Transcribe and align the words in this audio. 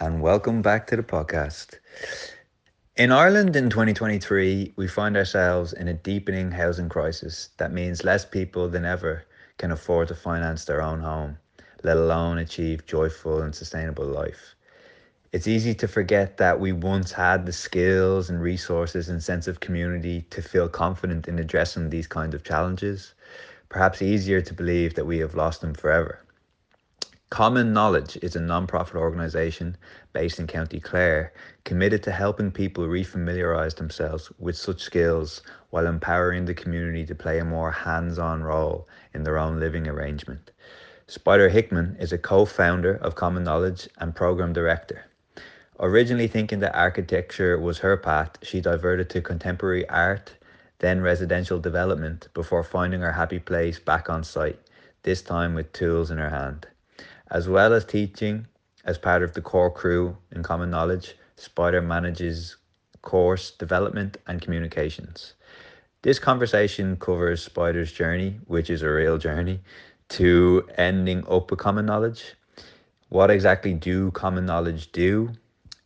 And 0.00 0.20
welcome 0.20 0.62
back 0.62 0.86
to 0.88 0.96
the 0.96 1.02
podcast. 1.02 1.78
In 2.96 3.10
Ireland 3.10 3.56
in 3.56 3.70
2023, 3.70 4.74
we 4.76 4.86
find 4.86 5.16
ourselves 5.16 5.72
in 5.72 5.88
a 5.88 5.94
deepening 5.94 6.52
housing 6.52 6.88
crisis 6.88 7.48
that 7.56 7.72
means 7.72 8.04
less 8.04 8.24
people 8.24 8.68
than 8.68 8.84
ever 8.84 9.24
can 9.58 9.72
afford 9.72 10.08
to 10.08 10.14
finance 10.14 10.64
their 10.64 10.80
own 10.80 11.00
home, 11.00 11.38
let 11.82 11.96
alone 11.96 12.38
achieve 12.38 12.86
joyful 12.86 13.42
and 13.42 13.54
sustainable 13.54 14.06
life. 14.06 14.54
It's 15.32 15.48
easy 15.48 15.74
to 15.74 15.88
forget 15.88 16.36
that 16.36 16.60
we 16.60 16.72
once 16.72 17.10
had 17.10 17.44
the 17.44 17.52
skills 17.52 18.30
and 18.30 18.40
resources 18.40 19.08
and 19.08 19.22
sense 19.22 19.48
of 19.48 19.60
community 19.60 20.22
to 20.30 20.42
feel 20.42 20.68
confident 20.68 21.26
in 21.26 21.38
addressing 21.38 21.90
these 21.90 22.06
kinds 22.06 22.34
of 22.34 22.44
challenges. 22.44 23.14
Perhaps 23.68 24.02
easier 24.02 24.40
to 24.40 24.54
believe 24.54 24.94
that 24.94 25.06
we 25.06 25.18
have 25.18 25.34
lost 25.34 25.60
them 25.60 25.74
forever. 25.74 26.23
Common 27.34 27.72
Knowledge 27.72 28.16
is 28.22 28.36
a 28.36 28.40
non-profit 28.40 28.94
organisation 28.94 29.76
based 30.12 30.38
in 30.38 30.46
County 30.46 30.78
Clare 30.78 31.32
committed 31.64 32.00
to 32.04 32.12
helping 32.12 32.52
people 32.52 32.86
refamiliarise 32.86 33.74
themselves 33.74 34.30
with 34.38 34.56
such 34.56 34.80
skills 34.80 35.42
while 35.70 35.88
empowering 35.88 36.44
the 36.44 36.54
community 36.54 37.04
to 37.04 37.14
play 37.16 37.40
a 37.40 37.44
more 37.44 37.72
hands-on 37.72 38.44
role 38.44 38.86
in 39.14 39.24
their 39.24 39.36
own 39.36 39.58
living 39.58 39.88
arrangement. 39.88 40.52
Spider 41.08 41.48
Hickman 41.48 41.96
is 41.98 42.12
a 42.12 42.18
co-founder 42.18 42.98
of 42.98 43.16
Common 43.16 43.42
Knowledge 43.42 43.88
and 43.98 44.14
program 44.14 44.52
director. 44.52 45.04
Originally 45.80 46.28
thinking 46.28 46.60
that 46.60 46.76
architecture 46.76 47.58
was 47.58 47.78
her 47.78 47.96
path, 47.96 48.30
she 48.42 48.60
diverted 48.60 49.10
to 49.10 49.20
contemporary 49.20 49.88
art, 49.88 50.32
then 50.78 51.00
residential 51.00 51.58
development 51.58 52.28
before 52.32 52.62
finding 52.62 53.00
her 53.00 53.10
happy 53.10 53.40
place 53.40 53.80
back 53.80 54.08
on 54.08 54.22
site, 54.22 54.60
this 55.02 55.20
time 55.20 55.52
with 55.52 55.72
tools 55.72 56.12
in 56.12 56.18
her 56.18 56.30
hand. 56.30 56.68
As 57.30 57.48
well 57.48 57.72
as 57.72 57.84
teaching 57.84 58.46
as 58.84 58.98
part 58.98 59.22
of 59.22 59.32
the 59.32 59.40
core 59.40 59.70
crew 59.70 60.16
in 60.30 60.42
Common 60.42 60.70
Knowledge, 60.70 61.16
Spider 61.36 61.80
manages 61.80 62.56
course 63.02 63.50
development 63.50 64.18
and 64.26 64.42
communications. 64.42 65.34
This 66.02 66.18
conversation 66.18 66.96
covers 66.96 67.42
Spider's 67.42 67.92
journey, 67.92 68.40
which 68.46 68.68
is 68.68 68.82
a 68.82 68.90
real 68.90 69.16
journey, 69.16 69.60
to 70.10 70.68
ending 70.76 71.26
up 71.26 71.50
with 71.50 71.60
Common 71.60 71.86
Knowledge. 71.86 72.34
What 73.08 73.30
exactly 73.30 73.72
do 73.72 74.10
Common 74.10 74.44
Knowledge 74.44 74.92
do? 74.92 75.30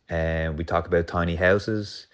And 0.09 0.49
uh, 0.49 0.57
we 0.57 0.65
talk 0.65 0.87
about 0.87 1.07
tiny 1.07 1.35
houses, 1.35 2.07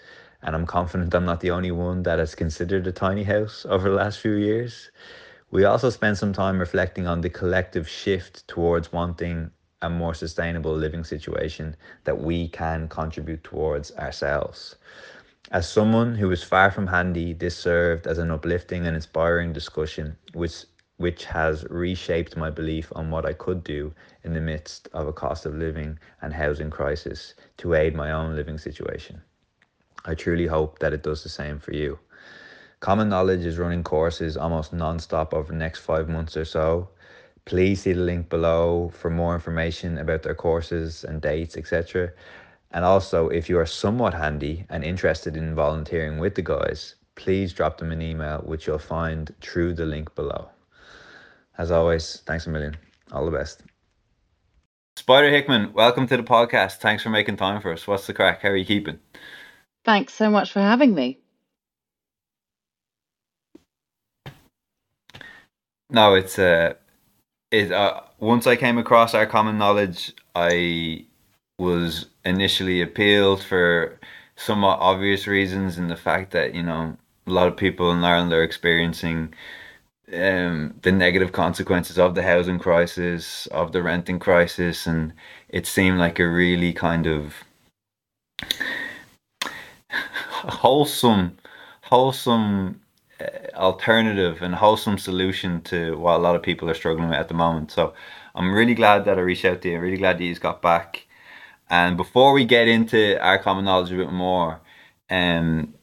and 0.43 0.55
I'm 0.55 0.67
confident 0.67 1.15
I'm 1.15 1.25
not 1.25 1.39
the 1.39 1.51
only 1.51 1.71
one 1.71 2.03
that 2.03 2.19
has 2.19 2.35
considered 2.35 2.85
a 2.85 2.91
tiny 2.91 3.23
house 3.23 3.65
over 3.67 3.89
the 3.89 3.95
last 3.95 4.19
few 4.19 4.33
years. 4.33 4.91
We 5.51 5.63
also 5.63 5.89
spent 5.89 6.17
some 6.17 6.33
time 6.33 6.59
reflecting 6.59 7.07
on 7.07 7.21
the 7.21 7.29
collective 7.29 7.87
shift 7.87 8.47
towards 8.47 8.91
wanting 8.91 9.51
a 9.81 9.89
more 9.89 10.13
sustainable 10.13 10.75
living 10.75 11.03
situation 11.03 11.75
that 12.03 12.19
we 12.19 12.47
can 12.47 12.87
contribute 12.87 13.43
towards 13.43 13.91
ourselves. 13.95 14.75
As 15.51 15.69
someone 15.69 16.15
who 16.15 16.31
is 16.31 16.43
far 16.43 16.71
from 16.71 16.87
handy, 16.87 17.33
this 17.33 17.55
served 17.55 18.07
as 18.07 18.17
an 18.17 18.31
uplifting 18.31 18.87
and 18.87 18.95
inspiring 18.95 19.53
discussion, 19.53 20.17
which 20.33 20.65
which 20.97 21.25
has 21.25 21.65
reshaped 21.69 22.37
my 22.37 22.49
belief 22.49 22.91
on 22.95 23.11
what 23.11 23.25
I 23.25 23.33
could 23.33 23.63
do 23.63 23.93
in 24.23 24.33
the 24.33 24.39
midst 24.41 24.87
of 24.93 25.07
a 25.07 25.13
cost 25.13 25.45
of 25.45 25.53
living 25.53 25.99
and 26.21 26.33
housing 26.33 26.69
crisis 26.69 27.33
to 27.57 27.73
aid 27.73 27.93
my 27.93 28.11
own 28.11 28.35
living 28.35 28.57
situation. 28.57 29.21
I 30.05 30.15
truly 30.15 30.47
hope 30.47 30.79
that 30.79 30.93
it 30.93 31.03
does 31.03 31.21
the 31.21 31.29
same 31.29 31.59
for 31.59 31.73
you. 31.73 31.99
Common 32.79 33.09
Knowledge 33.09 33.45
is 33.45 33.57
running 33.57 33.83
courses 33.83 34.37
almost 34.37 34.73
non-stop 34.73 35.33
over 35.33 35.51
the 35.51 35.57
next 35.57 35.79
five 35.79 36.09
months 36.09 36.35
or 36.35 36.45
so. 36.45 36.89
Please 37.45 37.81
see 37.81 37.93
the 37.93 38.01
link 38.01 38.29
below 38.29 38.91
for 38.93 39.09
more 39.09 39.35
information 39.35 39.97
about 39.97 40.23
their 40.23 40.35
courses 40.35 41.03
and 41.03 41.21
dates, 41.21 41.55
etc. 41.57 42.11
And 42.71 42.83
also, 42.83 43.29
if 43.29 43.49
you 43.49 43.57
are 43.59 43.65
somewhat 43.65 44.13
handy 44.13 44.65
and 44.69 44.83
interested 44.83 45.37
in 45.37 45.55
volunteering 45.55 46.19
with 46.19 46.35
the 46.35 46.41
guys, 46.41 46.95
please 47.15 47.53
drop 47.53 47.77
them 47.77 47.91
an 47.91 48.01
email, 48.01 48.39
which 48.39 48.67
you'll 48.67 48.79
find 48.79 49.33
through 49.41 49.73
the 49.75 49.85
link 49.85 50.13
below. 50.15 50.49
As 51.57 51.71
always, 51.71 52.21
thanks 52.25 52.47
a 52.47 52.49
million. 52.49 52.75
All 53.11 53.25
the 53.25 53.31
best. 53.31 53.63
Spider 54.97 55.29
Hickman, 55.29 55.73
welcome 55.73 56.07
to 56.07 56.17
the 56.17 56.23
podcast. 56.23 56.77
Thanks 56.77 57.03
for 57.03 57.09
making 57.09 57.37
time 57.37 57.61
for 57.61 57.71
us. 57.71 57.87
What's 57.87 58.07
the 58.07 58.13
crack? 58.13 58.41
How 58.41 58.49
are 58.49 58.55
you 58.55 58.65
keeping? 58.65 58.99
Thanks 59.83 60.13
so 60.13 60.29
much 60.29 60.51
for 60.51 60.59
having 60.59 60.95
me. 60.95 61.19
No, 65.89 66.15
it's 66.15 66.39
uh, 66.39 66.73
it. 67.51 67.71
Uh, 67.71 68.01
once 68.19 68.47
I 68.47 68.55
came 68.55 68.77
across 68.77 69.13
our 69.13 69.25
common 69.25 69.57
knowledge, 69.57 70.13
I 70.35 71.05
was 71.59 72.07
initially 72.25 72.81
appealed 72.81 73.43
for 73.43 73.99
somewhat 74.35 74.79
obvious 74.79 75.27
reasons, 75.27 75.77
in 75.77 75.87
the 75.87 75.95
fact 75.95 76.31
that 76.31 76.55
you 76.55 76.63
know 76.63 76.97
a 77.27 77.31
lot 77.31 77.47
of 77.47 77.57
people 77.57 77.91
in 77.91 78.03
Ireland 78.03 78.33
are 78.33 78.43
experiencing 78.43 79.33
um, 80.13 80.75
the 80.81 80.91
negative 80.91 81.31
consequences 81.31 81.97
of 81.99 82.15
the 82.15 82.23
housing 82.23 82.59
crisis, 82.59 83.47
of 83.47 83.71
the 83.71 83.83
renting 83.83 84.19
crisis, 84.19 84.87
and 84.87 85.13
it 85.49 85.65
seemed 85.67 85.99
like 85.99 86.19
a 86.19 86.27
really 86.27 86.73
kind 86.73 87.07
of 87.07 87.43
wholesome, 89.91 91.37
wholesome 91.83 92.81
alternative 93.53 94.41
and 94.41 94.55
wholesome 94.55 94.97
solution 94.97 95.61
to 95.61 95.97
what 95.97 96.15
a 96.15 96.23
lot 96.23 96.35
of 96.35 96.43
people 96.43 96.69
are 96.69 96.73
struggling 96.73 97.09
with 97.09 97.17
at 97.17 97.27
the 97.27 97.33
moment. 97.33 97.71
So 97.71 97.93
I'm 98.33 98.53
really 98.53 98.73
glad 98.73 99.05
that 99.05 99.17
I 99.17 99.21
reached 99.21 99.45
out 99.45 99.61
to 99.61 99.69
you. 99.69 99.75
I'm 99.75 99.81
really 99.81 99.97
glad 99.97 100.17
that 100.17 100.23
you 100.23 100.35
got 100.35 100.61
back. 100.61 101.07
And 101.69 101.97
before 101.97 102.33
we 102.33 102.45
get 102.45 102.67
into 102.67 103.19
our 103.21 103.39
common 103.39 103.65
knowledge 103.65 103.91
a 103.91 103.95
bit 103.95 104.11
more, 104.11 104.61
um, 105.09 105.73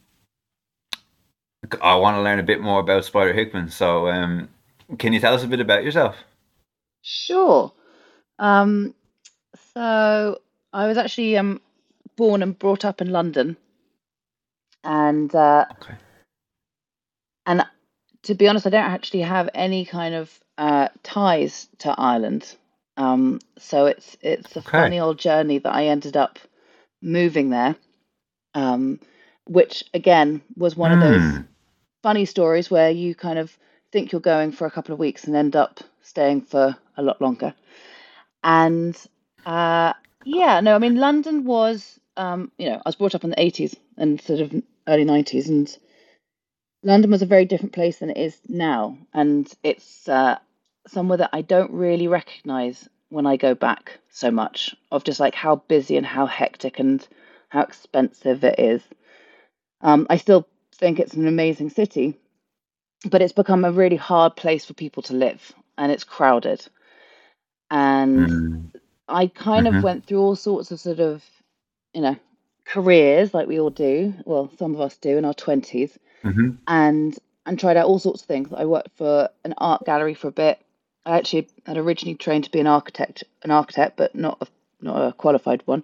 I 1.81 1.95
want 1.95 2.17
to 2.17 2.21
learn 2.21 2.39
a 2.39 2.43
bit 2.43 2.61
more 2.61 2.79
about 2.79 3.05
Spider 3.05 3.33
Hickman. 3.33 3.69
So, 3.69 4.07
um, 4.07 4.49
can 4.97 5.13
you 5.13 5.19
tell 5.19 5.33
us 5.33 5.43
a 5.43 5.47
bit 5.47 5.59
about 5.59 5.83
yourself? 5.83 6.15
Sure. 7.01 7.73
Um, 8.39 8.93
so 9.73 10.39
I 10.71 10.87
was 10.87 10.97
actually 10.97 11.37
um, 11.37 11.61
born 12.15 12.43
and 12.43 12.57
brought 12.57 12.85
up 12.85 13.01
in 13.01 13.11
London, 13.11 13.57
and 14.83 15.33
uh, 15.33 15.65
okay 15.81 15.95
and 17.45 17.65
to 18.23 18.35
be 18.35 18.47
honest, 18.47 18.65
I 18.65 18.69
don't 18.69 18.83
actually 18.83 19.21
have 19.21 19.49
any 19.53 19.85
kind 19.85 20.15
of 20.15 20.39
uh, 20.57 20.89
ties 21.03 21.67
to 21.79 21.93
Ireland. 21.97 22.55
Um, 22.95 23.39
so 23.57 23.87
it's 23.87 24.17
it's 24.21 24.55
a 24.55 24.59
okay. 24.59 24.71
funny 24.71 24.99
old 24.99 25.17
journey 25.17 25.57
that 25.59 25.73
I 25.73 25.87
ended 25.87 26.15
up 26.15 26.39
moving 27.01 27.49
there, 27.49 27.75
um, 28.53 28.99
which 29.45 29.83
again 29.93 30.41
was 30.55 30.75
one 30.75 30.91
mm. 30.91 30.95
of 30.95 30.99
those 31.01 31.37
hmm. 31.37 31.41
funny 32.01 32.25
stories 32.25 32.69
where 32.69 32.91
you 32.91 33.15
kind 33.15 33.39
of 33.39 33.57
think 33.91 34.11
you're 34.11 34.21
going 34.21 34.51
for 34.51 34.65
a 34.67 34.71
couple 34.71 34.93
of 34.93 34.99
weeks 34.99 35.25
and 35.25 35.35
end 35.35 35.55
up 35.55 35.79
staying 36.01 36.41
for 36.41 36.75
a 36.97 37.01
lot 37.01 37.21
longer. 37.21 37.53
And 38.43 38.95
uh, 39.45 39.93
yeah, 40.23 40.59
no, 40.61 40.75
I 40.75 40.79
mean 40.79 40.95
London 40.95 41.45
was, 41.45 41.99
um, 42.15 42.51
you 42.57 42.69
know, 42.69 42.75
I 42.75 42.89
was 42.89 42.95
brought 42.95 43.15
up 43.15 43.23
in 43.23 43.31
the 43.31 43.35
80s 43.35 43.75
and 43.97 44.21
sort 44.21 44.39
of 44.39 44.53
early 44.87 45.05
90s, 45.05 45.47
and 45.47 45.77
London 46.83 47.11
was 47.11 47.21
a 47.21 47.27
very 47.27 47.45
different 47.45 47.73
place 47.73 47.99
than 47.99 48.09
it 48.09 48.17
is 48.17 48.37
now, 48.47 48.97
and 49.13 49.51
it's 49.63 50.07
uh, 50.09 50.37
somewhere 50.87 51.17
that 51.17 51.29
I 51.31 51.41
don't 51.41 51.71
really 51.71 52.07
recognise 52.07 52.89
when 53.09 53.25
I 53.25 53.37
go 53.37 53.55
back 53.55 53.99
so 54.09 54.31
much 54.31 54.75
of 54.91 55.03
just 55.03 55.19
like 55.19 55.33
how 55.33 55.57
busy 55.67 55.97
and 55.97 56.05
how 56.05 56.25
hectic 56.25 56.79
and 56.79 57.05
how 57.49 57.61
expensive 57.61 58.43
it 58.43 58.59
is. 58.59 58.81
Um, 59.81 60.07
I 60.09 60.17
still 60.17 60.47
think 60.75 60.99
it's 60.99 61.13
an 61.13 61.27
amazing 61.27 61.69
city, 61.69 62.17
but 63.09 63.21
it's 63.21 63.33
become 63.33 63.63
a 63.63 63.71
really 63.71 63.95
hard 63.95 64.35
place 64.35 64.65
for 64.65 64.73
people 64.73 65.03
to 65.03 65.13
live, 65.13 65.53
and 65.77 65.91
it's 65.91 66.03
crowded. 66.03 66.65
And 67.71 68.27
mm. 68.27 68.71
I 69.07 69.27
kind 69.27 69.67
mm-hmm. 69.67 69.77
of 69.77 69.83
went 69.83 70.05
through 70.05 70.19
all 70.19 70.35
sorts 70.35 70.71
of 70.71 70.79
sort 70.81 70.99
of, 70.99 71.23
you 71.93 72.01
know, 72.01 72.17
careers 72.65 73.33
like 73.33 73.47
we 73.47 73.59
all 73.59 73.69
do. 73.69 74.13
Well, 74.25 74.51
some 74.57 74.75
of 74.75 74.81
us 74.81 74.97
do 74.97 75.17
in 75.17 75.25
our 75.25 75.33
twenties 75.33 75.97
mm-hmm. 76.23 76.51
and 76.67 77.17
and 77.45 77.59
tried 77.59 77.77
out 77.77 77.87
all 77.87 77.99
sorts 77.99 78.21
of 78.21 78.27
things. 78.27 78.49
I 78.55 78.65
worked 78.65 78.95
for 78.97 79.29
an 79.43 79.53
art 79.57 79.85
gallery 79.85 80.13
for 80.13 80.27
a 80.27 80.31
bit. 80.31 80.61
I 81.05 81.17
actually 81.17 81.49
had 81.65 81.77
originally 81.77 82.15
trained 82.15 82.45
to 82.45 82.51
be 82.51 82.59
an 82.59 82.67
architect, 82.67 83.23
an 83.43 83.51
architect, 83.51 83.97
but 83.97 84.15
not 84.15 84.37
a 84.41 84.47
not 84.81 85.07
a 85.07 85.13
qualified 85.13 85.61
one. 85.65 85.83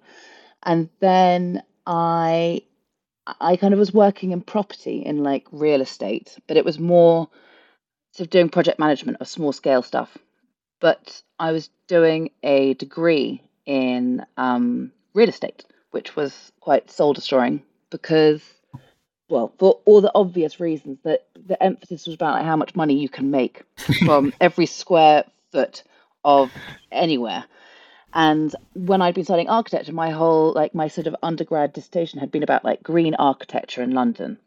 And 0.64 0.90
then 1.00 1.64
I 1.86 2.64
I 3.40 3.58
kind 3.58 3.74
of 3.74 3.80
was 3.80 3.94
working 3.94 4.32
in 4.32 4.42
property 4.42 5.04
in 5.06 5.24
like 5.24 5.46
real 5.52 5.82
estate, 5.82 6.38
but 6.48 6.58
it 6.58 6.66
was 6.66 6.80
more 6.80 7.30
sort 8.14 8.28
of 8.28 8.32
doing 8.32 8.50
project 8.50 8.80
management 8.80 9.18
of 9.20 9.28
small 9.28 9.52
scale 9.52 9.84
stuff. 9.84 10.18
But 10.80 11.22
I 11.38 11.52
was 11.52 11.70
doing 11.88 12.32
a 12.42 12.74
degree 12.76 13.44
in 13.66 14.26
um, 14.38 14.92
real 15.14 15.30
estate, 15.30 15.66
which 15.92 16.16
was 16.16 16.52
quite 16.60 16.90
soul 16.90 17.14
destroying 17.14 17.64
because 17.90 18.42
well, 19.30 19.54
for 19.58 19.80
all 19.86 20.02
the 20.02 20.12
obvious 20.16 20.60
reasons 20.60 20.98
that 21.04 21.28
the 21.48 21.62
emphasis 21.62 22.06
was 22.06 22.16
about 22.16 22.34
like, 22.34 22.46
how 22.46 22.56
much 22.56 22.76
money 22.76 22.96
you 22.96 23.10
can 23.10 23.32
make 23.32 23.64
from 24.06 24.34
every 24.42 24.66
square 24.66 25.24
foot 25.52 25.84
of 26.24 26.52
anywhere. 26.92 27.46
And 28.14 28.56
when 28.74 29.02
I'd 29.02 29.14
been 29.14 29.24
studying 29.24 29.50
architecture, 29.50 29.94
my 29.94 30.10
whole 30.10 30.52
like 30.54 30.74
my 30.74 30.88
sort 30.88 31.08
of 31.08 31.16
undergrad 31.22 31.74
dissertation 31.74 32.20
had 32.20 32.32
been 32.32 32.44
about 32.44 32.66
like 32.66 32.82
green 32.82 33.14
architecture 33.16 33.84
in 33.84 33.92
London. 33.92 34.40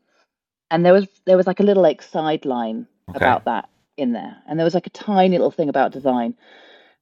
And 0.70 0.84
there 0.84 0.92
was 0.92 1.06
there 1.26 1.36
was 1.36 1.46
like 1.46 1.60
a 1.60 1.64
little 1.64 1.82
like 1.82 2.02
sideline 2.02 2.86
okay. 3.08 3.18
about 3.18 3.44
that 3.44 3.68
in 3.96 4.12
there. 4.12 4.36
And 4.48 4.58
there 4.58 4.64
was 4.64 4.74
like 4.74 4.88
a 4.88 4.90
tiny 4.90 5.30
little 5.30 5.52
thing 5.52 5.68
about 5.68 5.92
design. 5.92 6.34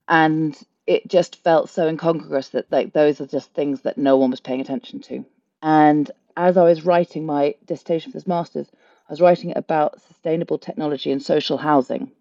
And 0.07 0.59
it 0.87 1.09
just 1.09 1.37
felt 1.43 1.71
so 1.71 1.89
incongruous 1.89 2.49
that 2.49 2.71
like 2.71 2.93
those 2.93 3.21
are 3.21 3.27
just 3.27 3.55
things 3.55 3.83
that 3.83 3.97
no 3.97 4.19
one 4.19 4.31
was 4.31 4.41
paying 4.41 4.61
attention 4.61 5.01
to. 5.01 5.25
And 5.63 6.11
as 6.41 6.57
I 6.57 6.65
was 6.65 6.87
writing 6.87 7.27
my 7.27 7.55
dissertation 7.67 8.13
for 8.13 8.17
this 8.17 8.27
master's, 8.27 8.67
I 9.09 9.13
was 9.13 9.21
writing 9.21 9.53
about 9.57 10.01
sustainable 10.01 10.59
technology 10.59 11.13
and 11.13 11.23
social 11.23 11.59
housing. 11.59 12.13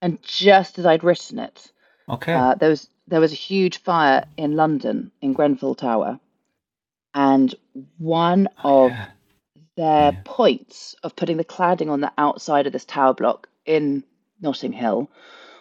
And 0.00 0.22
just 0.22 0.78
as 0.78 0.86
I'd 0.86 1.04
written 1.04 1.38
it, 1.38 1.70
okay, 2.08 2.32
uh, 2.32 2.54
there 2.54 2.70
was 2.70 2.88
there 3.06 3.20
was 3.20 3.32
a 3.32 3.36
huge 3.50 3.78
fire 3.78 4.24
in 4.38 4.56
London 4.56 5.12
in 5.20 5.34
Grenfell 5.34 5.74
Tower, 5.74 6.18
and 7.14 7.54
one 7.98 8.48
oh, 8.64 8.86
of 8.86 8.90
yeah. 8.90 9.06
their 9.76 10.12
yeah. 10.12 10.20
points 10.24 10.96
of 11.02 11.14
putting 11.14 11.36
the 11.36 11.44
cladding 11.44 11.90
on 11.90 12.00
the 12.00 12.12
outside 12.16 12.66
of 12.66 12.72
this 12.72 12.86
tower 12.86 13.12
block 13.12 13.48
in 13.66 14.02
Notting 14.40 14.72
Hill 14.72 15.10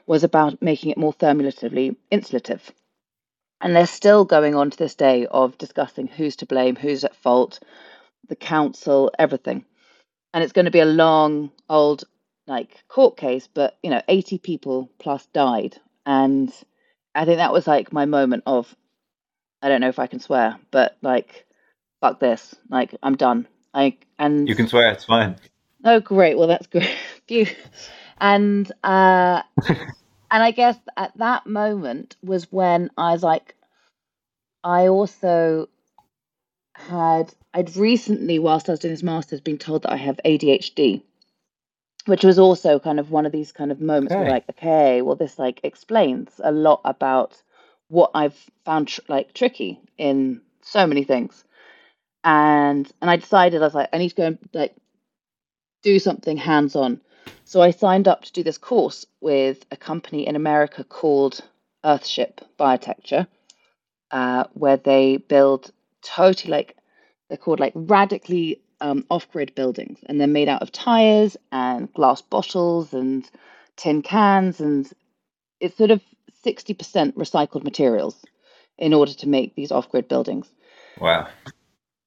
was 0.08 0.24
about 0.24 0.62
making 0.62 0.92
it 0.92 0.98
more 0.98 1.14
thermolatively 1.14 1.98
insulative. 2.12 2.62
And 3.62 3.76
they're 3.76 3.86
still 3.88 4.26
going 4.26 4.56
on 4.56 4.72
to 4.72 4.78
this 4.78 4.96
day 4.96 5.28
of 5.28 5.58
discussing 5.58 6.08
who's 6.08 6.36
to 6.38 6.46
blame, 6.46 6.76
who's 6.76 7.04
at 7.04 7.16
fault, 7.16 7.60
the 8.28 8.36
council, 8.36 9.12
everything. 9.20 9.66
And 10.34 10.44
it's 10.44 10.54
going 10.54 10.66
to 10.66 10.72
be 10.72 10.80
a 10.80 10.86
long, 10.86 11.52
old, 11.70 12.06
like 12.48 12.84
court 12.88 13.18
case, 13.18 13.48
but 13.54 13.78
you 13.84 13.90
know, 13.90 14.02
80 14.08 14.40
people 14.40 14.90
plus 15.00 15.26
died. 15.28 15.78
And 16.06 16.52
I 17.14 17.26
think 17.26 17.38
that 17.38 17.54
was 17.54 17.68
like 17.68 17.94
my 17.94 18.06
moment 18.06 18.44
of, 18.46 18.76
I 19.62 19.70
don't 19.70 19.82
know 19.82 19.90
if 19.90 20.00
I 20.00 20.08
can 20.08 20.20
swear, 20.20 20.58
but 20.72 20.98
like, 21.02 21.46
fuck 22.00 22.20
this. 22.20 22.56
Like, 22.70 22.96
I'm 23.04 23.16
done. 23.16 23.48
I 23.74 23.98
and 24.20 24.50
you 24.50 24.56
can 24.56 24.68
swear, 24.68 24.92
it's 24.92 25.06
fine. 25.06 25.38
Oh, 25.84 26.00
great. 26.00 26.38
Well, 26.38 26.48
that's 26.48 26.68
great. 26.72 26.90
Phew. 27.28 27.48
And 28.20 28.72
uh, 28.84 29.44
and 30.32 30.42
I 30.42 30.52
guess 30.52 30.78
at 30.96 31.18
that 31.18 31.46
moment 31.46 32.16
was 32.24 32.52
when 32.52 32.90
I 32.98 33.12
was 33.12 33.22
like, 33.22 33.56
I 34.64 34.88
also 34.88 35.68
had 36.74 37.34
I'd 37.54 37.76
recently, 37.76 38.40
whilst 38.40 38.70
I 38.70 38.74
was 38.74 38.80
doing 38.80 38.94
this 38.94 39.04
master's, 39.04 39.42
been 39.42 39.58
told 39.58 39.84
that 39.84 39.92
I 39.92 39.98
have 39.98 40.20
ADHD, 40.24 41.04
which 42.06 42.24
was 42.24 42.40
also 42.40 42.80
kind 42.80 43.00
of 43.00 43.12
one 43.12 43.26
of 43.26 43.34
these 43.34 43.52
kind 43.52 43.72
of 43.72 43.82
moments 43.82 44.14
okay. 44.14 44.22
where 44.22 44.32
like, 44.32 44.50
okay, 44.52 45.02
well, 45.02 45.18
this 45.18 45.38
like 45.38 45.60
explains 45.64 46.32
a 46.42 46.52
lot 46.52 46.82
about 46.86 47.42
what 47.90 48.12
I've 48.16 48.38
found 48.64 48.88
tr- 48.88 49.02
like 49.10 49.34
tricky 49.34 49.82
in 49.98 50.42
so 50.62 50.88
many 50.88 51.04
things. 51.04 51.44
And 52.24 52.90
and 53.02 53.12
I 53.12 53.18
decided 53.18 53.62
I 53.62 53.66
was 53.66 53.76
like, 53.76 53.90
I 53.92 53.98
need 53.98 54.10
to 54.10 54.16
go 54.16 54.26
and 54.28 54.40
like 54.54 54.76
do 55.84 56.00
something 56.00 56.38
hands 56.38 56.76
on. 56.76 57.02
So 57.46 57.62
I 57.62 57.72
signed 57.72 58.08
up 58.08 58.24
to 58.24 58.32
do 58.32 58.44
this 58.44 58.58
course 58.58 59.06
with 59.20 59.66
a 59.72 59.78
company 59.78 60.26
in 60.26 60.36
America 60.36 60.84
called 60.84 61.42
Earthship 61.84 62.40
Biotecture, 62.60 63.28
uh, 64.12 64.46
where 64.54 64.78
they 64.78 65.18
build 65.18 65.72
totally 66.02 66.52
like 66.52 66.78
they're 67.28 67.38
called 67.38 67.60
like 67.60 67.74
radically 67.76 68.62
um, 68.80 69.06
off-grid 69.10 69.54
buildings, 69.56 70.00
and 70.06 70.20
they're 70.20 70.28
made 70.28 70.50
out 70.50 70.62
of 70.62 70.72
tires 70.72 71.38
and 71.52 71.94
glass 71.94 72.22
bottles 72.22 72.94
and 72.94 73.30
tin 73.78 74.02
cans, 74.02 74.60
and 74.60 74.92
it's 75.60 75.78
sort 75.78 75.92
of 75.92 76.02
sixty 76.44 76.74
percent 76.74 77.18
recycled 77.18 77.64
materials 77.64 78.16
in 78.78 78.94
order 78.94 79.14
to 79.14 79.28
make 79.28 79.56
these 79.56 79.72
off-grid 79.72 80.08
buildings. 80.08 80.48
Wow! 81.00 81.28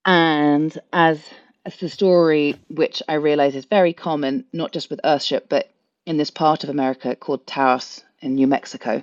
And 0.04 0.76
as 0.92 1.22
it's 1.64 1.78
the 1.78 1.88
story 1.88 2.56
which 2.68 3.02
I 3.08 3.14
realize 3.14 3.54
is 3.54 3.64
very 3.64 3.92
common, 3.92 4.44
not 4.52 4.72
just 4.72 4.90
with 4.90 5.00
Earthship, 5.04 5.48
but 5.48 5.70
in 6.06 6.16
this 6.16 6.30
part 6.30 6.64
of 6.64 6.70
America 6.70 7.16
called 7.16 7.46
Taos 7.46 8.02
in 8.20 8.34
New 8.34 8.46
Mexico. 8.46 9.02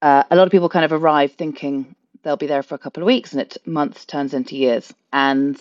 Uh, 0.00 0.22
a 0.30 0.36
lot 0.36 0.46
of 0.46 0.52
people 0.52 0.68
kind 0.68 0.84
of 0.84 0.92
arrive 0.92 1.32
thinking 1.32 1.94
they'll 2.22 2.36
be 2.36 2.46
there 2.46 2.62
for 2.62 2.74
a 2.74 2.78
couple 2.78 3.02
of 3.02 3.06
weeks, 3.06 3.32
and 3.32 3.40
it 3.40 3.56
months 3.66 4.04
turns 4.04 4.34
into 4.34 4.56
years. 4.56 4.92
And 5.12 5.56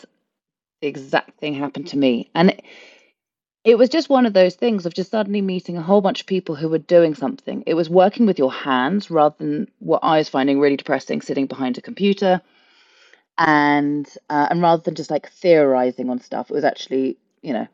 the 0.81 0.87
exact 0.87 1.39
thing 1.39 1.55
happened 1.55 1.87
to 1.87 1.97
me, 1.97 2.29
and 2.35 2.51
it, 2.51 2.63
it 3.65 3.77
was 3.77 3.89
just 3.89 4.09
one 4.09 4.25
of 4.25 4.33
those 4.33 4.55
things 4.55 4.85
of 4.85 4.93
just 4.93 5.11
suddenly 5.11 5.41
meeting 5.41 5.77
a 5.77 5.81
whole 5.81 6.01
bunch 6.01 6.21
of 6.21 6.27
people 6.27 6.55
who 6.55 6.69
were 6.69 6.77
doing 6.77 7.15
something. 7.15 7.63
It 7.65 7.73
was 7.73 7.89
working 7.89 8.25
with 8.25 8.39
your 8.39 8.53
hands 8.53 9.11
rather 9.11 9.35
than 9.37 9.67
what 9.79 10.03
I 10.03 10.19
was 10.19 10.29
finding 10.29 10.59
really 10.59 10.77
depressing, 10.77 11.21
sitting 11.21 11.47
behind 11.47 11.77
a 11.77 11.81
computer 11.81 12.41
and 13.39 14.07
uh, 14.29 14.47
and 14.51 14.61
rather 14.61 14.83
than 14.83 14.95
just 14.95 15.09
like 15.09 15.31
theorizing 15.31 16.09
on 16.09 16.19
stuff, 16.19 16.51
it 16.51 16.53
was 16.53 16.65
actually 16.65 17.17
you 17.41 17.53
know 17.53 17.67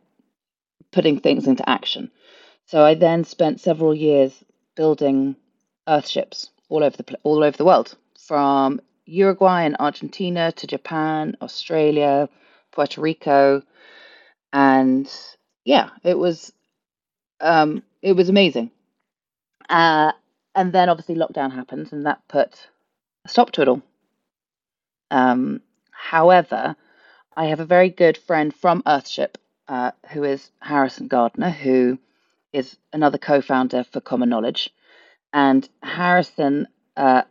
putting 0.91 1.19
things 1.19 1.47
into 1.47 1.67
action. 1.67 2.12
So 2.67 2.83
I 2.85 2.94
then 2.94 3.23
spent 3.25 3.59
several 3.59 3.94
years 3.94 4.44
building 4.75 5.35
earthships 5.88 6.50
all 6.69 6.83
over 6.83 6.95
the 6.95 7.17
all 7.23 7.44
over 7.44 7.57
the 7.57 7.65
world, 7.65 7.97
from 8.19 8.79
Uruguay 9.06 9.63
and 9.63 9.75
Argentina 9.79 10.51
to 10.53 10.67
Japan, 10.67 11.35
Australia, 11.41 12.29
Puerto 12.71 13.01
Rico, 13.01 13.63
and 14.53 15.11
yeah, 15.65 15.89
it 16.03 16.18
was 16.18 16.53
um, 17.41 17.81
it 18.03 18.13
was 18.13 18.29
amazing. 18.29 18.69
Uh, 19.68 20.11
and 20.53 20.71
then 20.71 20.89
obviously 20.89 21.15
lockdown 21.15 21.51
happened, 21.51 21.91
and 21.91 22.06
that 22.06 22.21
put 22.27 22.68
a 23.25 23.29
stop 23.29 23.51
to 23.53 23.63
it 23.63 23.68
all. 23.68 23.81
Um, 25.12 25.62
however, 25.92 26.75
I 27.36 27.46
have 27.46 27.60
a 27.60 27.66
very 27.66 27.90
good 27.90 28.18
friend 28.18 28.54
from 28.54 28.84
Earthship 28.84 29.36
uh, 29.68 29.92
who 30.12 30.24
is 30.24 30.52
Harrison 30.60 31.07
Gardner, 31.07 31.50
who 31.50 32.00
is 32.54 32.78
another 32.94 33.18
co 33.18 33.42
founder 33.42 33.84
for 33.84 34.00
Common 34.00 34.30
Knowledge. 34.30 34.69
And 35.34 35.68
Harrison 35.84 36.68
uh, 36.95 37.24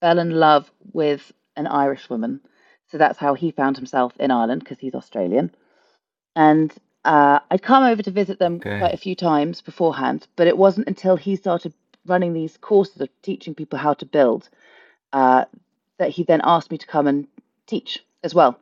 fell 0.00 0.18
in 0.18 0.30
love 0.30 0.70
with 0.92 1.32
an 1.56 1.66
Irish 1.66 2.08
woman. 2.08 2.40
So 2.88 2.98
that's 2.98 3.18
how 3.18 3.34
he 3.34 3.50
found 3.50 3.76
himself 3.76 4.14
in 4.18 4.30
Ireland 4.30 4.60
because 4.60 4.78
he's 4.78 4.94
Australian. 4.94 5.54
And 6.34 6.72
uh, 7.04 7.40
I'd 7.50 7.62
come 7.62 7.84
over 7.84 8.02
to 8.02 8.10
visit 8.10 8.38
them 8.38 8.56
okay. 8.56 8.78
quite 8.78 8.94
a 8.94 8.98
few 8.98 9.14
times 9.14 9.60
beforehand, 9.60 10.26
but 10.36 10.46
it 10.46 10.56
wasn't 10.56 10.88
until 10.88 11.16
he 11.16 11.36
started 11.36 11.74
running 12.06 12.32
these 12.32 12.56
courses 12.56 13.00
of 13.00 13.08
teaching 13.22 13.54
people 13.54 13.78
how 13.78 13.94
to 13.94 14.06
build 14.06 14.48
uh, 15.12 15.44
that 15.98 16.10
he 16.10 16.22
then 16.22 16.40
asked 16.44 16.70
me 16.70 16.78
to 16.78 16.86
come 16.86 17.06
and 17.06 17.26
teach 17.66 18.04
as 18.22 18.34
well. 18.34 18.58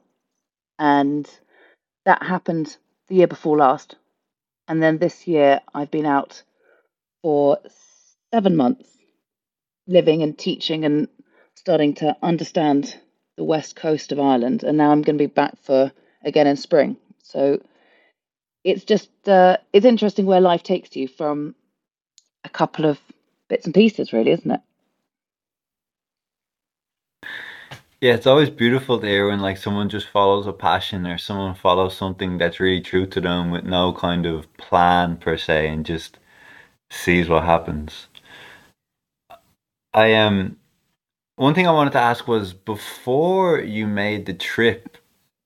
And 0.78 1.28
that 2.04 2.22
happened 2.22 2.76
the 3.08 3.16
year 3.16 3.26
before 3.26 3.58
last. 3.58 3.96
And 4.68 4.82
then 4.82 4.98
this 4.98 5.26
year, 5.26 5.60
I've 5.74 5.90
been 5.90 6.06
out 6.06 6.42
for 7.22 7.58
seven 8.32 8.56
months 8.56 8.88
living 9.86 10.22
and 10.22 10.36
teaching 10.36 10.84
and 10.84 11.08
starting 11.54 11.94
to 11.94 12.16
understand 12.22 12.96
the 13.36 13.44
west 13.44 13.76
coast 13.76 14.12
of 14.12 14.20
Ireland. 14.20 14.62
And 14.62 14.78
now 14.78 14.90
I'm 14.90 15.02
going 15.02 15.18
to 15.18 15.22
be 15.22 15.32
back 15.32 15.56
for 15.62 15.92
again 16.24 16.46
in 16.46 16.56
spring. 16.56 16.96
So 17.22 17.60
it's 18.62 18.84
just, 18.84 19.10
uh, 19.28 19.58
it's 19.72 19.86
interesting 19.86 20.26
where 20.26 20.40
life 20.40 20.62
takes 20.62 20.96
you 20.96 21.08
from 21.08 21.54
a 22.44 22.48
couple 22.48 22.86
of 22.86 22.98
bits 23.48 23.66
and 23.66 23.74
pieces, 23.74 24.12
really, 24.12 24.30
isn't 24.30 24.50
it? 24.50 24.60
Yeah, 28.00 28.14
it's 28.14 28.26
always 28.26 28.50
beautiful 28.50 28.98
to 29.00 29.06
hear 29.06 29.28
when 29.28 29.40
like 29.40 29.56
someone 29.56 29.88
just 29.88 30.08
follows 30.08 30.46
a 30.46 30.52
passion 30.52 31.06
or 31.06 31.16
someone 31.16 31.54
follows 31.54 31.96
something 31.96 32.38
that's 32.38 32.60
really 32.60 32.80
true 32.80 33.06
to 33.06 33.20
them 33.20 33.50
with 33.50 33.64
no 33.64 33.92
kind 33.92 34.26
of 34.26 34.52
plan 34.56 35.16
per 35.16 35.36
se 35.36 35.68
and 35.68 35.86
just 35.86 36.18
sees 36.90 37.28
what 37.28 37.44
happens. 37.44 38.08
I 39.94 40.08
am 40.08 40.38
um, 40.38 40.56
one 41.36 41.54
thing 41.54 41.66
I 41.66 41.72
wanted 41.72 41.92
to 41.92 42.00
ask 42.00 42.28
was 42.28 42.52
before 42.52 43.60
you 43.60 43.86
made 43.86 44.26
the 44.26 44.34
trip 44.34 44.98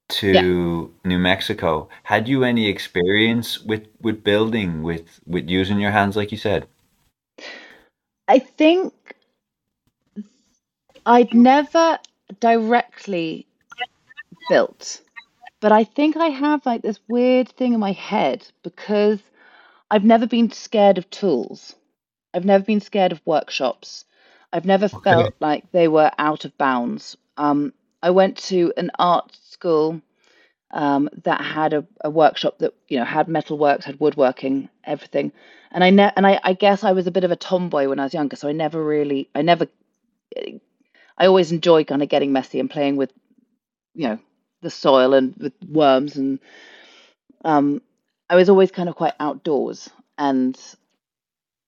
to 0.09 0.33
yeah. 0.33 1.09
New 1.09 1.19
Mexico, 1.19 1.89
had 2.03 2.29
you 2.29 2.45
any 2.45 2.67
experience 2.67 3.61
with 3.61 3.87
with 4.01 4.25
building 4.25 4.83
with 4.83 5.21
with 5.27 5.49
using 5.49 5.79
your 5.79 5.91
hands 5.91 6.17
like 6.17 6.33
you 6.33 6.39
said? 6.39 6.67
I 8.27 8.39
think 8.39 8.93
I'd 11.07 11.33
never 11.33 11.99
directly 12.41 13.47
built. 14.49 15.01
But 15.61 15.73
I 15.73 15.85
think 15.85 16.17
I 16.17 16.29
have 16.29 16.65
like 16.65 16.83
this 16.83 17.01
weird 17.09 17.49
thing 17.49 17.73
in 17.75 17.81
my 17.81 17.93
head 17.93 18.47
because 18.63 19.21
I've 19.91 20.05
never 20.05 20.27
been 20.27 20.51
scared 20.51 20.99
of 20.99 21.11
tools. 21.11 21.75
I've 22.33 22.45
never 22.45 22.65
been 22.65 22.81
scared 22.81 23.13
of 23.13 23.21
workshops. 23.25 24.05
I've 24.53 24.65
never 24.65 24.87
okay. 24.87 24.99
felt 25.03 25.35
like 25.41 25.71
they 25.73 25.89
were 25.89 26.11
out 26.19 26.45
of 26.45 26.57
bounds. 26.59 27.17
Um, 27.37 27.73
I 28.03 28.11
went 28.11 28.37
to 28.45 28.73
an 28.77 28.91
art 28.99 29.37
school 29.51 30.01
um, 30.71 31.09
that 31.25 31.41
had 31.41 31.73
a, 31.73 31.85
a, 32.03 32.11
workshop 32.11 32.59
that 32.59 32.75
you 32.89 32.99
know 32.99 33.05
had 33.05 33.27
metalworks, 33.27 33.85
had 33.85 34.01
woodworking, 34.01 34.69
everything. 34.85 35.33
And 35.71 35.83
I 35.83 35.91
ne- 35.91 36.13
and 36.15 36.27
I, 36.27 36.39
I 36.45 36.53
guess 36.53 36.85
I 36.85 36.93
was 36.93 37.07
a 37.07 37.11
bit 37.11 37.25
of 37.25 37.31
a 37.31 37.37
tomboy 37.37 37.89
when 37.89 37.99
I 37.99 38.05
was 38.05 38.15
younger, 38.15 38.37
so 38.37 38.49
I 38.49 38.53
never 38.53 38.83
really, 38.83 39.29
I 39.35 39.43
never 39.43 39.67
I 41.19 41.27
always 41.27 41.53
enjoy 41.53 41.85
kind 41.85 42.03
of 42.03 42.09
getting 42.09 42.33
messy 42.33 42.61
and 42.61 42.71
playing 42.71 42.97
with, 42.97 43.13
you 43.95 44.09
know, 44.09 44.19
the 44.63 44.71
soil 44.71 45.15
and 45.15 45.35
with 45.37 45.53
worms 45.69 46.17
and 46.17 46.39
um, 47.45 47.83
I 48.31 48.37
was 48.37 48.49
always 48.49 48.71
kind 48.71 48.89
of 48.89 48.97
quite 48.97 49.15
outdoors 49.21 49.89
and 50.17 50.59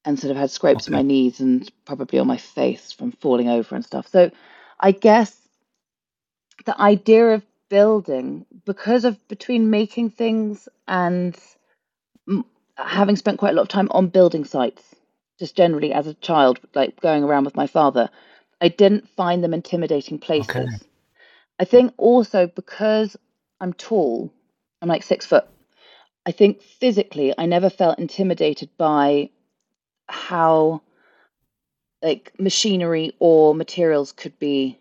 and 0.04 0.19
sort 0.19 0.30
of 0.30 0.37
had 0.37 0.50
scrapes 0.50 0.88
okay. 0.88 0.95
on 0.95 0.99
my 0.99 1.02
knees 1.02 1.40
and 1.40 1.71
probably 1.85 2.19
on 2.19 2.26
my 2.26 2.37
face 2.37 2.90
from 2.92 3.12
falling 3.12 3.49
over 3.49 3.75
and 3.75 3.85
stuff. 3.85 4.09
So 4.09 4.30
I 4.78 4.92
guess 4.92 5.37
the 6.64 6.80
idea 6.80 7.35
of 7.35 7.45
building 7.69 8.47
because 8.64 9.04
of 9.04 9.16
between 9.28 9.71
making 9.71 10.11
things 10.11 10.69
and 10.88 11.37
having 12.76 13.16
spent 13.16 13.38
quite 13.38 13.52
a 13.52 13.57
lot 13.57 13.62
of 13.62 13.69
time 13.69 13.88
on 13.90 14.09
building 14.09 14.45
sites 14.45 14.83
just 15.38 15.57
generally 15.57 15.92
as 15.92 16.07
a 16.07 16.14
child 16.14 16.61
like 16.75 17.00
going 17.00 17.23
around 17.23 17.45
with 17.45 17.57
my 17.57 17.66
father 17.66 18.11
i 18.61 18.69
didn't 18.69 19.09
find 19.09 19.43
them 19.43 19.55
intimidating 19.55 20.19
places 20.19 20.57
okay. 20.57 20.67
i 21.59 21.64
think 21.64 21.93
also 21.97 22.47
because 22.47 23.17
i'm 23.61 23.73
tall 23.73 24.33
i'm 24.83 24.88
like 24.88 25.02
six 25.02 25.26
foot 25.26 25.45
i 26.26 26.33
think 26.33 26.62
physically 26.62 27.35
i 27.38 27.47
never 27.47 27.71
felt 27.71 27.99
intimidated 27.99 28.69
by 28.79 29.29
how 30.09 30.81
like 32.02 32.33
machinery 32.38 33.14
or 33.19 33.55
materials 33.55 34.12
could 34.12 34.38
be 34.38 34.79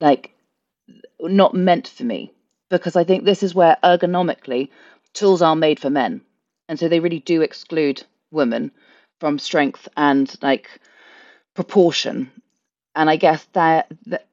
like 0.00 0.32
not 1.20 1.54
meant 1.54 1.88
for 1.88 2.04
me 2.04 2.32
because 2.70 2.96
I 2.96 3.04
think 3.04 3.24
this 3.24 3.42
is 3.42 3.54
where 3.54 3.76
ergonomically 3.82 4.70
tools 5.12 5.42
are 5.42 5.56
made 5.56 5.80
for 5.80 5.90
men. 5.90 6.22
And 6.68 6.78
so 6.78 6.88
they 6.88 7.00
really 7.00 7.18
do 7.18 7.42
exclude 7.42 8.02
women 8.30 8.70
from 9.18 9.38
strength 9.38 9.88
and 9.96 10.34
like 10.40 10.80
proportion. 11.54 12.30
And 12.94 13.08
I 13.08 13.16
guess 13.16 13.44
that, 13.52 13.92
that 14.06 14.26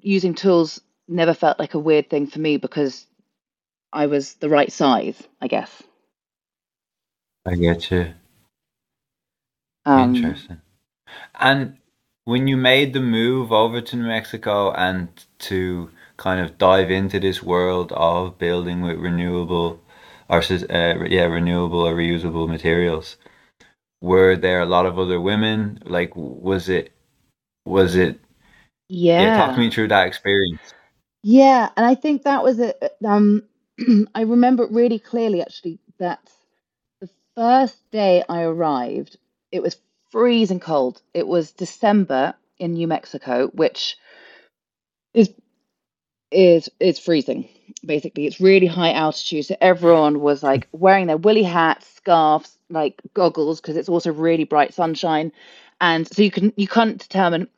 using 0.00 0.34
tools 0.34 0.80
never 1.08 1.34
felt 1.34 1.58
like 1.58 1.74
a 1.74 1.78
weird 1.78 2.08
thing 2.08 2.26
for 2.26 2.38
me 2.38 2.56
because 2.56 3.06
I 3.92 4.06
was 4.06 4.34
the 4.34 4.48
right 4.48 4.72
size, 4.72 5.22
I 5.40 5.48
guess. 5.48 5.82
I 7.46 7.54
get 7.56 7.90
you. 7.90 8.14
Um, 9.84 10.14
Interesting. 10.14 10.60
And 11.38 11.76
when 12.24 12.48
you 12.48 12.56
made 12.56 12.92
the 12.92 13.00
move 13.00 13.52
over 13.52 13.80
to 13.80 13.96
New 13.96 14.06
Mexico 14.06 14.72
and 14.72 15.08
to 15.40 15.90
kind 16.16 16.40
of 16.40 16.58
dive 16.58 16.90
into 16.90 17.20
this 17.20 17.42
world 17.42 17.92
of 17.92 18.38
building 18.38 18.80
with 18.82 18.96
renewable 18.96 19.80
or 20.28 20.38
uh, 20.38 21.04
yeah 21.04 21.24
renewable 21.24 21.80
or 21.80 21.94
reusable 21.94 22.48
materials 22.48 23.16
were 24.00 24.36
there 24.36 24.60
a 24.60 24.66
lot 24.66 24.86
of 24.86 24.98
other 24.98 25.20
women 25.20 25.78
like 25.84 26.14
was 26.14 26.68
it 26.68 26.92
was 27.64 27.96
it 27.96 28.18
yeah, 28.88 29.22
yeah. 29.22 29.46
talk 29.46 29.58
me 29.58 29.70
through 29.70 29.88
that 29.88 30.06
experience. 30.06 30.74
Yeah 31.22 31.70
and 31.76 31.86
i 31.86 31.94
think 31.94 32.22
that 32.24 32.42
was 32.42 32.58
it 32.58 32.82
um 33.04 33.42
i 34.14 34.22
remember 34.22 34.66
really 34.70 34.98
clearly 34.98 35.40
actually 35.40 35.78
that 35.98 36.20
the 37.00 37.08
first 37.34 37.78
day 37.90 38.22
i 38.28 38.42
arrived 38.42 39.16
it 39.50 39.62
was 39.62 39.76
freezing 40.10 40.60
cold. 40.60 41.00
It 41.12 41.26
was 41.26 41.52
december 41.52 42.34
in 42.58 42.74
new 42.74 42.86
mexico 42.86 43.48
which 43.48 43.96
is 45.14 45.30
is 46.30 46.70
is 46.80 46.98
freezing. 46.98 47.48
Basically, 47.84 48.26
it's 48.26 48.40
really 48.40 48.66
high 48.66 48.92
altitude, 48.92 49.46
so 49.46 49.56
everyone 49.60 50.20
was 50.20 50.42
like 50.42 50.68
wearing 50.72 51.06
their 51.06 51.16
woolly 51.16 51.42
hats, 51.42 51.86
scarves, 51.96 52.58
like 52.68 53.00
goggles, 53.14 53.60
because 53.60 53.76
it's 53.76 53.88
also 53.88 54.12
really 54.12 54.44
bright 54.44 54.74
sunshine, 54.74 55.32
and 55.80 56.06
so 56.06 56.22
you 56.22 56.30
can 56.30 56.52
you 56.56 56.66
can't 56.68 56.98
determine 56.98 57.48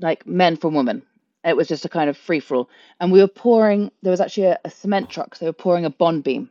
like 0.00 0.26
men 0.26 0.56
from 0.56 0.74
women. 0.74 1.02
It 1.44 1.56
was 1.56 1.68
just 1.68 1.84
a 1.84 1.88
kind 1.88 2.10
of 2.10 2.16
free 2.16 2.40
for 2.40 2.56
all, 2.56 2.70
and 3.00 3.12
we 3.12 3.20
were 3.20 3.28
pouring. 3.28 3.90
There 4.02 4.10
was 4.10 4.20
actually 4.20 4.46
a, 4.46 4.58
a 4.64 4.70
cement 4.70 5.08
truck, 5.08 5.34
so 5.34 5.44
they 5.44 5.48
were 5.48 5.52
pouring 5.52 5.84
a 5.84 5.90
bond 5.90 6.24
beam, 6.24 6.50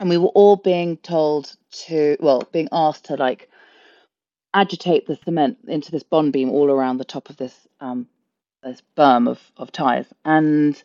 and 0.00 0.08
we 0.08 0.18
were 0.18 0.28
all 0.28 0.56
being 0.56 0.96
told 0.98 1.56
to, 1.86 2.16
well, 2.20 2.42
being 2.52 2.68
asked 2.72 3.06
to 3.06 3.16
like 3.16 3.48
agitate 4.54 5.06
the 5.06 5.16
cement 5.24 5.58
into 5.68 5.90
this 5.92 6.02
bond 6.02 6.32
beam 6.32 6.50
all 6.50 6.70
around 6.70 6.98
the 6.98 7.04
top 7.04 7.30
of 7.30 7.36
this 7.36 7.54
um, 7.80 8.08
this 8.62 8.82
berm 8.96 9.28
of, 9.28 9.40
of 9.56 9.70
tires. 9.72 10.06
And 10.24 10.80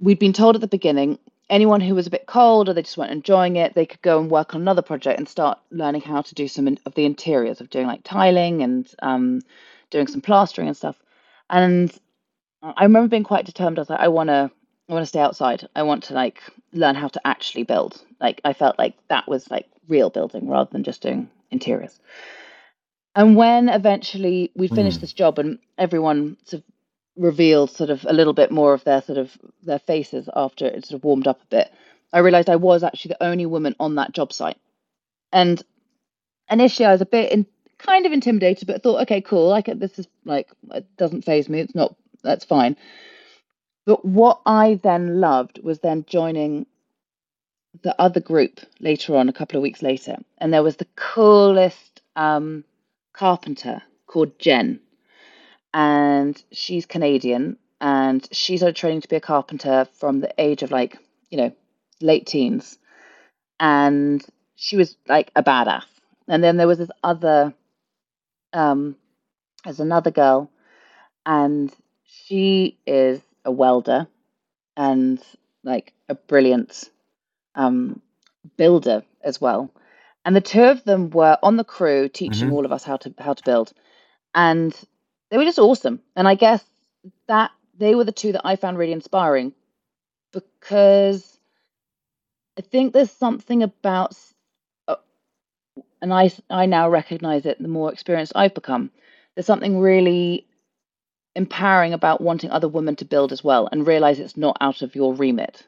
we'd 0.00 0.18
been 0.18 0.32
told 0.32 0.54
at 0.54 0.60
the 0.60 0.68
beginning 0.68 1.18
anyone 1.48 1.80
who 1.80 1.94
was 1.94 2.06
a 2.06 2.10
bit 2.10 2.26
cold 2.26 2.68
or 2.68 2.74
they 2.74 2.82
just 2.82 2.96
weren't 2.96 3.12
enjoying 3.12 3.56
it, 3.56 3.74
they 3.74 3.86
could 3.86 4.02
go 4.02 4.20
and 4.20 4.30
work 4.30 4.54
on 4.54 4.60
another 4.60 4.82
project 4.82 5.18
and 5.18 5.28
start 5.28 5.58
learning 5.70 6.00
how 6.00 6.22
to 6.22 6.34
do 6.34 6.48
some 6.48 6.66
of 6.84 6.94
the 6.94 7.04
interiors 7.04 7.60
of 7.60 7.70
doing 7.70 7.86
like 7.86 8.02
tiling 8.02 8.62
and 8.62 8.92
um, 9.02 9.40
doing 9.96 10.06
some 10.06 10.20
plastering 10.20 10.68
and 10.68 10.76
stuff. 10.76 11.00
And 11.48 11.90
I 12.62 12.84
remember 12.84 13.08
being 13.08 13.24
quite 13.24 13.46
determined. 13.46 13.78
I 13.78 13.82
was 13.82 13.90
like, 13.90 14.00
I 14.00 14.08
want 14.08 14.28
to, 14.28 14.50
I 14.88 14.92
want 14.92 15.02
to 15.02 15.06
stay 15.06 15.20
outside. 15.20 15.66
I 15.74 15.84
want 15.84 16.04
to 16.04 16.14
like 16.14 16.42
learn 16.72 16.94
how 16.94 17.08
to 17.08 17.26
actually 17.26 17.62
build. 17.62 18.02
Like 18.20 18.42
I 18.44 18.52
felt 18.52 18.78
like 18.78 18.94
that 19.08 19.26
was 19.26 19.50
like 19.50 19.66
real 19.88 20.10
building 20.10 20.48
rather 20.48 20.68
than 20.70 20.84
just 20.84 21.00
doing 21.00 21.30
interiors. 21.50 21.98
And 23.14 23.36
when 23.36 23.70
eventually 23.70 24.50
we 24.54 24.68
finished 24.68 24.98
mm. 24.98 25.00
this 25.00 25.14
job 25.14 25.38
and 25.38 25.58
everyone 25.78 26.36
sort 26.44 26.62
of 26.62 26.68
revealed 27.16 27.70
sort 27.70 27.88
of 27.88 28.04
a 28.06 28.12
little 28.12 28.34
bit 28.34 28.50
more 28.50 28.74
of 28.74 28.84
their 28.84 29.00
sort 29.00 29.16
of 29.16 29.34
their 29.62 29.78
faces 29.78 30.28
after 30.36 30.66
it 30.66 30.84
sort 30.84 30.98
of 30.98 31.04
warmed 31.04 31.26
up 31.26 31.40
a 31.40 31.46
bit, 31.46 31.72
I 32.12 32.18
realized 32.18 32.50
I 32.50 32.56
was 32.56 32.82
actually 32.82 33.10
the 33.18 33.24
only 33.24 33.46
woman 33.46 33.74
on 33.80 33.94
that 33.94 34.12
job 34.12 34.34
site. 34.34 34.58
And 35.32 35.62
initially 36.50 36.84
I 36.84 36.92
was 36.92 37.00
a 37.00 37.06
bit 37.06 37.32
in, 37.32 37.46
kind 37.78 38.06
of 38.06 38.12
intimidated, 38.12 38.66
but 38.66 38.82
thought, 38.82 39.02
okay, 39.02 39.20
cool. 39.20 39.48
Like 39.48 39.66
this 39.66 39.98
is 39.98 40.06
like 40.24 40.50
it 40.72 40.86
doesn't 40.96 41.24
phase 41.24 41.48
me. 41.48 41.60
It's 41.60 41.74
not 41.74 41.94
that's 42.22 42.44
fine. 42.44 42.76
But 43.84 44.04
what 44.04 44.40
I 44.44 44.80
then 44.82 45.20
loved 45.20 45.60
was 45.62 45.80
then 45.80 46.04
joining 46.08 46.66
the 47.82 47.94
other 48.00 48.20
group 48.20 48.60
later 48.80 49.16
on, 49.16 49.28
a 49.28 49.32
couple 49.32 49.56
of 49.56 49.62
weeks 49.62 49.82
later, 49.82 50.16
and 50.38 50.52
there 50.52 50.62
was 50.62 50.76
the 50.76 50.88
coolest 50.96 52.00
um, 52.16 52.64
carpenter 53.12 53.82
called 54.06 54.38
Jen, 54.38 54.80
and 55.72 56.42
she's 56.52 56.86
Canadian, 56.86 57.58
and 57.80 58.26
she 58.32 58.56
started 58.56 58.76
training 58.76 59.02
to 59.02 59.08
be 59.08 59.16
a 59.16 59.20
carpenter 59.20 59.86
from 59.98 60.20
the 60.20 60.34
age 60.38 60.62
of 60.62 60.70
like 60.70 60.98
you 61.30 61.38
know 61.38 61.52
late 62.00 62.26
teens, 62.26 62.78
and 63.60 64.24
she 64.56 64.76
was 64.76 64.96
like 65.06 65.30
a 65.36 65.42
badass. 65.42 65.84
And 66.28 66.42
then 66.42 66.56
there 66.56 66.66
was 66.66 66.78
this 66.78 66.90
other, 67.04 67.54
um, 68.52 68.96
there's 69.64 69.80
another 69.80 70.10
girl, 70.10 70.50
and 71.24 71.74
she 72.04 72.78
is 72.86 73.20
a 73.44 73.50
welder 73.50 74.06
and 74.76 75.22
like 75.62 75.92
a 76.08 76.14
brilliant 76.14 76.90
um, 77.54 78.00
builder 78.56 79.02
as 79.22 79.40
well. 79.40 79.70
And 80.24 80.34
the 80.34 80.40
two 80.40 80.64
of 80.64 80.84
them 80.84 81.10
were 81.10 81.38
on 81.42 81.56
the 81.56 81.64
crew 81.64 82.08
teaching 82.08 82.48
mm-hmm. 82.48 82.52
all 82.52 82.64
of 82.64 82.72
us 82.72 82.84
how 82.84 82.96
to 82.98 83.14
how 83.18 83.34
to 83.34 83.44
build. 83.44 83.72
And 84.34 84.78
they 85.30 85.38
were 85.38 85.44
just 85.44 85.58
awesome. 85.58 86.00
And 86.14 86.26
I 86.28 86.34
guess 86.34 86.64
that 87.28 87.50
they 87.78 87.94
were 87.94 88.04
the 88.04 88.12
two 88.12 88.32
that 88.32 88.42
I 88.44 88.56
found 88.56 88.78
really 88.78 88.92
inspiring 88.92 89.52
because 90.32 91.38
I 92.58 92.62
think 92.62 92.92
there's 92.92 93.10
something 93.10 93.62
about 93.62 94.16
and 96.02 96.12
I 96.12 96.30
I 96.50 96.66
now 96.66 96.88
recognize 96.88 97.46
it 97.46 97.60
the 97.60 97.68
more 97.68 97.92
experienced 97.92 98.32
I've 98.34 98.54
become. 98.54 98.90
There's 99.34 99.46
something 99.46 99.78
really 99.78 100.46
empowering 101.34 101.92
about 101.92 102.20
wanting 102.20 102.50
other 102.50 102.68
women 102.68 102.96
to 102.96 103.04
build 103.04 103.32
as 103.32 103.44
well 103.44 103.68
and 103.70 103.86
realize 103.86 104.18
it's 104.18 104.36
not 104.36 104.56
out 104.60 104.82
of 104.82 104.94
your 104.94 105.14
remit. 105.14 105.66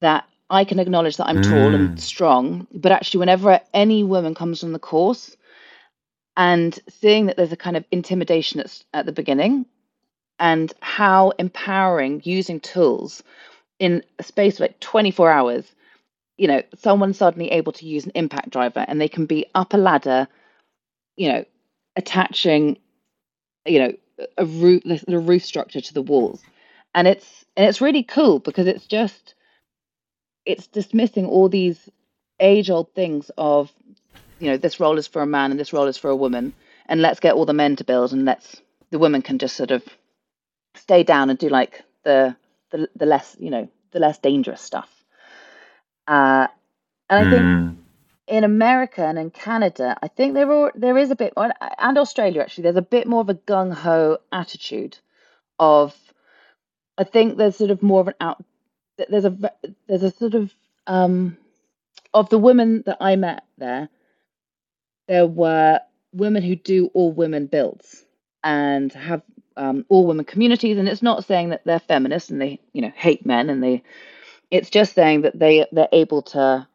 That 0.00 0.24
I 0.48 0.64
can 0.64 0.78
acknowledge 0.78 1.16
that 1.16 1.26
I'm 1.28 1.42
mm. 1.42 1.48
tall 1.48 1.74
and 1.74 1.96
mm. 1.96 2.00
strong, 2.00 2.66
but 2.72 2.92
actually, 2.92 3.20
whenever 3.20 3.60
any 3.72 4.04
woman 4.04 4.34
comes 4.34 4.64
on 4.64 4.72
the 4.72 4.78
course 4.78 5.36
and 6.36 6.78
seeing 6.88 7.26
that 7.26 7.36
there's 7.36 7.52
a 7.52 7.56
kind 7.56 7.76
of 7.76 7.84
intimidation 7.90 8.60
at, 8.60 8.82
at 8.92 9.06
the 9.06 9.12
beginning 9.12 9.66
and 10.38 10.72
how 10.80 11.30
empowering 11.38 12.20
using 12.24 12.58
tools 12.60 13.22
in 13.78 14.02
a 14.18 14.22
space 14.22 14.54
of 14.54 14.60
like 14.60 14.80
24 14.80 15.30
hours, 15.30 15.72
you 16.36 16.48
know, 16.48 16.62
someone 16.76 17.12
suddenly 17.12 17.50
able 17.50 17.72
to 17.72 17.86
use 17.86 18.04
an 18.04 18.12
impact 18.14 18.50
driver 18.50 18.84
and 18.88 19.00
they 19.00 19.08
can 19.08 19.26
be 19.26 19.46
up 19.54 19.74
a 19.74 19.76
ladder, 19.76 20.28
you 21.16 21.30
know, 21.30 21.44
attaching, 21.96 22.78
you 23.66 23.78
know, 23.78 23.92
a 24.38 24.44
roof, 24.44 24.82
the 24.84 25.18
roof 25.18 25.44
structure 25.44 25.80
to 25.80 25.94
the 25.94 26.02
walls. 26.02 26.42
And 26.94 27.08
it's 27.08 27.44
and 27.56 27.66
it's 27.66 27.80
really 27.80 28.02
cool 28.02 28.38
because 28.38 28.66
it's 28.66 28.86
just 28.86 29.34
it's 30.44 30.66
dismissing 30.66 31.26
all 31.26 31.48
these 31.48 31.88
age 32.40 32.70
old 32.70 32.92
things 32.94 33.30
of 33.38 33.72
you 34.40 34.50
know 34.50 34.56
this 34.56 34.80
role 34.80 34.98
is 34.98 35.06
for 35.06 35.22
a 35.22 35.26
man 35.26 35.50
and 35.50 35.60
this 35.60 35.72
role 35.72 35.86
is 35.86 35.96
for 35.96 36.10
a 36.10 36.16
woman 36.16 36.52
and 36.86 37.00
let's 37.00 37.20
get 37.20 37.34
all 37.34 37.46
the 37.46 37.52
men 37.52 37.76
to 37.76 37.84
build 37.84 38.12
and 38.12 38.24
let's 38.24 38.60
the 38.90 38.98
women 38.98 39.22
can 39.22 39.38
just 39.38 39.56
sort 39.56 39.70
of 39.70 39.84
stay 40.74 41.02
down 41.02 41.30
and 41.30 41.38
do 41.38 41.48
like 41.48 41.84
the 42.04 42.34
the, 42.70 42.88
the 42.96 43.06
less 43.06 43.36
you 43.38 43.50
know 43.50 43.68
the 43.92 44.00
less 44.00 44.18
dangerous 44.18 44.60
stuff 44.60 45.01
uh 46.06 46.46
and 47.10 47.28
i 47.28 47.30
think 47.30 47.42
mm. 47.42 47.76
in 48.26 48.44
America 48.44 49.04
and 49.04 49.18
in 49.18 49.30
Canada, 49.30 49.96
I 50.02 50.08
think 50.08 50.34
there 50.34 50.50
are, 50.50 50.72
there 50.74 50.96
is 50.96 51.10
a 51.10 51.16
bit, 51.16 51.34
and 51.36 51.98
Australia 51.98 52.40
actually, 52.40 52.62
there's 52.62 52.76
a 52.76 52.82
bit 52.82 53.06
more 53.06 53.20
of 53.20 53.28
a 53.28 53.34
gung 53.34 53.72
ho 53.74 54.18
attitude 54.32 54.96
of. 55.58 55.94
I 56.98 57.04
think 57.04 57.36
there's 57.36 57.56
sort 57.56 57.70
of 57.70 57.82
more 57.82 58.00
of 58.00 58.08
an 58.08 58.14
out. 58.20 58.44
There's 59.08 59.24
a 59.24 59.36
there's 59.88 60.02
a 60.02 60.10
sort 60.12 60.34
of 60.34 60.52
um, 60.86 61.36
of 62.14 62.28
the 62.30 62.38
women 62.38 62.82
that 62.86 62.98
I 63.00 63.16
met 63.16 63.44
there. 63.58 63.88
There 65.08 65.26
were 65.26 65.80
women 66.12 66.42
who 66.42 66.56
do 66.56 66.90
all 66.94 67.12
women 67.12 67.46
builds 67.46 68.04
and 68.44 68.92
have 68.92 69.22
um, 69.56 69.84
all 69.88 70.06
women 70.06 70.24
communities, 70.24 70.78
and 70.78 70.88
it's 70.88 71.02
not 71.02 71.24
saying 71.24 71.50
that 71.50 71.64
they're 71.64 71.80
feminists 71.80 72.30
and 72.30 72.40
they 72.40 72.60
you 72.72 72.82
know 72.82 72.92
hate 72.94 73.26
men 73.26 73.50
and 73.50 73.62
they. 73.62 73.82
It's 74.52 74.70
just 74.70 74.94
saying 74.94 75.22
that 75.22 75.38
they 75.38 75.66
they're 75.72 75.88
able 75.92 76.22
to 76.22 76.68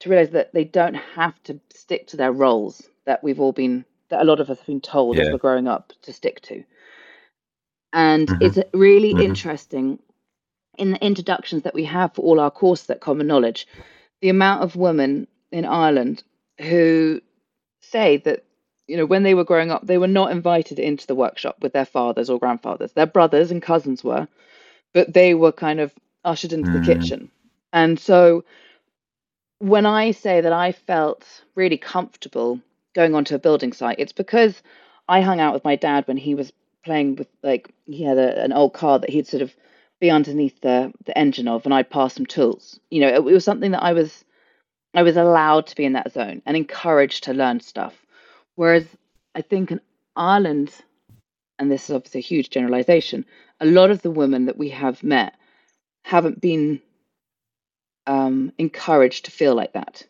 to 0.00 0.08
realize 0.08 0.30
that 0.30 0.52
they 0.52 0.64
don't 0.64 0.94
have 0.94 1.40
to 1.44 1.60
stick 1.72 2.08
to 2.08 2.16
their 2.16 2.32
roles 2.32 2.82
that 3.04 3.22
we've 3.22 3.38
all 3.38 3.52
been 3.52 3.84
that 4.08 4.22
a 4.22 4.24
lot 4.24 4.40
of 4.40 4.50
us 4.50 4.58
have 4.58 4.66
been 4.66 4.80
told 4.80 5.16
yeah. 5.16 5.24
as 5.24 5.30
we're 5.30 5.38
growing 5.38 5.68
up 5.68 5.92
to 6.02 6.12
stick 6.12 6.40
to. 6.42 6.64
And 7.92 8.26
mm-hmm. 8.26 8.42
it's 8.42 8.58
really 8.72 9.12
mm-hmm. 9.12 9.22
interesting 9.22 9.98
in 10.78 10.92
the 10.92 11.04
introductions 11.04 11.62
that 11.64 11.74
we 11.74 11.84
have 11.84 12.14
for 12.14 12.22
all 12.22 12.40
our 12.40 12.50
courses 12.50 12.88
at 12.90 13.00
Common 13.00 13.26
Knowledge, 13.26 13.68
the 14.22 14.30
amount 14.30 14.62
of 14.62 14.74
women 14.74 15.28
in 15.50 15.66
Ireland 15.66 16.22
who 16.58 17.20
say 17.80 18.16
that 18.18 18.44
you 18.86 18.96
know 18.96 19.06
when 19.06 19.24
they 19.24 19.34
were 19.34 19.44
growing 19.44 19.70
up 19.70 19.86
they 19.86 19.98
were 19.98 20.08
not 20.08 20.30
invited 20.30 20.78
into 20.78 21.06
the 21.06 21.14
workshop 21.14 21.56
with 21.60 21.72
their 21.72 21.84
fathers 21.84 22.30
or 22.30 22.38
grandfathers 22.38 22.92
their 22.92 23.06
brothers 23.06 23.50
and 23.50 23.62
cousins 23.62 24.02
were 24.04 24.28
but 24.92 25.12
they 25.12 25.34
were 25.34 25.52
kind 25.52 25.80
of 25.80 25.92
ushered 26.24 26.52
into 26.52 26.70
mm. 26.70 26.80
the 26.80 26.94
kitchen 26.94 27.30
and 27.72 27.98
so 27.98 28.44
when 29.62 29.86
I 29.86 30.10
say 30.10 30.40
that 30.40 30.52
I 30.52 30.72
felt 30.72 31.24
really 31.54 31.78
comfortable 31.78 32.60
going 32.96 33.14
onto 33.14 33.36
a 33.36 33.38
building 33.38 33.72
site, 33.72 34.00
it's 34.00 34.12
because 34.12 34.60
I 35.08 35.20
hung 35.20 35.38
out 35.38 35.54
with 35.54 35.62
my 35.62 35.76
dad 35.76 36.06
when 36.08 36.16
he 36.16 36.34
was 36.34 36.52
playing 36.84 37.14
with 37.14 37.28
like 37.44 37.72
he 37.84 38.02
had 38.02 38.18
a, 38.18 38.42
an 38.42 38.52
old 38.52 38.74
car 38.74 38.98
that 38.98 39.08
he'd 39.10 39.28
sort 39.28 39.40
of 39.40 39.54
be 40.00 40.10
underneath 40.10 40.60
the 40.62 40.92
the 41.04 41.16
engine 41.16 41.46
of, 41.46 41.64
and 41.64 41.72
I'd 41.72 41.90
pass 41.90 42.14
some 42.14 42.26
tools. 42.26 42.80
You 42.90 43.02
know, 43.02 43.08
it, 43.08 43.18
it 43.18 43.22
was 43.22 43.44
something 43.44 43.70
that 43.70 43.84
I 43.84 43.92
was 43.92 44.24
I 44.94 45.02
was 45.02 45.16
allowed 45.16 45.68
to 45.68 45.76
be 45.76 45.84
in 45.84 45.92
that 45.92 46.12
zone 46.12 46.42
and 46.44 46.56
encouraged 46.56 47.24
to 47.24 47.32
learn 47.32 47.60
stuff. 47.60 47.94
Whereas 48.56 48.84
I 49.36 49.42
think 49.42 49.70
in 49.70 49.80
Ireland, 50.16 50.74
and 51.60 51.70
this 51.70 51.88
is 51.88 51.94
obviously 51.94 52.18
a 52.18 52.22
huge 52.22 52.50
generalization, 52.50 53.24
a 53.60 53.66
lot 53.66 53.92
of 53.92 54.02
the 54.02 54.10
women 54.10 54.46
that 54.46 54.58
we 54.58 54.70
have 54.70 55.04
met 55.04 55.34
haven't 56.02 56.40
been 56.40 56.80
um, 58.06 58.52
encouraged 58.58 59.26
to 59.26 59.30
feel 59.30 59.54
like 59.54 59.72
that. 59.72 60.04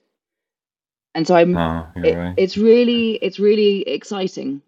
And 1.14 1.26
so 1.26 1.34
I'm. 1.34 1.56
Oh, 1.56 1.86
it, 1.96 2.16
right. 2.16 2.34
It's 2.36 2.56
really, 2.56 3.12
it's 3.14 3.38
really 3.38 3.82
exciting 3.82 4.62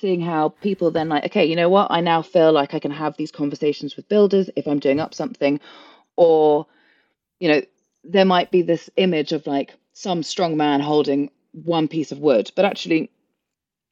seeing 0.00 0.20
how 0.20 0.50
people 0.50 0.90
then 0.90 1.08
like, 1.08 1.24
okay, 1.24 1.46
you 1.46 1.56
know 1.56 1.68
what? 1.68 1.90
I 1.90 2.00
now 2.00 2.22
feel 2.22 2.52
like 2.52 2.74
I 2.74 2.78
can 2.78 2.90
have 2.90 3.16
these 3.16 3.32
conversations 3.32 3.96
with 3.96 4.08
builders 4.08 4.50
if 4.56 4.66
I'm 4.66 4.78
doing 4.78 5.00
up 5.00 5.14
something, 5.14 5.60
or, 6.16 6.66
you 7.40 7.48
know, 7.48 7.62
there 8.04 8.24
might 8.24 8.50
be 8.50 8.62
this 8.62 8.90
image 8.96 9.32
of 9.32 9.46
like 9.46 9.74
some 9.92 10.22
strong 10.22 10.56
man 10.56 10.80
holding 10.80 11.30
one 11.52 11.88
piece 11.88 12.12
of 12.12 12.18
wood, 12.18 12.50
but 12.54 12.64
actually, 12.64 13.10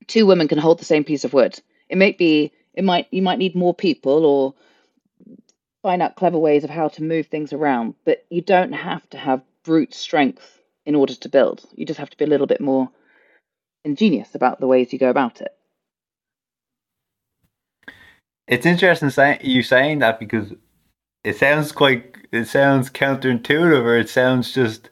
two 0.06 0.26
women 0.26 0.48
can 0.48 0.58
hold 0.58 0.78
the 0.78 0.84
same 0.84 1.04
piece 1.04 1.24
of 1.24 1.32
wood. 1.32 1.58
It 1.88 1.96
might 1.96 2.18
be, 2.18 2.52
it 2.74 2.84
might, 2.84 3.08
you 3.10 3.22
might 3.22 3.38
need 3.38 3.54
more 3.54 3.74
people 3.74 4.26
or 4.26 4.54
find 5.84 6.00
out 6.00 6.16
clever 6.16 6.38
ways 6.38 6.64
of 6.64 6.70
how 6.70 6.88
to 6.88 7.02
move 7.02 7.26
things 7.26 7.52
around, 7.52 7.94
but 8.06 8.24
you 8.30 8.40
don't 8.40 8.72
have 8.72 9.08
to 9.10 9.18
have 9.18 9.42
brute 9.64 9.92
strength 9.92 10.62
in 10.86 10.94
order 10.94 11.14
to 11.14 11.28
build. 11.28 11.62
You 11.74 11.84
just 11.84 12.00
have 12.00 12.08
to 12.08 12.16
be 12.16 12.24
a 12.24 12.28
little 12.28 12.46
bit 12.46 12.60
more 12.62 12.88
ingenious 13.84 14.34
about 14.34 14.60
the 14.60 14.66
ways 14.66 14.94
you 14.94 14.98
go 14.98 15.10
about 15.10 15.42
it. 15.42 15.52
It's 18.48 18.64
interesting 18.64 19.10
say, 19.10 19.38
you 19.42 19.62
saying 19.62 19.98
that 19.98 20.18
because 20.18 20.54
it 21.22 21.36
sounds 21.36 21.70
quite 21.70 22.16
it 22.32 22.46
sounds 22.46 22.88
counterintuitive 22.88 23.84
or 23.84 23.98
it 23.98 24.08
sounds 24.08 24.54
just 24.54 24.88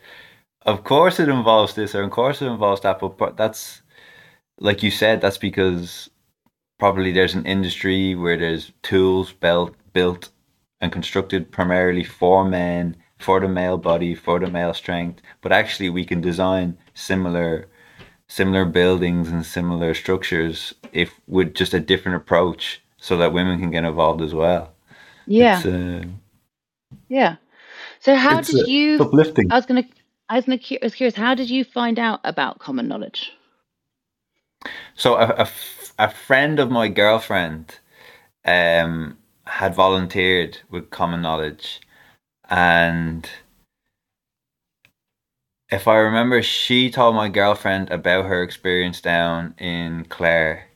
of 0.66 0.84
course 0.84 1.18
it 1.18 1.28
involves 1.28 1.74
this 1.74 1.94
or 1.94 2.02
of 2.02 2.10
course 2.10 2.40
it 2.40 2.46
involves 2.46 2.82
that 2.82 3.00
but 3.18 3.36
that's 3.36 3.82
like 4.58 4.82
you 4.82 4.90
said 4.90 5.20
that's 5.20 5.36
because 5.38 6.08
probably 6.78 7.12
there's 7.12 7.34
an 7.34 7.44
industry 7.44 8.14
where 8.14 8.38
there's 8.38 8.72
tools 8.82 9.32
built 9.32 9.74
built 9.92 10.30
and 10.82 10.92
constructed 10.92 11.50
primarily 11.50 12.04
for 12.04 12.44
men, 12.44 12.96
for 13.18 13.40
the 13.40 13.48
male 13.48 13.78
body, 13.78 14.14
for 14.14 14.38
the 14.38 14.48
male 14.48 14.74
strength. 14.74 15.22
But 15.40 15.52
actually, 15.52 15.88
we 15.88 16.04
can 16.04 16.20
design 16.20 16.76
similar 16.92 17.68
similar 18.26 18.64
buildings 18.64 19.28
and 19.28 19.44
similar 19.44 19.92
structures 19.94 20.74
if 20.92 21.12
with 21.28 21.54
just 21.54 21.74
a 21.74 21.80
different 21.80 22.16
approach 22.16 22.82
so 22.96 23.16
that 23.18 23.32
women 23.32 23.60
can 23.60 23.70
get 23.70 23.84
involved 23.84 24.22
as 24.22 24.34
well. 24.34 24.72
Yeah. 25.26 25.60
Uh, 25.64 26.04
yeah. 27.08 27.36
So 28.00 28.14
how 28.14 28.40
did 28.40 28.60
uh, 28.60 28.64
you 28.66 28.98
uplifting. 29.00 29.52
I 29.52 29.56
was 29.56 29.66
gonna 29.66 29.84
I 30.28 30.36
was 30.36 30.46
gonna 30.46 30.60
I 30.62 30.78
was 30.82 30.94
curious, 30.94 31.14
how 31.14 31.34
did 31.34 31.48
you 31.48 31.62
find 31.62 31.98
out 31.98 32.20
about 32.24 32.58
common 32.58 32.88
knowledge? 32.88 33.32
So 34.94 35.14
a, 35.14 35.26
a, 35.44 35.48
a 35.98 36.10
friend 36.10 36.58
of 36.58 36.70
my 36.70 36.88
girlfriend 36.88 37.78
um 38.44 39.16
had 39.46 39.74
volunteered 39.74 40.58
with 40.70 40.90
Common 40.90 41.22
Knowledge, 41.22 41.80
and 42.48 43.28
if 45.72 45.88
I 45.88 45.96
remember, 45.96 46.42
she 46.42 46.90
told 46.90 47.14
my 47.14 47.30
girlfriend 47.30 47.90
about 47.90 48.26
her 48.26 48.42
experience 48.42 49.00
down 49.00 49.54
in 49.56 50.04
Clare, 50.04 50.66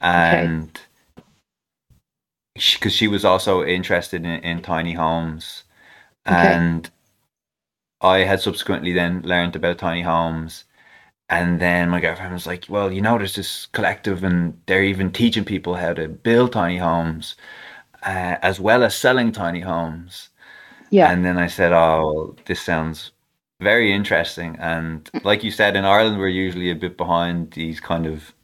and 0.00 0.72
because 2.54 2.76
okay. 2.76 2.88
she, 2.88 2.90
she, 2.90 3.08
was 3.08 3.26
also 3.26 3.62
interested 3.62 4.24
in, 4.24 4.40
in 4.40 4.62
tiny 4.62 4.94
homes, 4.94 5.64
okay. 6.26 6.54
and 6.54 6.90
I 8.00 8.20
had 8.20 8.40
subsequently 8.40 8.92
then 8.94 9.20
learned 9.22 9.54
about 9.54 9.78
tiny 9.78 10.02
homes. 10.02 10.64
And 11.28 11.60
then 11.60 11.88
my 11.90 12.00
girlfriend 12.00 12.32
was 12.32 12.46
like, 12.46 12.66
"Well, 12.68 12.92
you 12.92 13.00
know, 13.00 13.18
there's 13.18 13.36
this 13.36 13.66
collective, 13.66 14.24
and 14.24 14.60
they're 14.66 14.82
even 14.84 15.12
teaching 15.12 15.44
people 15.44 15.74
how 15.74 15.92
to 15.94 16.08
build 16.08 16.52
tiny 16.52 16.78
homes." 16.78 17.36
Uh, 18.02 18.36
as 18.42 18.60
well 18.60 18.82
as 18.82 18.94
selling 18.94 19.32
tiny 19.32 19.60
homes. 19.60 20.30
Yeah. 20.90 21.10
And 21.10 21.24
then 21.24 21.38
I 21.38 21.46
said, 21.46 21.72
oh, 21.72 22.36
this 22.46 22.60
sounds 22.60 23.12
very 23.60 23.92
interesting. 23.92 24.56
And 24.58 25.08
like 25.24 25.42
you 25.44 25.50
said, 25.50 25.76
in 25.76 25.84
Ireland, 25.84 26.18
we're 26.18 26.28
usually 26.28 26.70
a 26.70 26.74
bit 26.74 26.96
behind 26.96 27.52
these 27.52 27.80
kind 27.80 28.06
of 28.06 28.34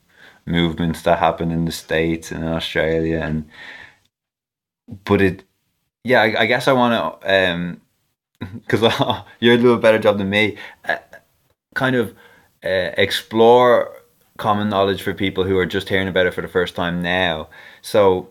movements 0.46 1.02
that 1.02 1.18
happen 1.18 1.50
in 1.50 1.64
the 1.66 1.72
States 1.72 2.32
and 2.32 2.42
in 2.42 2.50
Australia. 2.50 3.20
And, 3.20 3.48
but 5.04 5.20
it, 5.20 5.44
yeah, 6.04 6.22
I, 6.22 6.42
I 6.42 6.46
guess 6.46 6.68
I 6.68 6.72
want 6.72 7.20
to, 7.20 7.52
um, 7.52 7.80
because 8.60 8.80
you're 9.40 9.54
a 9.54 9.58
little 9.58 9.76
better 9.78 9.98
job 9.98 10.18
than 10.18 10.30
me, 10.30 10.56
uh, 10.88 10.96
kind 11.74 11.96
of 11.96 12.14
uh, 12.64 12.92
explore 12.96 13.94
common 14.38 14.68
knowledge 14.68 15.02
for 15.02 15.12
people 15.12 15.44
who 15.44 15.58
are 15.58 15.66
just 15.66 15.88
hearing 15.88 16.08
about 16.08 16.26
it 16.26 16.32
for 16.32 16.42
the 16.42 16.48
first 16.48 16.74
time 16.74 17.02
now. 17.02 17.48
So 17.82 18.30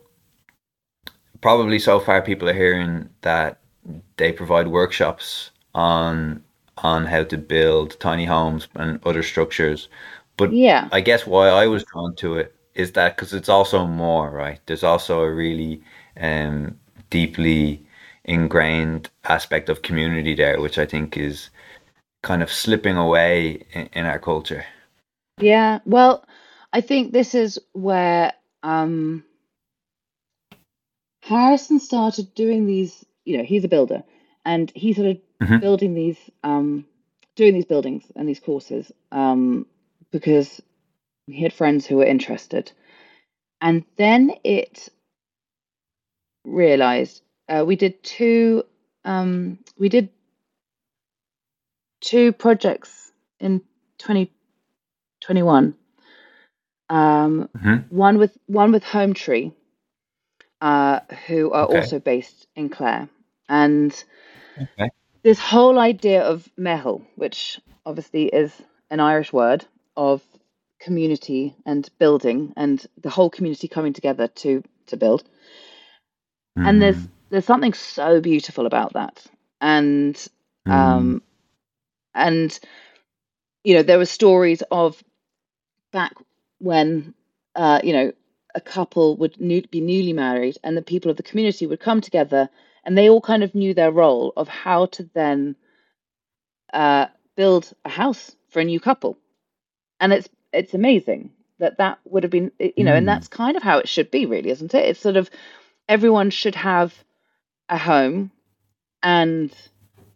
probably 1.41 1.79
so 1.79 1.99
far 1.99 2.21
people 2.21 2.49
are 2.49 2.53
hearing 2.53 3.09
that 3.21 3.59
they 4.17 4.31
provide 4.31 4.67
workshops 4.67 5.51
on 5.73 6.43
on 6.79 7.05
how 7.05 7.23
to 7.23 7.37
build 7.37 7.99
tiny 7.99 8.25
homes 8.25 8.67
and 8.75 8.99
other 9.03 9.23
structures. 9.23 9.89
But 10.37 10.53
yeah, 10.53 10.89
I 10.91 11.01
guess 11.01 11.25
why 11.25 11.49
I 11.49 11.67
was 11.67 11.83
drawn 11.83 12.15
to 12.17 12.35
it 12.35 12.55
is 12.75 12.91
that 12.93 13.15
because 13.15 13.33
it's 13.33 13.49
also 13.49 13.87
more 13.87 14.29
right. 14.29 14.59
There's 14.65 14.83
also 14.83 15.21
a 15.21 15.31
really 15.31 15.81
um, 16.19 16.79
deeply 17.09 17.83
ingrained 18.25 19.09
aspect 19.23 19.69
of 19.69 19.81
community 19.81 20.35
there, 20.35 20.61
which 20.61 20.77
I 20.77 20.85
think 20.85 21.17
is 21.17 21.49
kind 22.21 22.43
of 22.43 22.51
slipping 22.51 22.97
away 22.97 23.65
in, 23.73 23.89
in 23.93 24.05
our 24.05 24.19
culture. 24.19 24.65
Yeah, 25.39 25.79
well, 25.85 26.25
I 26.73 26.81
think 26.81 27.13
this 27.13 27.33
is 27.33 27.59
where 27.73 28.33
um, 28.63 29.23
Harrison 31.27 31.79
started 31.79 32.33
doing 32.35 32.65
these, 32.65 33.05
you 33.25 33.37
know, 33.37 33.43
he's 33.43 33.65
a 33.65 33.67
builder 33.67 34.03
and 34.45 34.71
he 34.73 34.93
started 34.93 35.21
mm-hmm. 35.41 35.59
building 35.59 35.93
these, 35.93 36.17
um, 36.43 36.85
doing 37.35 37.53
these 37.53 37.65
buildings 37.65 38.05
and 38.15 38.29
these 38.29 38.39
courses 38.39 38.91
um, 39.11 39.65
because 40.09 40.61
he 41.25 41.43
had 41.43 41.51
friends 41.51 41.85
who 41.85 41.97
were 41.97 42.05
interested. 42.05 42.71
And 43.59 43.83
then 43.97 44.31
it 44.45 44.87
realized 46.45 47.21
uh, 47.49 47.65
we 47.67 47.75
did 47.75 48.01
two, 48.03 48.63
um, 49.03 49.59
we 49.77 49.89
did 49.89 50.07
two 51.99 52.31
projects 52.31 53.11
in 53.41 53.59
2021. 53.97 55.75
Um, 56.89 57.49
mm-hmm. 57.53 57.95
One 57.95 58.17
with 58.17 58.37
one 58.45 58.71
with 58.71 58.83
Hometree, 58.83 59.51
uh, 60.61 60.99
who 61.27 61.51
are 61.51 61.65
okay. 61.65 61.79
also 61.79 61.99
based 61.99 62.47
in 62.55 62.69
Clare. 62.69 63.09
And 63.49 63.91
okay. 64.61 64.89
this 65.23 65.39
whole 65.39 65.79
idea 65.79 66.23
of 66.23 66.49
meitheal, 66.57 67.05
which 67.15 67.59
obviously 67.85 68.25
is 68.25 68.53
an 68.89 68.99
Irish 68.99 69.31
word 69.31 69.65
of 69.95 70.21
community 70.79 71.55
and 71.65 71.89
building 71.97 72.53
and 72.55 72.85
the 73.01 73.09
whole 73.09 73.29
community 73.29 73.67
coming 73.67 73.93
together 73.93 74.27
to 74.27 74.63
to 74.87 74.97
build. 74.97 75.23
Mm. 76.57 76.67
And 76.67 76.81
there's 76.81 76.97
mm. 76.97 77.09
there's 77.29 77.45
something 77.45 77.73
so 77.73 78.21
beautiful 78.21 78.65
about 78.65 78.93
that. 78.93 79.25
And 79.59 80.15
mm. 80.67 80.71
um 80.71 81.21
and 82.13 82.57
you 83.63 83.75
know 83.75 83.83
there 83.83 83.97
were 83.97 84.05
stories 84.05 84.61
of 84.71 85.03
back 85.91 86.13
when 86.59 87.13
uh 87.55 87.79
you 87.83 87.93
know 87.93 88.11
a 88.57 88.61
couple 88.61 89.15
would 89.17 89.39
new, 89.39 89.61
be 89.61 89.79
newly 89.79 90.13
married 90.13 90.57
and 90.63 90.75
the 90.75 90.81
people 90.81 91.11
of 91.11 91.15
the 91.15 91.23
community 91.23 91.67
would 91.67 91.79
come 91.79 92.01
together 92.01 92.49
and 92.83 92.97
they 92.97 93.07
all 93.07 93.21
kind 93.21 93.43
of 93.43 93.53
knew 93.53 93.73
their 93.75 93.91
role 93.91 94.33
of 94.35 94.47
how 94.47 94.87
to 94.87 95.07
then 95.13 95.55
uh, 96.73 97.05
build 97.35 97.71
a 97.85 97.89
house 97.89 98.35
for 98.49 98.59
a 98.59 98.65
new 98.65 98.79
couple 98.79 99.15
and 99.99 100.11
it's 100.11 100.27
it's 100.51 100.73
amazing 100.73 101.29
that 101.59 101.77
that 101.77 101.99
would 102.05 102.23
have 102.23 102.31
been 102.31 102.51
you 102.59 102.83
know 102.83 102.93
mm. 102.93 102.97
and 102.97 103.05
hmm. 103.05 103.13
that's 103.13 103.27
kind 103.27 103.55
of 103.55 103.61
how 103.61 103.77
it 103.77 103.87
should 103.87 104.09
be 104.09 104.25
really 104.25 104.49
isn't 104.49 104.73
it 104.73 104.85
it's 104.89 104.99
sort 104.99 105.17
of 105.17 105.29
everyone 105.87 106.31
should 106.31 106.55
have 106.55 106.95
a 107.69 107.77
home 107.77 108.31
and 109.03 109.53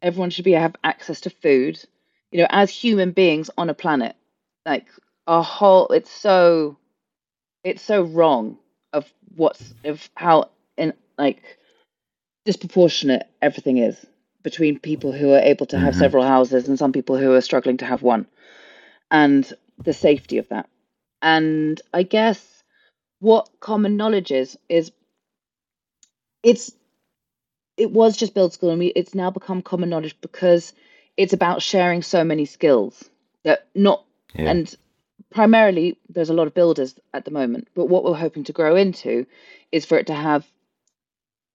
everyone 0.02 0.32
should 0.32 0.46
be 0.46 0.54
have 0.54 0.76
access 0.84 1.22
to 1.22 1.30
food 1.30 1.80
you 2.32 2.40
know 2.40 2.48
as 2.50 2.72
human 2.72 3.12
beings 3.12 3.52
on 3.56 3.70
a 3.70 3.74
planet 3.76 4.16
like 4.66 4.88
our 5.28 5.44
whole 5.44 5.90
it's 5.90 6.10
so 6.10 6.76
it's 7.64 7.82
so 7.82 8.04
wrong 8.04 8.58
of 8.94 9.12
what's 9.36 9.74
of 9.84 10.10
how 10.16 10.50
in 10.78 10.94
like 11.18 11.42
disproportionate 12.46 13.28
everything 13.42 13.78
is 13.78 14.06
between 14.44 14.80
people 14.80 15.12
who 15.12 15.32
are 15.34 15.40
able 15.40 15.66
to 15.68 15.78
have 15.78 15.94
mm-hmm. 15.94 16.02
several 16.02 16.24
houses 16.24 16.68
and 16.68 16.80
some 16.80 16.92
people 16.92 17.18
who 17.18 17.32
are 17.34 17.42
struggling 17.42 17.78
to 17.78 17.86
have 17.86 18.02
one 18.02 18.26
and 19.12 19.54
the 19.84 19.94
safety 19.94 20.38
of 20.38 20.48
that 20.50 20.68
and 21.22 21.82
i 21.94 22.04
guess 22.04 22.64
what 23.20 23.50
common 23.60 23.98
knowledge 23.98 24.32
is 24.32 24.58
is 24.68 24.92
it's 26.44 26.72
it 27.78 27.92
was 27.92 28.18
just 28.18 28.34
build 28.34 28.54
school 28.54 28.72
and 28.72 28.80
we, 28.80 28.88
it's 28.88 29.16
now 29.16 29.32
become 29.32 29.62
common 29.62 29.90
knowledge 29.90 30.16
because 30.22 30.74
it's 31.18 31.34
about 31.34 31.62
sharing 31.62 32.02
so 32.02 32.24
many 32.24 32.46
skills 32.46 33.10
that 33.44 33.68
not 33.76 34.04
yeah. 34.34 34.50
and 34.50 34.76
primarily 35.32 35.98
there's 36.10 36.30
a 36.30 36.34
lot 36.34 36.48
of 36.48 36.54
builders 36.54 36.96
at 37.14 37.26
the 37.26 37.32
moment 37.32 37.68
but 37.76 37.88
what 37.88 38.04
we're 38.04 38.14
hoping 38.14 38.44
to 38.44 38.54
grow 38.54 38.76
into 38.76 39.26
is 39.72 39.86
for 39.86 39.98
it 39.98 40.08
to 40.08 40.14
have 40.14 40.46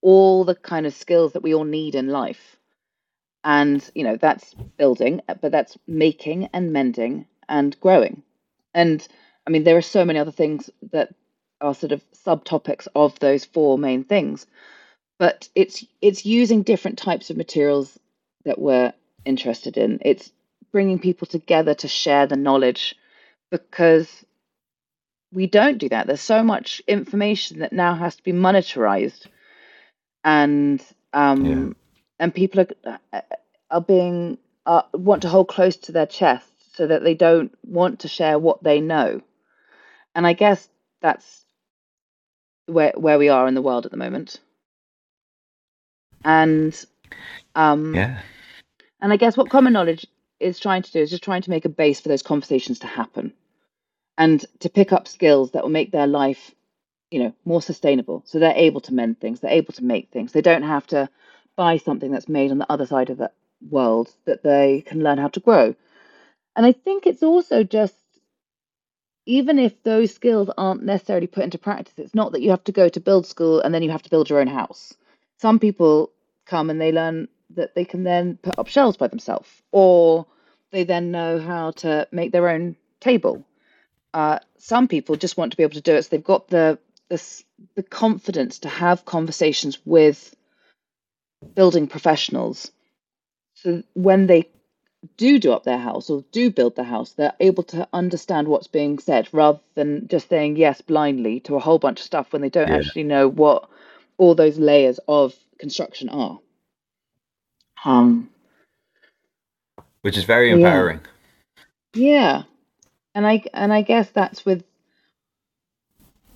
all 0.03 0.45
the 0.45 0.55
kind 0.55 0.87
of 0.87 0.95
skills 0.95 1.33
that 1.33 1.43
we 1.43 1.55
all 1.55 1.65
need 1.65 1.95
in 1.95 2.09
life. 2.09 2.57
And 3.45 3.89
you 3.95 4.05
know 4.05 4.17
that's 4.17 4.55
building 4.79 5.21
but 5.41 5.53
that's 5.53 5.79
making 5.87 6.49
and 6.53 6.73
mending 6.73 7.27
and 7.49 7.79
growing. 7.81 8.23
And 8.75 9.07
i 9.47 9.51
mean 9.51 9.65
there 9.65 9.77
are 9.77 9.83
so 9.83 10.05
many 10.05 10.19
other 10.19 10.33
things 10.33 10.71
that 10.93 11.15
are 11.61 11.75
sort 11.75 11.93
of 11.93 12.03
subtopics 12.13 12.89
of 12.95 13.19
those 13.21 13.45
four 13.45 13.79
main 13.79 14.05
things 14.05 14.47
but 15.19 15.49
it's 15.55 15.85
it's 16.03 16.27
using 16.27 16.63
different 16.63 16.99
types 16.99 17.31
of 17.31 17.37
materials 17.37 17.99
that 18.45 18.59
we're 18.59 18.93
interested 19.25 19.77
in. 19.77 19.99
It's 20.03 20.33
bringing 20.73 20.99
people 20.99 21.27
together 21.27 21.75
to 21.75 21.89
share 21.89 22.27
the 22.27 22.37
knowledge 22.37 22.95
because 23.51 24.25
we 25.33 25.47
don't 25.47 25.79
do 25.79 25.89
that. 25.89 26.07
There's 26.07 26.21
so 26.21 26.43
much 26.43 26.83
information 26.87 27.61
that 27.61 27.73
now 27.73 27.95
has 27.95 28.17
to 28.17 28.23
be 28.23 28.33
monetized, 28.33 29.27
and 30.25 30.83
um, 31.13 31.45
yeah. 31.45 31.73
and 32.19 32.35
people 32.35 32.67
are 32.85 33.23
are 33.71 33.81
being 33.81 34.39
uh, 34.65 34.83
want 34.93 35.23
to 35.23 35.29
hold 35.29 35.49
close 35.49 35.77
to 35.77 35.93
their 35.93 36.07
chest 36.07 36.49
so 36.75 36.87
that 36.87 37.03
they 37.03 37.15
don't 37.15 37.57
want 37.65 38.01
to 38.01 38.09
share 38.09 38.39
what 38.39 38.63
they 38.63 38.81
know, 38.81 39.21
and 40.15 40.27
I 40.27 40.33
guess 40.33 40.69
that's 41.01 41.45
where 42.67 42.93
where 42.97 43.19
we 43.19 43.29
are 43.29 43.49
in 43.49 43.55
the 43.55 43.63
world 43.63 43.85
at 43.85 43.91
the 43.91 43.99
moment. 43.99 44.41
And 46.25 46.87
um, 47.55 47.95
yeah, 47.95 48.21
and 49.01 49.13
I 49.13 49.17
guess 49.17 49.37
what 49.37 49.51
common 49.51 49.73
knowledge 49.73 50.07
is 50.41 50.59
trying 50.59 50.83
to 50.83 50.93
do 50.93 51.01
is 51.01 51.11
just 51.11 51.25
trying 51.25 51.43
to 51.43 51.51
make 51.51 51.65
a 51.65 51.71
base 51.71 52.01
for 52.01 52.09
those 52.09 52.23
conversations 52.23 52.81
to 52.81 52.87
happen 52.87 53.33
and 54.19 54.45
to 54.61 54.69
pick 54.69 54.93
up 54.93 55.09
skills 55.09 55.53
that 55.53 55.63
will 55.63 55.71
make 55.71 55.93
their 55.93 56.07
life 56.07 56.55
you 57.11 57.21
know 57.21 57.35
more 57.45 57.63
sustainable. 57.63 58.23
So 58.27 58.39
they're 58.39 58.53
able 58.55 58.81
to 58.83 58.95
mend 58.95 59.21
things 59.21 59.41
they're 59.41 59.51
able 59.51 59.73
to 59.75 59.85
make 59.85 60.11
things. 60.11 60.33
They 60.33 60.43
don't 60.43 60.63
have 60.63 60.87
to 60.89 61.09
buy 61.57 61.79
something 61.79 62.11
that's 62.11 62.29
made 62.29 62.51
on 62.51 62.59
the 62.59 62.71
other 62.71 62.87
side 62.87 63.11
of 63.11 63.19
the 63.19 63.31
world 63.71 64.13
that 64.27 64.43
they 64.43 64.83
can 64.87 65.03
learn 65.03 65.19
how 65.19 65.29
to 65.29 65.41
grow. 65.41 65.75
And 66.55 66.67
i 66.67 66.73
think 66.73 67.07
it's 67.07 67.23
also 67.23 67.63
just 67.63 67.95
even 69.27 69.59
if 69.59 69.83
those 69.83 70.15
skills 70.15 70.49
aren't 70.57 70.85
necessarily 70.85 71.27
put 71.27 71.45
into 71.45 71.59
practice 71.59 71.95
it's 71.99 72.15
not 72.15 72.33
that 72.33 72.43
you 72.43 72.51
have 72.51 72.65
to 72.65 72.73
go 72.73 72.89
to 72.89 73.01
build 73.01 73.27
school 73.27 73.61
and 73.61 73.75
then 73.75 73.83
you 73.83 73.91
have 73.91 74.03
to 74.03 74.11
build 74.11 74.31
your 74.31 74.41
own 74.41 74.47
house. 74.47 74.95
Some 75.39 75.59
people 75.59 76.11
come 76.47 76.71
and 76.71 76.81
they 76.81 76.93
learn 76.93 77.29
that 77.51 77.75
they 77.75 77.85
can 77.85 78.05
then 78.05 78.39
put 78.43 78.59
up 78.59 78.69
shelves 78.69 78.97
by 78.97 79.09
themselves, 79.09 79.49
or 79.73 80.27
they 80.73 80.85
then 80.85 81.11
know 81.11 81.39
how 81.39 81.71
to 81.73 82.07
make 82.11 82.33
their 82.33 82.49
own 82.49 82.77
table. 83.01 83.47
Uh, 84.13 84.39
some 84.59 84.89
people 84.89 85.17
just 85.17 85.37
want 85.37 85.53
to 85.53 85.57
be 85.57 85.63
able 85.63 85.75
to 85.75 85.81
do 85.81 85.95
it, 85.95 86.03
so 86.03 86.09
they've 86.11 86.25
got 86.25 86.49
the 86.49 86.79
the, 87.09 87.43
the 87.77 87.83
confidence 87.83 88.59
to 88.61 88.69
have 88.69 89.05
conversations 89.05 89.79
with 89.85 90.35
building 91.55 91.87
professionals. 91.87 92.73
So 93.55 93.83
when 93.95 94.27
they 94.27 94.49
do 95.17 95.39
do 95.39 95.53
up 95.53 95.65
their 95.65 95.79
house 95.79 96.11
or 96.11 96.25
do 96.33 96.51
build 96.51 96.77
the 96.77 96.85
house, 96.85 97.13
they're 97.13 97.33
able 97.41 97.63
to 97.65 97.89
understand 97.93 98.49
what's 98.49 98.67
being 98.67 98.99
said 98.99 99.29
rather 99.33 99.61
than 99.75 100.09
just 100.09 100.29
saying 100.29 100.57
yes 100.57 100.81
blindly 100.81 101.41
to 101.41 101.55
a 101.55 101.61
whole 101.61 101.79
bunch 101.79 102.01
of 102.01 102.07
stuff 102.07 102.33
when 102.33 102.43
they 102.43 102.51
don't 102.51 102.69
yeah. 102.69 102.77
actually 102.77 103.05
know 103.05 103.29
what 103.29 103.69
all 104.19 104.35
those 104.35 104.59
layers 104.59 104.99
of 105.07 105.35
construction 105.59 106.09
are. 106.09 106.39
Um, 107.87 108.29
which 110.03 110.19
is 110.19 110.25
very 110.25 110.51
empowering. 110.51 111.01
Yeah. 111.95 112.11
yeah. 112.11 112.43
And 113.15 113.27
I 113.27 113.45
and 113.55 113.73
I 113.73 113.83
guess 113.83 114.11
that's 114.11 114.45
with 114.45 114.65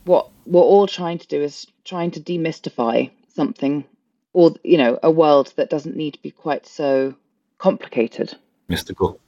what 0.04 0.30
we're 0.46 0.62
all 0.62 0.86
trying 0.86 1.18
to 1.18 1.26
do 1.26 1.42
is 1.42 1.66
trying 1.84 2.12
to 2.12 2.20
demystify 2.20 3.10
something 3.34 3.84
or 4.32 4.54
you 4.62 4.78
know, 4.78 4.98
a 5.02 5.10
world 5.10 5.52
that 5.56 5.70
doesn't 5.70 5.96
need 5.96 6.14
to 6.14 6.22
be 6.22 6.30
quite 6.30 6.66
so 6.66 7.14
complicated. 7.58 8.32
Mystical. 8.68 9.18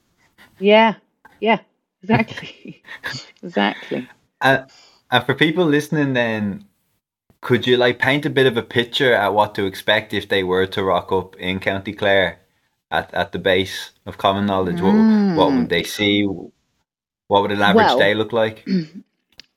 Yeah. 0.60 0.94
Yeah. 1.40 1.58
Exactly. 2.02 2.82
exactly. 3.42 4.08
Uh, 4.40 4.62
and 5.10 5.26
for 5.26 5.34
people 5.34 5.64
listening 5.64 6.12
then 6.14 6.64
could 7.42 7.66
you 7.66 7.76
like 7.76 7.98
paint 7.98 8.24
a 8.24 8.30
bit 8.30 8.46
of 8.46 8.56
a 8.56 8.62
picture 8.62 9.12
at 9.12 9.34
what 9.34 9.54
to 9.56 9.66
expect 9.66 10.14
if 10.14 10.28
they 10.28 10.42
were 10.42 10.66
to 10.68 10.82
rock 10.82 11.12
up 11.12 11.36
in 11.36 11.58
County 11.60 11.92
Clare 11.92 12.38
at, 12.90 13.12
at 13.12 13.32
the 13.32 13.38
base 13.38 13.90
of 14.06 14.16
common 14.16 14.46
knowledge? 14.46 14.76
Mm. 14.76 15.36
What, 15.36 15.50
what 15.50 15.58
would 15.58 15.68
they 15.68 15.82
see? 15.82 16.24
What 16.24 17.42
would 17.42 17.52
an 17.52 17.60
average 17.60 17.86
well, 17.86 17.98
day 17.98 18.14
look 18.14 18.32
like? 18.32 18.66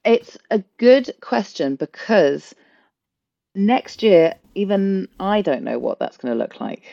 It's 0.07 0.37
a 0.51 0.63
good 0.77 1.15
question 1.19 1.77
because 1.77 2.53
next 3.55 4.03
year, 4.03 4.35
even 4.53 5.07
I 5.19 5.41
don't 5.41 5.63
know 5.63 5.79
what 5.79 5.97
that's 5.97 6.17
going 6.17 6.31
to 6.31 6.37
look 6.37 6.61
like. 6.61 6.83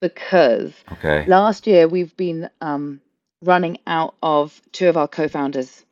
Because 0.00 0.72
okay. 0.92 1.26
last 1.26 1.66
year 1.66 1.88
we've 1.88 2.16
been 2.16 2.50
um, 2.60 3.00
running 3.42 3.78
out 3.84 4.14
of 4.22 4.62
two 4.70 4.88
of 4.88 4.96
our 4.96 5.08
co 5.08 5.26
founders' 5.26 5.84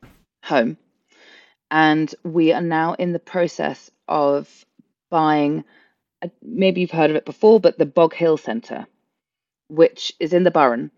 home 0.45 0.77
and 1.71 2.13
we 2.23 2.53
are 2.53 2.61
now 2.61 2.93
in 2.93 3.13
the 3.13 3.19
process 3.19 3.91
of 4.07 4.65
buying 5.09 5.63
uh, 6.21 6.29
maybe 6.41 6.81
you've 6.81 6.91
heard 6.91 7.09
of 7.09 7.15
it 7.15 7.25
before 7.25 7.59
but 7.59 7.77
the 7.77 7.85
Boghill 7.85 8.37
centre 8.37 8.87
which 9.67 10.13
is 10.19 10.33
in 10.33 10.43
the 10.43 10.51
Burren. 10.51 10.91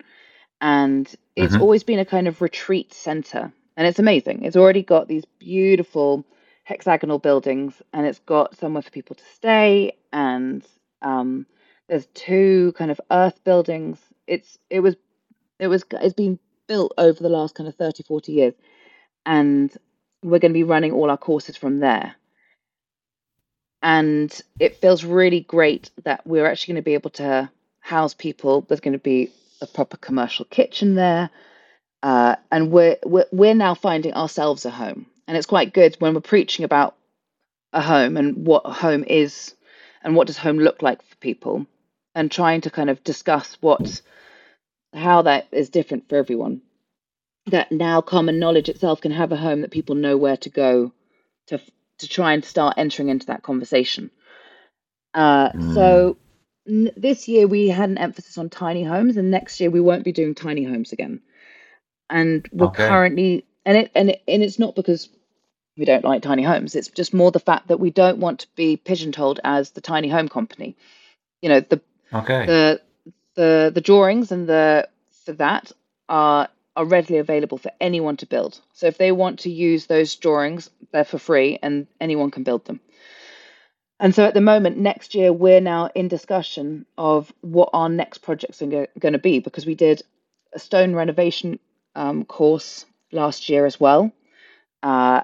And 0.61 1.07
it's 1.35 1.53
mm-hmm. 1.53 1.61
always 1.61 1.83
been 1.83 1.99
a 1.99 2.05
kind 2.05 2.27
of 2.27 2.41
retreat 2.41 2.93
centre. 2.93 3.51
And 3.77 3.87
it's 3.87 3.99
amazing. 3.99 4.43
It's 4.43 4.57
already 4.57 4.83
got 4.83 5.07
these 5.07 5.25
beautiful 5.39 6.25
hexagonal 6.63 7.17
buildings 7.17 7.81
and 7.93 8.05
it's 8.05 8.19
got 8.19 8.57
somewhere 8.57 8.81
for 8.81 8.91
people 8.91 9.15
to 9.15 9.23
stay. 9.33 9.93
And 10.11 10.65
um, 11.01 11.45
there's 11.87 12.05
two 12.07 12.73
kind 12.77 12.91
of 12.91 12.99
earth 13.09 13.43
buildings. 13.43 13.97
It's 14.27 14.59
it 14.69 14.81
was 14.81 14.95
it 15.59 15.67
was 15.67 15.85
it's 15.91 16.13
been 16.13 16.39
built 16.67 16.93
over 16.97 17.23
the 17.23 17.29
last 17.29 17.55
kind 17.55 17.67
of 17.67 17.75
30 17.75 18.03
40 18.03 18.31
years. 18.33 18.53
And 19.25 19.75
we're 20.23 20.39
going 20.39 20.51
to 20.51 20.59
be 20.59 20.63
running 20.63 20.91
all 20.91 21.09
our 21.09 21.17
courses 21.17 21.57
from 21.57 21.79
there. 21.79 22.15
And 23.81 24.37
it 24.59 24.77
feels 24.77 25.05
really 25.05 25.41
great 25.41 25.89
that 26.03 26.27
we're 26.27 26.45
actually 26.45 26.73
going 26.73 26.83
to 26.83 26.85
be 26.85 26.93
able 26.95 27.11
to 27.11 27.49
house 27.79 28.13
people. 28.13 28.61
There's 28.61 28.81
going 28.81 28.93
to 28.93 28.99
be 28.99 29.31
a 29.61 29.67
proper 29.67 29.97
commercial 29.97 30.45
kitchen 30.45 30.95
there. 30.95 31.29
Uh, 32.03 32.35
and 32.51 32.71
we're, 32.71 32.97
we're, 33.05 33.25
we're 33.31 33.55
now 33.55 33.75
finding 33.75 34.13
ourselves 34.13 34.65
a 34.65 34.69
home. 34.69 35.05
And 35.27 35.37
it's 35.37 35.45
quite 35.45 35.73
good 35.73 35.95
when 35.99 36.13
we're 36.13 36.21
preaching 36.21 36.65
about 36.65 36.95
a 37.71 37.81
home 37.81 38.17
and 38.17 38.45
what 38.45 38.63
a 38.65 38.71
home 38.71 39.03
is 39.05 39.53
and 40.01 40.15
what 40.15 40.27
does 40.27 40.37
home 40.37 40.57
look 40.57 40.81
like 40.81 41.01
for 41.01 41.15
people 41.17 41.65
and 42.15 42.31
trying 42.31 42.61
to 42.61 42.69
kind 42.69 42.89
of 42.89 43.03
discuss 43.03 43.57
what 43.61 44.01
how 44.93 45.21
that 45.21 45.47
is 45.51 45.69
different 45.69 46.09
for 46.09 46.15
everyone. 46.15 46.61
That 47.49 47.71
now 47.71 48.01
common 48.01 48.39
knowledge 48.39 48.69
itself 48.69 49.01
can 49.01 49.11
have 49.11 49.31
a 49.31 49.37
home 49.37 49.61
that 49.61 49.71
people 49.71 49.95
know 49.95 50.17
where 50.17 50.37
to 50.37 50.49
go 50.49 50.91
to 51.47 51.59
to 51.99 52.07
try 52.07 52.33
and 52.33 52.43
start 52.43 52.75
entering 52.77 53.09
into 53.09 53.27
that 53.27 53.43
conversation. 53.43 54.11
Uh, 55.13 55.51
mm. 55.51 55.73
So 55.73 56.17
n- 56.67 56.91
this 56.95 57.27
year 57.27 57.47
we 57.47 57.69
had 57.69 57.89
an 57.89 57.97
emphasis 57.97 58.37
on 58.37 58.49
tiny 58.49 58.83
homes, 58.83 59.17
and 59.17 59.31
next 59.31 59.59
year 59.59 59.69
we 59.69 59.81
won't 59.81 60.05
be 60.05 60.11
doing 60.11 60.35
tiny 60.35 60.63
homes 60.63 60.91
again. 60.91 61.21
And 62.09 62.47
we're 62.51 62.67
okay. 62.67 62.87
currently, 62.87 63.45
and 63.65 63.77
it 63.77 63.91
and 63.95 64.09
it, 64.11 64.23
and 64.27 64.43
it's 64.43 64.59
not 64.59 64.75
because 64.75 65.09
we 65.77 65.85
don't 65.85 66.03
like 66.03 66.21
tiny 66.21 66.43
homes. 66.43 66.75
It's 66.75 66.89
just 66.89 67.13
more 67.13 67.31
the 67.31 67.39
fact 67.39 67.69
that 67.69 67.79
we 67.79 67.89
don't 67.89 68.19
want 68.19 68.41
to 68.41 68.47
be 68.55 68.77
pigeonholed 68.77 69.39
as 69.43 69.71
the 69.71 69.81
tiny 69.81 70.09
home 70.09 70.27
company. 70.27 70.75
You 71.41 71.49
know, 71.49 71.59
the 71.61 71.81
okay. 72.13 72.45
the 72.45 72.81
the 73.35 73.71
the 73.73 73.81
drawings 73.81 74.31
and 74.31 74.47
the 74.47 74.89
for 75.25 75.33
that 75.33 75.71
are 76.07 76.49
are 76.75 76.85
readily 76.85 77.19
available 77.19 77.57
for 77.57 77.71
anyone 77.81 78.17
to 78.17 78.25
build. 78.25 78.59
So 78.73 78.87
if 78.87 78.97
they 78.97 79.11
want 79.11 79.39
to 79.39 79.49
use 79.49 79.85
those 79.85 80.15
drawings, 80.15 80.69
they're 80.91 81.03
for 81.03 81.19
free 81.19 81.59
and 81.61 81.87
anyone 81.99 82.31
can 82.31 82.43
build 82.43 82.65
them. 82.65 82.79
And 83.99 84.15
so 84.15 84.23
at 84.23 84.33
the 84.33 84.41
moment, 84.41 84.77
next 84.77 85.13
year, 85.13 85.33
we're 85.33 85.59
now 85.59 85.89
in 85.93 86.07
discussion 86.07 86.85
of 86.97 87.33
what 87.41 87.69
our 87.73 87.89
next 87.89 88.19
projects 88.19 88.61
are 88.61 88.87
going 88.97 89.13
to 89.13 89.19
be 89.19 89.39
because 89.39 89.65
we 89.65 89.75
did 89.75 90.01
a 90.53 90.59
stone 90.59 90.95
renovation 90.95 91.59
um, 91.95 92.23
course 92.23 92.85
last 93.11 93.49
year 93.49 93.65
as 93.65 93.77
well 93.79 94.11
uh, 94.83 95.21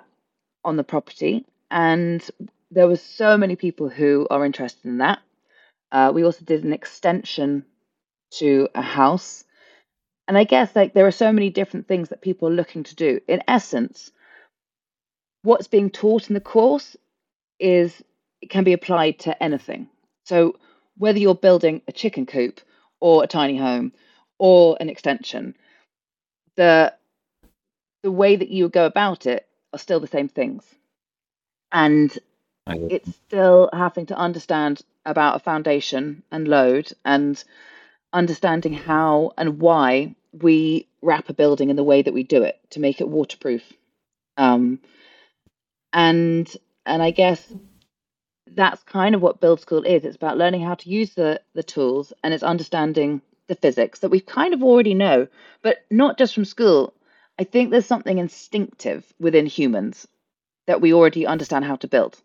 on 0.66 0.76
the 0.76 0.84
property. 0.84 1.46
And 1.72 2.22
there 2.70 2.88
were 2.88 2.98
so 2.98 3.38
many 3.38 3.56
people 3.56 3.88
who 3.88 4.28
are 4.30 4.46
interested 4.46 4.86
in 4.86 4.98
that. 4.98 5.20
Uh, 5.92 6.12
we 6.14 6.26
also 6.26 6.44
did 6.44 6.66
an 6.66 6.74
extension 6.74 7.64
to 8.32 8.68
a 8.76 8.82
house 8.82 9.45
and 10.28 10.38
I 10.38 10.44
guess 10.44 10.76
like 10.76 10.94
there 10.94 11.06
are 11.08 11.12
so 11.12 11.32
many 11.32 11.50
different 11.50 11.88
things 11.88 12.10
that 12.10 12.22
people 12.22 12.48
are 12.48 12.54
looking 12.54 12.84
to 12.84 12.96
do. 12.96 13.20
In 13.28 13.44
essence, 13.48 14.12
what's 15.44 15.68
being 15.68 15.90
taught 15.90 16.30
in 16.30 16.34
the 16.34 16.42
course 16.42 16.98
is 17.60 18.04
it 18.42 18.50
can 18.50 18.64
be 18.64 18.74
applied 18.74 19.20
to 19.20 19.44
anything. 19.44 19.88
So 20.26 20.58
whether 20.98 21.20
you're 21.20 21.36
building 21.36 21.82
a 21.88 21.92
chicken 21.92 22.26
coop 22.26 22.62
or 23.00 23.24
a 23.24 23.28
tiny 23.28 23.58
home 23.58 23.94
or 24.40 24.78
an 24.80 24.90
extension, 24.90 25.56
the 26.56 26.94
the 28.04 28.12
way 28.12 28.36
that 28.36 28.50
you 28.50 28.70
go 28.70 28.86
about 28.86 29.26
it 29.26 29.48
are 29.74 29.80
still 29.80 30.00
the 30.00 30.08
same 30.08 30.28
things. 30.28 30.64
And 31.72 32.18
it's 32.68 33.10
still 33.28 33.70
having 33.74 34.08
to 34.08 34.18
understand 34.18 34.82
about 35.06 35.36
a 35.36 35.40
foundation 35.40 36.24
and 36.32 36.48
load 36.48 36.92
and 37.04 37.44
understanding 38.14 38.74
how 38.74 39.32
and 39.38 39.60
why 39.60 40.16
we 40.32 40.88
wrap 41.02 41.30
a 41.30 41.34
building 41.34 41.70
in 41.70 41.76
the 41.76 41.84
way 41.84 42.02
that 42.02 42.14
we 42.14 42.24
do 42.24 42.44
it 42.44 42.60
to 42.72 42.80
make 42.80 43.02
it 43.02 43.08
waterproof. 43.08 43.64
Um, 44.38 44.80
and 45.94 46.52
and 46.86 47.02
I 47.02 47.12
guess 47.12 47.54
that's 48.48 48.84
kind 48.84 49.16
of 49.16 49.22
what 49.22 49.42
build 49.42 49.60
school 49.60 49.84
is. 49.84 50.06
It's 50.06 50.16
about 50.16 50.38
learning 50.38 50.62
how 50.62 50.76
to 50.76 50.90
use 50.90 51.14
the 51.14 51.42
the 51.54 51.64
tools 51.64 52.14
and 52.24 52.34
it's 52.34 52.44
understanding 52.44 53.22
the 53.48 53.56
physics 53.56 54.00
that 54.00 54.10
we 54.10 54.20
kind 54.20 54.54
of 54.54 54.64
already 54.64 54.94
know, 54.94 55.28
but 55.62 55.86
not 55.92 56.18
just 56.18 56.34
from 56.34 56.46
school. 56.46 56.94
I 57.38 57.44
think 57.44 57.70
there's 57.70 57.86
something 57.86 58.18
instinctive 58.18 59.06
within 59.20 59.46
humans 59.46 60.08
that 60.68 60.82
we 60.82 60.94
already 60.94 61.28
understand 61.28 61.66
how 61.66 61.76
to 61.78 61.88
build. 61.88 62.22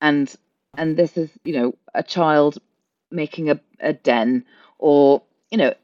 And 0.00 0.34
and 0.76 0.96
this 0.96 1.16
is, 1.16 1.30
you 1.44 1.54
know, 1.54 1.74
a 1.94 2.02
child 2.02 2.58
making 3.10 3.50
a, 3.50 3.60
a 3.80 3.92
den 3.92 4.44
or 4.78 5.22
you 5.50 5.58
know 5.58 5.74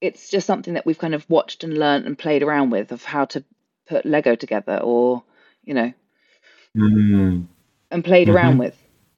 it's 0.00 0.28
just 0.28 0.46
something 0.46 0.74
that 0.74 0.84
we've 0.84 0.98
kind 0.98 1.14
of 1.14 1.28
watched 1.30 1.64
and 1.64 1.78
learned 1.78 2.06
and 2.06 2.18
played 2.18 2.42
around 2.42 2.70
with 2.70 2.92
of 2.92 3.04
how 3.04 3.24
to 3.24 3.42
put 3.86 4.04
lego 4.04 4.34
together 4.34 4.78
or 4.78 5.22
you 5.64 5.74
know 5.74 5.92
mm. 6.76 7.46
and 7.90 8.04
played 8.04 8.28
mm-hmm. 8.28 8.36
around 8.36 8.58
with 8.58 8.76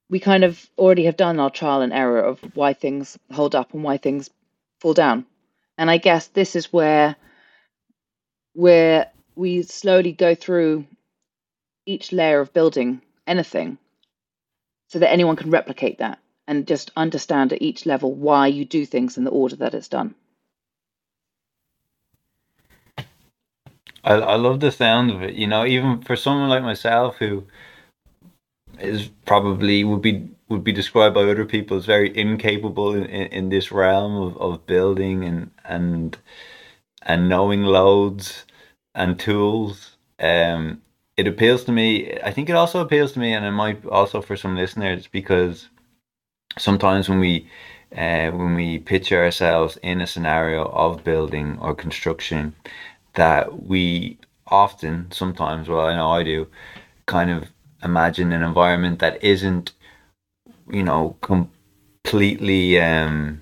we 0.09 0.21
kind 0.21 0.45
of 0.45 0.69
already 0.79 1.07
have 1.07 1.17
done 1.17 1.41
our 1.41 1.51
trial 1.51 1.83
and 1.83 1.93
error 1.93 2.21
of 2.21 2.39
why 2.55 2.73
things 2.73 3.19
hold 3.33 3.55
up 3.55 3.75
and 3.75 3.83
why 3.83 3.97
things 3.97 4.31
fall 4.81 4.95
down 4.95 5.25
and 5.79 5.91
i 5.91 5.99
guess 5.99 6.29
this 6.29 6.57
is 6.57 6.73
where 6.73 7.17
where 8.53 9.11
we 9.35 9.63
slowly 9.63 10.13
go 10.13 10.35
through 10.35 10.87
each 11.85 12.13
layer 12.13 12.41
of 12.41 12.53
building 12.53 13.01
anything 13.27 13.79
so 14.89 14.99
that 14.99 15.11
anyone 15.11 15.37
can 15.37 15.51
replicate 15.51 15.99
that 15.99 16.19
and 16.47 16.67
just 16.67 16.91
understand 16.97 17.53
at 17.53 17.63
each 17.63 17.87
level 17.87 18.13
why 18.15 18.47
you 18.47 18.65
do 18.65 18.87
things 18.87 19.17
in 19.19 19.25
the 19.25 19.31
order 19.31 19.57
that 19.57 19.75
it's 19.75 19.89
done. 19.89 20.15
I, 24.05 24.15
I 24.15 24.37
love 24.37 24.61
the 24.61 24.71
sound 24.71 25.11
of 25.11 25.23
it. 25.23 25.35
You 25.35 25.49
know, 25.49 25.67
even 25.67 26.01
for 26.03 26.17
someone 26.17 26.49
like 26.49 26.63
myself 26.63 27.17
who 27.17 27.45
is 28.79 29.09
probably 29.25 29.85
would 29.85 30.03
be 30.03 30.29
would 30.49 30.63
be 30.63 30.73
described 30.73 31.15
by 31.15 31.23
other 31.23 31.45
people 31.45 31.77
as 31.77 31.87
very 31.87 32.17
incapable 32.17 32.95
in, 32.95 33.05
in, 33.07 33.27
in 33.33 33.49
this 33.49 33.73
realm 33.73 34.15
of, 34.17 34.37
of 34.39 34.67
building 34.67 35.25
and 35.25 35.51
and 35.65 36.19
and 37.03 37.29
knowing 37.29 37.63
loads 37.63 38.45
and 38.95 39.19
tools. 39.19 39.97
Um, 40.21 40.83
it 41.17 41.27
appeals 41.27 41.65
to 41.65 41.73
me. 41.73 42.19
I 42.23 42.31
think 42.31 42.49
it 42.49 42.57
also 42.57 42.81
appeals 42.81 43.13
to 43.13 43.19
me, 43.19 43.33
and 43.33 43.45
it 43.45 43.51
might 43.53 43.85
also 43.87 44.21
for 44.21 44.37
some 44.37 44.55
listeners 44.55 45.09
because 45.09 45.69
sometimes 46.59 47.09
when 47.09 47.21
we 47.21 47.49
uh, 47.97 48.31
when 48.31 48.55
we 48.55 48.79
picture 48.79 49.23
ourselves 49.23 49.79
in 49.83 50.01
a 50.01 50.07
scenario 50.07 50.65
of 50.67 51.05
building 51.05 51.59
or 51.61 51.75
construction, 51.75 52.55
that 53.15 53.65
we 53.65 54.19
often, 54.49 55.11
sometimes, 55.11 55.69
well, 55.69 55.87
I 55.87 55.97
know 55.97 56.11
I 56.11 56.23
do, 56.23 56.49
kind 57.07 57.31
of 57.31 57.51
imagine 57.83 58.33
an 58.33 58.43
environment 58.43 58.99
that 58.99 59.23
isn't, 59.23 59.73
you 60.71 60.83
know, 60.83 61.17
completely 61.21 62.81
um, 62.81 63.41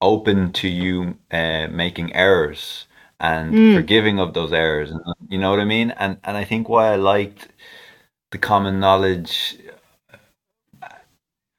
open 0.00 0.52
to 0.52 0.68
you 0.68 1.16
uh, 1.30 1.68
making 1.68 2.14
errors 2.14 2.86
and 3.20 3.54
mm. 3.54 3.74
forgiving 3.74 4.18
of 4.18 4.34
those 4.34 4.52
errors. 4.52 4.92
You 5.28 5.38
know 5.38 5.50
what 5.50 5.60
I 5.60 5.64
mean? 5.64 5.92
And 5.92 6.18
and 6.24 6.36
I 6.36 6.44
think 6.44 6.68
why 6.68 6.92
I 6.92 6.96
liked 6.96 7.48
the 8.32 8.38
common 8.38 8.80
knowledge 8.80 9.56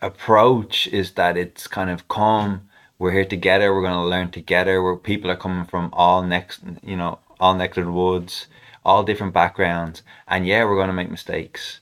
approach 0.06 0.88
is 0.88 1.12
that 1.14 1.38
it's 1.38 1.68
kind 1.68 1.90
of 1.90 2.08
calm. 2.08 2.70
We're 3.00 3.12
here 3.12 3.26
together. 3.26 3.74
We're 3.74 3.82
going 3.82 3.94
to 3.94 4.10
learn 4.10 4.32
together. 4.32 4.82
Where 4.82 4.96
people 4.96 5.30
are 5.32 5.36
coming 5.36 5.66
from 5.66 5.90
all 5.94 6.22
next, 6.22 6.62
you 6.84 6.96
know, 6.96 7.20
all 7.40 7.56
next 7.56 7.76
to 7.76 7.84
the 7.84 7.92
woods, 7.92 8.48
all 8.86 9.04
different 9.04 9.34
backgrounds, 9.34 10.04
and 10.28 10.46
yeah, 10.46 10.64
we're 10.64 10.76
going 10.76 10.88
to 10.88 10.94
make 10.94 11.12
mistakes, 11.12 11.80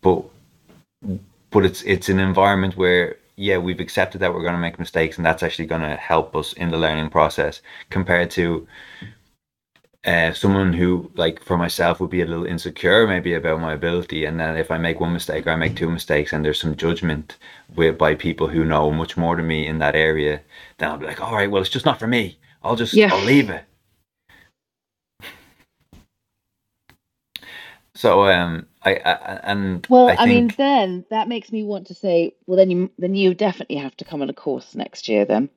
but 0.00 0.24
but 1.50 1.64
it's 1.64 1.82
it's 1.82 2.08
an 2.08 2.18
environment 2.18 2.76
where 2.76 3.16
yeah, 3.36 3.58
we've 3.58 3.80
accepted 3.80 4.20
that 4.20 4.34
we're 4.34 4.42
going 4.42 4.54
to 4.54 4.58
make 4.58 4.78
mistakes, 4.80 5.16
and 5.16 5.24
that's 5.24 5.44
actually 5.44 5.66
going 5.66 5.82
to 5.82 5.94
help 5.94 6.34
us 6.34 6.52
in 6.54 6.70
the 6.70 6.76
learning 6.76 7.10
process 7.10 7.62
compared 7.88 8.30
to 8.32 8.66
uh, 10.08 10.32
someone 10.32 10.72
who 10.72 11.10
like 11.16 11.42
for 11.42 11.58
myself 11.58 12.00
would 12.00 12.08
be 12.08 12.22
a 12.22 12.26
little 12.26 12.46
insecure 12.46 13.06
maybe 13.06 13.34
about 13.34 13.60
my 13.60 13.74
ability 13.74 14.24
and 14.24 14.40
then 14.40 14.56
if 14.56 14.70
i 14.70 14.78
make 14.78 15.00
one 15.00 15.12
mistake 15.12 15.46
or 15.46 15.50
i 15.50 15.56
make 15.56 15.76
two 15.76 15.90
mistakes 15.90 16.32
and 16.32 16.44
there's 16.44 16.60
some 16.60 16.74
judgment 16.76 17.36
with 17.76 17.98
by 17.98 18.14
people 18.14 18.48
who 18.48 18.64
know 18.64 18.90
much 18.90 19.16
more 19.18 19.36
than 19.36 19.46
me 19.46 19.66
in 19.66 19.78
that 19.78 19.94
area 19.94 20.40
then 20.78 20.88
i'll 20.88 20.96
be 20.96 21.04
like 21.04 21.20
all 21.20 21.34
right 21.34 21.50
well 21.50 21.60
it's 21.60 21.70
just 21.70 21.84
not 21.84 21.98
for 21.98 22.06
me. 22.06 22.38
I'll 22.62 22.76
just 22.76 22.94
yeah. 22.94 23.12
i'll 23.12 23.24
leave 23.24 23.50
it. 23.50 23.64
So 27.94 28.28
um 28.30 28.66
I, 28.84 28.94
I 28.94 29.40
and 29.42 29.84
well 29.90 30.08
I, 30.08 30.16
think... 30.16 30.20
I 30.20 30.26
mean 30.26 30.50
then 30.56 31.04
that 31.10 31.26
makes 31.26 31.50
me 31.50 31.64
want 31.64 31.88
to 31.88 31.94
say 31.94 32.32
well 32.46 32.56
then 32.56 32.70
you 32.70 32.90
then 32.96 33.16
you 33.16 33.34
definitely 33.34 33.76
have 33.76 33.96
to 33.96 34.04
come 34.04 34.22
on 34.22 34.30
a 34.30 34.32
course 34.32 34.76
next 34.76 35.08
year 35.08 35.24
then. 35.24 35.50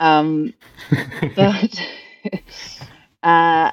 Um 0.00 0.52
but 1.36 1.80
uh, 3.24 3.72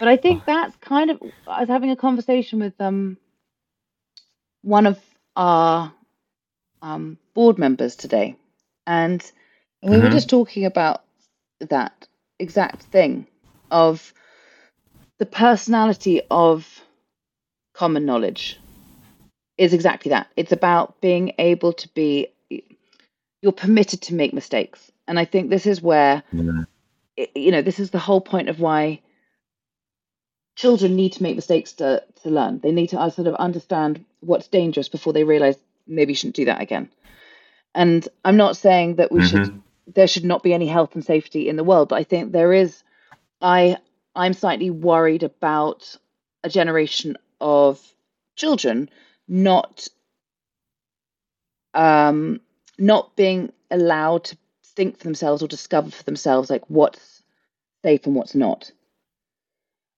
but 0.00 0.08
I 0.08 0.16
think 0.16 0.44
that's 0.44 0.76
kind 0.76 1.10
of. 1.10 1.22
I 1.46 1.60
was 1.60 1.68
having 1.68 1.90
a 1.90 1.96
conversation 1.96 2.58
with 2.58 2.74
um 2.80 3.16
one 4.62 4.86
of 4.86 4.98
our 5.36 5.92
um, 6.82 7.16
board 7.32 7.58
members 7.58 7.94
today, 7.94 8.36
and 8.86 9.22
we 9.82 9.90
mm-hmm. 9.90 10.02
were 10.02 10.10
just 10.10 10.28
talking 10.28 10.64
about 10.64 11.04
that 11.60 12.08
exact 12.40 12.82
thing 12.82 13.26
of 13.70 14.12
the 15.18 15.26
personality 15.26 16.20
of 16.30 16.82
common 17.74 18.04
knowledge 18.04 18.58
is 19.56 19.72
exactly 19.72 20.10
that. 20.10 20.28
It's 20.36 20.52
about 20.52 21.00
being 21.00 21.34
able 21.38 21.72
to 21.74 21.88
be. 21.94 22.28
You're 23.42 23.52
permitted 23.52 24.02
to 24.02 24.14
make 24.14 24.34
mistakes, 24.34 24.90
and 25.06 25.20
I 25.20 25.24
think 25.24 25.50
this 25.50 25.66
is 25.66 25.80
where. 25.80 26.24
You 27.34 27.50
know, 27.50 27.62
this 27.62 27.80
is 27.80 27.90
the 27.90 27.98
whole 27.98 28.20
point 28.20 28.48
of 28.48 28.60
why 28.60 29.00
children 30.56 30.96
need 30.96 31.12
to 31.14 31.22
make 31.22 31.36
mistakes 31.36 31.72
to, 31.74 32.02
to 32.22 32.30
learn. 32.30 32.60
They 32.60 32.72
need 32.72 32.88
to 32.88 32.98
uh, 32.98 33.10
sort 33.10 33.28
of 33.28 33.34
understand 33.36 34.04
what's 34.20 34.48
dangerous 34.48 34.88
before 34.88 35.12
they 35.12 35.24
realize 35.24 35.56
maybe 35.86 36.12
you 36.12 36.16
shouldn't 36.16 36.36
do 36.36 36.46
that 36.46 36.60
again. 36.60 36.90
And 37.74 38.06
I'm 38.24 38.36
not 38.36 38.56
saying 38.56 38.96
that 38.96 39.12
we 39.12 39.20
mm-hmm. 39.20 39.44
should 39.44 39.62
there 39.94 40.06
should 40.06 40.24
not 40.24 40.42
be 40.42 40.52
any 40.52 40.66
health 40.66 40.94
and 40.94 41.04
safety 41.04 41.48
in 41.48 41.56
the 41.56 41.64
world. 41.64 41.88
But 41.88 41.96
I 41.96 42.04
think 42.04 42.32
there 42.32 42.52
is. 42.52 42.82
I 43.40 43.78
I'm 44.14 44.32
slightly 44.32 44.70
worried 44.70 45.22
about 45.22 45.96
a 46.42 46.48
generation 46.48 47.16
of 47.40 47.80
children 48.36 48.90
not 49.28 49.88
um, 51.74 52.40
not 52.78 53.14
being 53.16 53.52
allowed 53.70 54.24
to 54.24 54.36
think 54.78 54.96
for 54.96 55.04
themselves 55.04 55.42
or 55.42 55.48
discover 55.48 55.90
for 55.90 56.04
themselves 56.04 56.48
like 56.48 56.62
what's 56.68 57.24
safe 57.84 58.06
and 58.06 58.14
what's 58.14 58.36
not. 58.36 58.70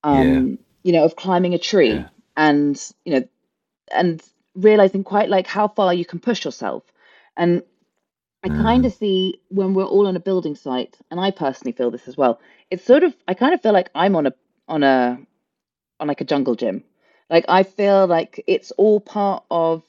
Um, 0.03 0.49
yeah. 0.49 0.57
You 0.83 0.93
know, 0.95 1.05
of 1.05 1.15
climbing 1.15 1.53
a 1.53 1.59
tree 1.59 1.93
yeah. 1.93 2.09
and 2.35 2.83
you 3.05 3.13
know, 3.13 3.29
and 3.95 4.23
realizing 4.55 5.05
quite 5.05 5.29
like 5.29 5.47
how 5.47 5.69
far 5.69 5.93
you 5.93 6.07
can 6.07 6.19
push 6.19 6.47
yourself. 6.47 6.83
And 7.37 7.63
I 8.43 8.49
mm. 8.49 8.63
kind 8.63 8.87
of 8.87 8.95
see 8.95 9.41
when 9.49 9.75
we're 9.75 9.85
all 9.85 10.07
on 10.07 10.17
a 10.17 10.21
building 10.21 10.57
site, 10.57 10.97
and 11.11 11.21
I 11.21 11.31
personally 11.31 11.73
feel 11.73 11.91
this 11.91 12.09
as 12.09 12.17
well. 12.17 12.41
It's 12.71 12.85
sort 12.85 13.05
of 13.05 13.15
I 13.29 13.35
kind 13.35 13.53
of 13.53 13.61
feel 13.61 13.75
like 13.75 13.91
I'm 13.95 14.17
on 14.17 14.27
a 14.27 14.33
on 14.67 14.83
a 14.83 15.19
on 16.01 16.09
like 16.09 16.23
a 16.23 16.25
jungle 16.33 16.55
gym. 16.55 16.85
Like 17.29 17.45
I 17.51 17.65
feel 17.65 18.07
like 18.07 18.43
it's 18.47 18.71
all 18.73 18.99
part 18.99 19.45
of 19.51 19.83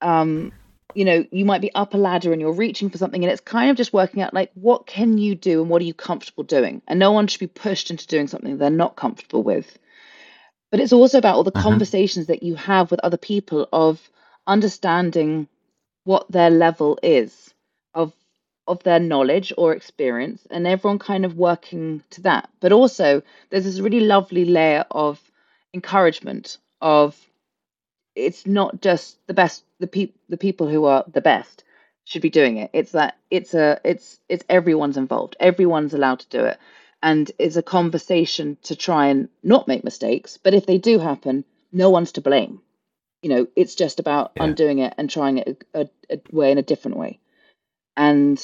um 0.00 0.52
you 0.94 1.04
know, 1.04 1.24
you 1.30 1.44
might 1.44 1.60
be 1.60 1.74
up 1.74 1.94
a 1.94 1.96
ladder 1.96 2.32
and 2.32 2.40
you're 2.40 2.52
reaching 2.52 2.90
for 2.90 2.98
something, 2.98 3.22
and 3.22 3.30
it's 3.32 3.40
kind 3.40 3.70
of 3.70 3.76
just 3.76 3.92
working 3.92 4.22
out 4.22 4.34
like 4.34 4.50
what 4.54 4.86
can 4.86 5.18
you 5.18 5.34
do 5.34 5.60
and 5.60 5.70
what 5.70 5.82
are 5.82 5.86
you 5.86 5.94
comfortable 5.94 6.44
doing. 6.44 6.82
And 6.86 6.98
no 6.98 7.12
one 7.12 7.26
should 7.26 7.40
be 7.40 7.46
pushed 7.46 7.90
into 7.90 8.06
doing 8.06 8.28
something 8.28 8.58
they're 8.58 8.70
not 8.70 8.96
comfortable 8.96 9.42
with. 9.42 9.78
But 10.70 10.80
it's 10.80 10.92
also 10.92 11.18
about 11.18 11.36
all 11.36 11.44
the 11.44 11.52
uh-huh. 11.54 11.68
conversations 11.68 12.26
that 12.26 12.42
you 12.42 12.54
have 12.54 12.90
with 12.90 13.00
other 13.00 13.18
people 13.18 13.68
of 13.72 14.00
understanding 14.46 15.48
what 16.04 16.30
their 16.30 16.50
level 16.50 16.98
is 17.02 17.54
of 17.94 18.12
of 18.66 18.82
their 18.82 19.00
knowledge 19.00 19.52
or 19.56 19.72
experience 19.72 20.46
and 20.50 20.66
everyone 20.66 20.98
kind 20.98 21.24
of 21.24 21.36
working 21.36 22.02
to 22.10 22.22
that 22.22 22.48
but 22.60 22.72
also 22.72 23.22
there's 23.50 23.64
this 23.64 23.80
really 23.80 24.00
lovely 24.00 24.44
layer 24.44 24.84
of 24.90 25.20
encouragement 25.74 26.58
of 26.80 27.16
it's 28.14 28.46
not 28.46 28.80
just 28.80 29.18
the 29.26 29.34
best 29.34 29.64
the 29.80 29.86
people 29.86 30.20
the 30.28 30.36
people 30.36 30.68
who 30.68 30.84
are 30.84 31.04
the 31.12 31.20
best 31.20 31.64
should 32.04 32.22
be 32.22 32.30
doing 32.30 32.56
it. 32.56 32.70
It's 32.72 32.92
that 32.92 33.16
it's 33.30 33.54
a 33.54 33.80
it's 33.84 34.18
it's 34.28 34.44
everyone's 34.48 34.96
involved. 34.96 35.36
Everyone's 35.40 35.94
allowed 35.94 36.20
to 36.20 36.28
do 36.28 36.44
it. 36.44 36.58
And 37.02 37.30
it's 37.38 37.56
a 37.56 37.62
conversation 37.62 38.58
to 38.62 38.76
try 38.76 39.06
and 39.06 39.28
not 39.42 39.66
make 39.66 39.84
mistakes 39.84 40.38
but 40.42 40.54
if 40.54 40.66
they 40.66 40.78
do 40.78 40.98
happen 40.98 41.44
no 41.72 41.90
one's 41.90 42.12
to 42.12 42.20
blame. 42.20 42.60
You 43.22 43.30
know 43.30 43.46
it's 43.56 43.74
just 43.74 44.00
about 44.00 44.32
yeah. 44.36 44.44
undoing 44.44 44.78
it 44.78 44.94
and 44.98 45.08
trying 45.08 45.38
it 45.38 45.64
a, 45.74 45.80
a, 45.80 45.88
a 46.10 46.20
way 46.30 46.52
in 46.52 46.58
a 46.58 46.62
different 46.62 46.96
way. 46.98 47.20
And 47.96 48.42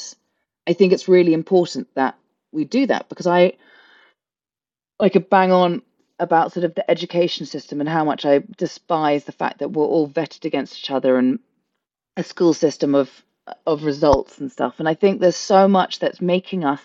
i 0.67 0.73
think 0.75 0.93
it's 0.93 1.09
really 1.09 1.33
important 1.33 1.89
that 1.95 2.17
we 2.53 2.65
do 2.65 2.87
that 2.87 3.09
because 3.09 3.27
i 3.27 3.55
I 5.01 5.09
could 5.09 5.31
bang 5.31 5.53
on 5.53 5.83
about 6.19 6.53
sort 6.53 6.65
of 6.65 6.75
the 6.75 6.91
education 6.91 7.47
system 7.47 7.81
and 7.81 7.89
how 7.89 8.05
much 8.05 8.27
I 8.27 8.43
despise 8.57 9.25
the 9.25 9.33
fact 9.33 9.59
that 9.59 9.71
we're 9.71 9.85
all 9.85 10.09
vetted 10.09 10.45
against 10.45 10.79
each 10.79 10.91
other 10.91 11.17
and 11.17 11.39
a 12.17 12.23
school 12.23 12.55
system 12.55 12.95
of 12.95 13.11
of 13.67 13.85
results 13.85 14.39
and 14.39 14.53
stuff. 14.53 14.75
And 14.79 14.89
I 14.89 14.95
think 14.95 15.21
there's 15.21 15.37
so 15.37 15.69
much 15.69 16.01
that's 16.01 16.21
making 16.21 16.65
us 16.65 16.83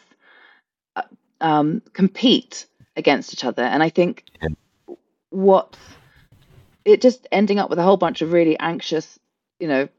uh, 0.95 1.01
um, 1.41 1.81
compete 1.91 2.67
against 2.95 3.33
each 3.33 3.43
other. 3.43 3.63
And 3.63 3.83
I 3.83 3.89
think 3.89 4.23
what 5.29 5.75
it 6.85 7.01
just 7.01 7.27
ending 7.31 7.59
up 7.59 7.69
with 7.69 7.79
a 7.79 7.83
whole 7.83 7.97
bunch 7.97 8.21
of 8.21 8.31
really 8.31 8.57
anxious, 8.59 9.19
you 9.59 9.67
know, 9.67 9.89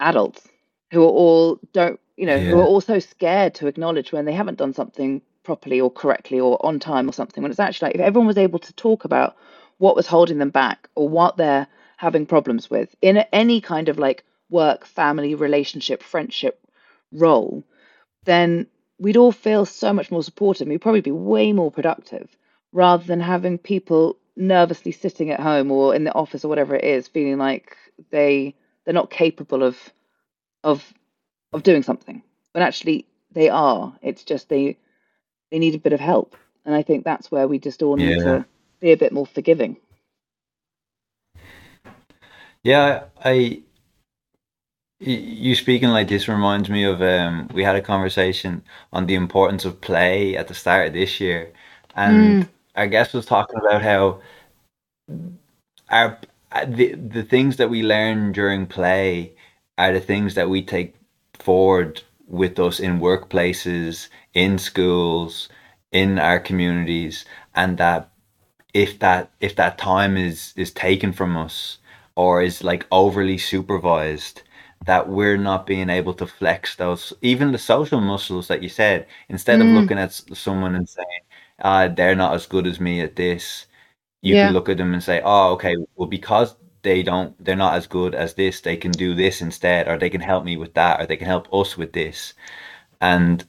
adults 0.00 0.46
who 0.90 1.02
are 1.02 1.08
all 1.08 1.60
don't, 1.72 2.00
you 2.16 2.26
know, 2.26 2.36
yeah. 2.36 2.50
who 2.50 2.60
are 2.60 2.66
also 2.66 2.98
scared 2.98 3.54
to 3.56 3.66
acknowledge 3.66 4.12
when 4.12 4.24
they 4.24 4.32
haven't 4.32 4.58
done 4.58 4.72
something 4.72 5.20
properly 5.46 5.80
or 5.80 5.90
correctly 5.90 6.38
or 6.40 6.54
on 6.64 6.78
time 6.78 7.08
or 7.08 7.12
something 7.12 7.42
when 7.42 7.50
it's 7.50 7.60
actually 7.60 7.86
like 7.88 7.94
if 7.94 8.00
everyone 8.00 8.26
was 8.26 8.38
able 8.46 8.58
to 8.58 8.72
talk 8.74 9.04
about 9.04 9.36
what 9.78 9.96
was 9.96 10.06
holding 10.06 10.38
them 10.38 10.50
back 10.50 10.88
or 10.94 11.08
what 11.08 11.36
they're 11.36 11.66
having 11.96 12.26
problems 12.26 12.68
with 12.68 12.94
in 13.00 13.18
any 13.32 13.60
kind 13.60 13.88
of 13.88 13.98
like 13.98 14.24
work 14.50 14.84
family 14.84 15.34
relationship 15.34 16.02
friendship 16.02 16.60
role 17.12 17.64
then 18.24 18.66
we'd 18.98 19.16
all 19.16 19.32
feel 19.32 19.64
so 19.64 19.92
much 19.92 20.10
more 20.10 20.22
supported. 20.22 20.68
We'd 20.68 20.80
probably 20.80 21.00
be 21.00 21.12
way 21.12 21.52
more 21.52 21.70
productive 21.70 22.28
rather 22.72 23.04
than 23.04 23.20
having 23.20 23.58
people 23.58 24.18
nervously 24.36 24.92
sitting 24.92 25.30
at 25.30 25.40
home 25.40 25.70
or 25.70 25.94
in 25.94 26.04
the 26.04 26.14
office 26.14 26.44
or 26.44 26.48
whatever 26.48 26.74
it 26.74 26.84
is 26.84 27.08
feeling 27.08 27.38
like 27.38 27.76
they 28.10 28.54
they're 28.84 28.92
not 28.92 29.10
capable 29.10 29.62
of 29.62 29.78
of 30.62 30.92
of 31.52 31.62
doing 31.62 31.82
something 31.82 32.22
when 32.52 32.62
actually 32.62 33.06
they 33.32 33.48
are. 33.48 33.96
It's 34.02 34.24
just 34.24 34.48
they 34.48 34.78
they 35.50 35.58
need 35.58 35.74
a 35.74 35.78
bit 35.78 35.92
of 35.92 36.00
help. 36.00 36.36
And 36.64 36.74
I 36.74 36.82
think 36.82 37.04
that's 37.04 37.30
where 37.30 37.46
we 37.46 37.58
just 37.58 37.82
all 37.82 37.96
need 37.96 38.18
yeah. 38.18 38.24
to 38.24 38.46
be 38.80 38.92
a 38.92 38.96
bit 38.96 39.12
more 39.12 39.26
forgiving. 39.26 39.76
Yeah, 42.62 43.04
I 43.24 43.62
you 44.98 45.54
speaking 45.54 45.90
like 45.90 46.08
this 46.08 46.26
reminds 46.26 46.70
me 46.70 46.84
of 46.84 47.02
um 47.02 47.48
we 47.52 47.62
had 47.62 47.76
a 47.76 47.82
conversation 47.82 48.62
on 48.94 49.06
the 49.06 49.14
importance 49.14 49.66
of 49.66 49.78
play 49.80 50.36
at 50.36 50.48
the 50.48 50.54
start 50.54 50.86
of 50.86 50.92
this 50.94 51.20
year 51.20 51.52
and 51.96 52.44
mm. 52.44 52.48
our 52.76 52.86
guest 52.86 53.12
was 53.12 53.26
talking 53.26 53.60
about 53.60 53.82
how 53.82 54.18
our 55.90 56.18
the 56.66 56.94
the 56.94 57.22
things 57.22 57.58
that 57.58 57.68
we 57.68 57.82
learn 57.82 58.32
during 58.32 58.66
play 58.66 59.32
are 59.76 59.92
the 59.92 60.00
things 60.00 60.34
that 60.34 60.48
we 60.48 60.62
take 60.62 60.94
forward 61.34 62.00
with 62.26 62.58
us 62.58 62.80
in 62.80 63.00
workplaces, 63.00 64.08
in 64.34 64.58
schools, 64.58 65.48
in 65.92 66.18
our 66.18 66.40
communities, 66.40 67.24
and 67.54 67.78
that 67.78 68.10
if 68.74 68.98
that 68.98 69.30
if 69.40 69.56
that 69.56 69.78
time 69.78 70.16
is 70.16 70.52
is 70.56 70.72
taken 70.72 71.12
from 71.12 71.36
us 71.36 71.78
or 72.16 72.42
is 72.42 72.62
like 72.64 72.86
overly 72.90 73.38
supervised, 73.38 74.42
that 74.86 75.08
we're 75.08 75.36
not 75.38 75.66
being 75.66 75.90
able 75.90 76.14
to 76.14 76.26
flex 76.26 76.76
those 76.76 77.12
even 77.22 77.52
the 77.52 77.58
social 77.58 78.00
muscles 78.00 78.48
that 78.48 78.62
you 78.62 78.68
said. 78.68 79.06
Instead 79.28 79.60
mm. 79.60 79.68
of 79.68 79.82
looking 79.82 79.98
at 79.98 80.12
someone 80.12 80.74
and 80.74 80.88
saying, 80.88 81.22
"Ah, 81.62 81.88
they're 81.88 82.14
not 82.16 82.34
as 82.34 82.46
good 82.46 82.66
as 82.66 82.80
me 82.80 83.00
at 83.00 83.16
this," 83.16 83.66
you 84.22 84.34
yeah. 84.34 84.46
can 84.46 84.54
look 84.54 84.68
at 84.68 84.76
them 84.78 84.92
and 84.92 85.02
say, 85.02 85.20
"Oh, 85.24 85.52
okay, 85.54 85.76
well 85.96 86.08
because." 86.08 86.54
They 86.86 87.02
don't 87.02 87.34
they're 87.44 87.56
not 87.56 87.74
as 87.74 87.88
good 87.88 88.14
as 88.14 88.34
this 88.34 88.60
they 88.60 88.76
can 88.76 88.92
do 88.92 89.12
this 89.12 89.42
instead 89.42 89.88
or 89.88 89.98
they 89.98 90.08
can 90.08 90.20
help 90.20 90.44
me 90.44 90.56
with 90.56 90.72
that 90.74 91.00
or 91.00 91.06
they 91.06 91.16
can 91.16 91.26
help 91.26 91.52
us 91.52 91.76
with 91.76 91.92
this. 91.92 92.32
And 93.00 93.44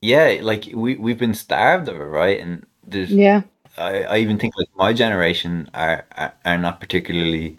yeah 0.00 0.38
like 0.40 0.70
we, 0.72 0.96
we've 0.96 1.18
been 1.18 1.34
starved 1.34 1.88
of 1.88 1.96
it 1.96 2.04
right? 2.04 2.40
And 2.40 2.66
there's 2.86 3.10
yeah. 3.12 3.42
I, 3.76 4.02
I 4.04 4.16
even 4.18 4.38
think 4.38 4.54
like 4.56 4.68
my 4.74 4.94
generation 4.94 5.68
are, 5.74 6.06
are 6.16 6.32
are 6.44 6.58
not 6.58 6.80
particularly 6.80 7.58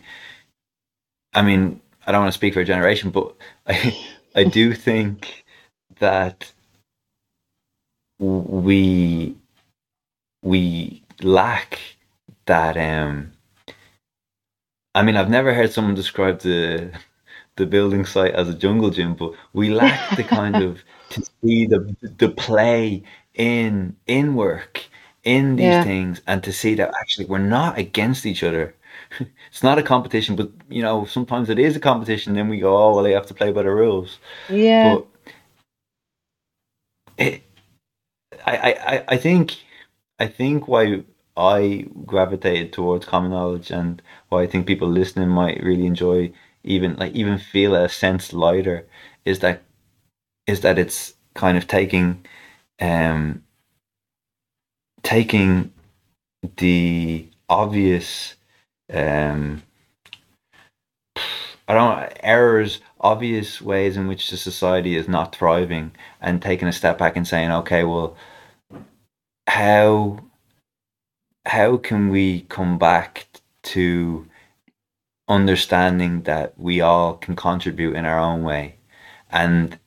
i 1.33 1.41
mean 1.41 1.79
i 2.05 2.11
don't 2.11 2.21
want 2.21 2.33
to 2.33 2.37
speak 2.37 2.53
for 2.53 2.61
a 2.61 2.65
generation 2.65 3.11
but 3.11 3.33
i 3.67 3.75
i 4.35 4.43
do 4.43 4.73
think 4.73 5.45
that 5.99 6.51
we 8.19 9.35
we 10.43 11.03
lack 11.21 11.79
that 12.45 12.75
um 12.77 13.31
I 14.93 15.03
mean, 15.03 15.15
I've 15.15 15.29
never 15.29 15.53
heard 15.53 15.71
someone 15.71 15.95
describe 15.95 16.41
the 16.41 16.91
the 17.57 17.65
building 17.65 18.05
site 18.05 18.33
as 18.33 18.49
a 18.49 18.53
jungle 18.53 18.89
gym, 18.89 19.13
but 19.15 19.33
we 19.53 19.69
lack 19.69 20.15
the 20.15 20.23
kind 20.23 20.55
of 20.57 20.83
to 21.09 21.21
see 21.41 21.65
the 21.65 21.95
the 22.17 22.29
play 22.29 23.03
in 23.35 23.95
in 24.07 24.35
work 24.35 24.85
in 25.23 25.55
these 25.55 25.65
yeah. 25.65 25.83
things 25.83 26.21
and 26.27 26.43
to 26.43 26.51
see 26.51 26.73
that 26.75 26.91
actually 26.99 27.25
we're 27.25 27.37
not 27.37 27.77
against 27.77 28.25
each 28.25 28.43
other. 28.43 28.73
it's 29.49 29.63
not 29.63 29.77
a 29.77 29.83
competition, 29.83 30.35
but 30.35 30.49
you 30.69 30.81
know, 30.81 31.05
sometimes 31.05 31.49
it 31.49 31.59
is 31.59 31.75
a 31.75 31.79
competition, 31.79 32.33
then 32.33 32.49
we 32.49 32.59
go, 32.59 32.75
Oh 32.75 32.95
well 32.95 33.03
they 33.03 33.11
have 33.11 33.27
to 33.27 33.33
play 33.33 33.51
by 33.51 33.63
the 33.63 33.71
rules. 33.71 34.19
Yeah. 34.49 34.95
But 34.95 35.07
it 37.17 37.43
I, 38.45 38.55
I, 38.55 39.03
I 39.09 39.17
think 39.17 39.57
I 40.19 40.27
think 40.27 40.67
why 40.67 41.03
I 41.37 41.87
gravitated 42.05 42.73
towards 42.73 43.05
common 43.05 43.31
knowledge 43.31 43.71
and 43.71 44.01
why 44.29 44.43
I 44.43 44.47
think 44.47 44.67
people 44.67 44.87
listening 44.89 45.29
might 45.29 45.63
really 45.63 45.85
enjoy 45.85 46.31
even 46.63 46.95
like 46.97 47.13
even 47.13 47.37
feel 47.37 47.75
a 47.75 47.89
sense 47.89 48.33
lighter 48.33 48.87
is 49.25 49.39
that 49.39 49.63
is 50.47 50.61
that 50.61 50.77
it's 50.77 51.15
kind 51.33 51.57
of 51.57 51.67
taking 51.67 52.25
um 52.79 53.43
taking 55.03 55.71
the 56.57 57.27
obvious 57.49 58.35
um 58.93 59.63
I 61.67 61.73
don't 61.73 62.13
errors, 62.21 62.81
obvious 62.99 63.61
ways 63.61 63.95
in 63.95 64.07
which 64.07 64.29
the 64.29 64.35
society 64.37 64.97
is 64.97 65.07
not 65.07 65.33
thriving 65.33 65.91
and 66.19 66.41
taking 66.41 66.67
a 66.67 66.73
step 66.73 66.97
back 66.97 67.15
and 67.15 67.25
saying, 67.25 67.49
okay, 67.51 67.85
well, 67.85 68.17
how 69.47 70.19
how 71.45 71.77
can 71.77 72.09
we 72.09 72.41
come 72.49 72.77
back 72.77 73.27
to 73.63 74.27
understanding 75.29 76.23
that 76.23 76.53
we 76.59 76.81
all 76.81 77.15
can 77.15 77.35
contribute 77.35 77.95
in 77.95 78.05
our 78.05 78.19
own 78.19 78.43
way 78.43 78.75
and 79.31 79.77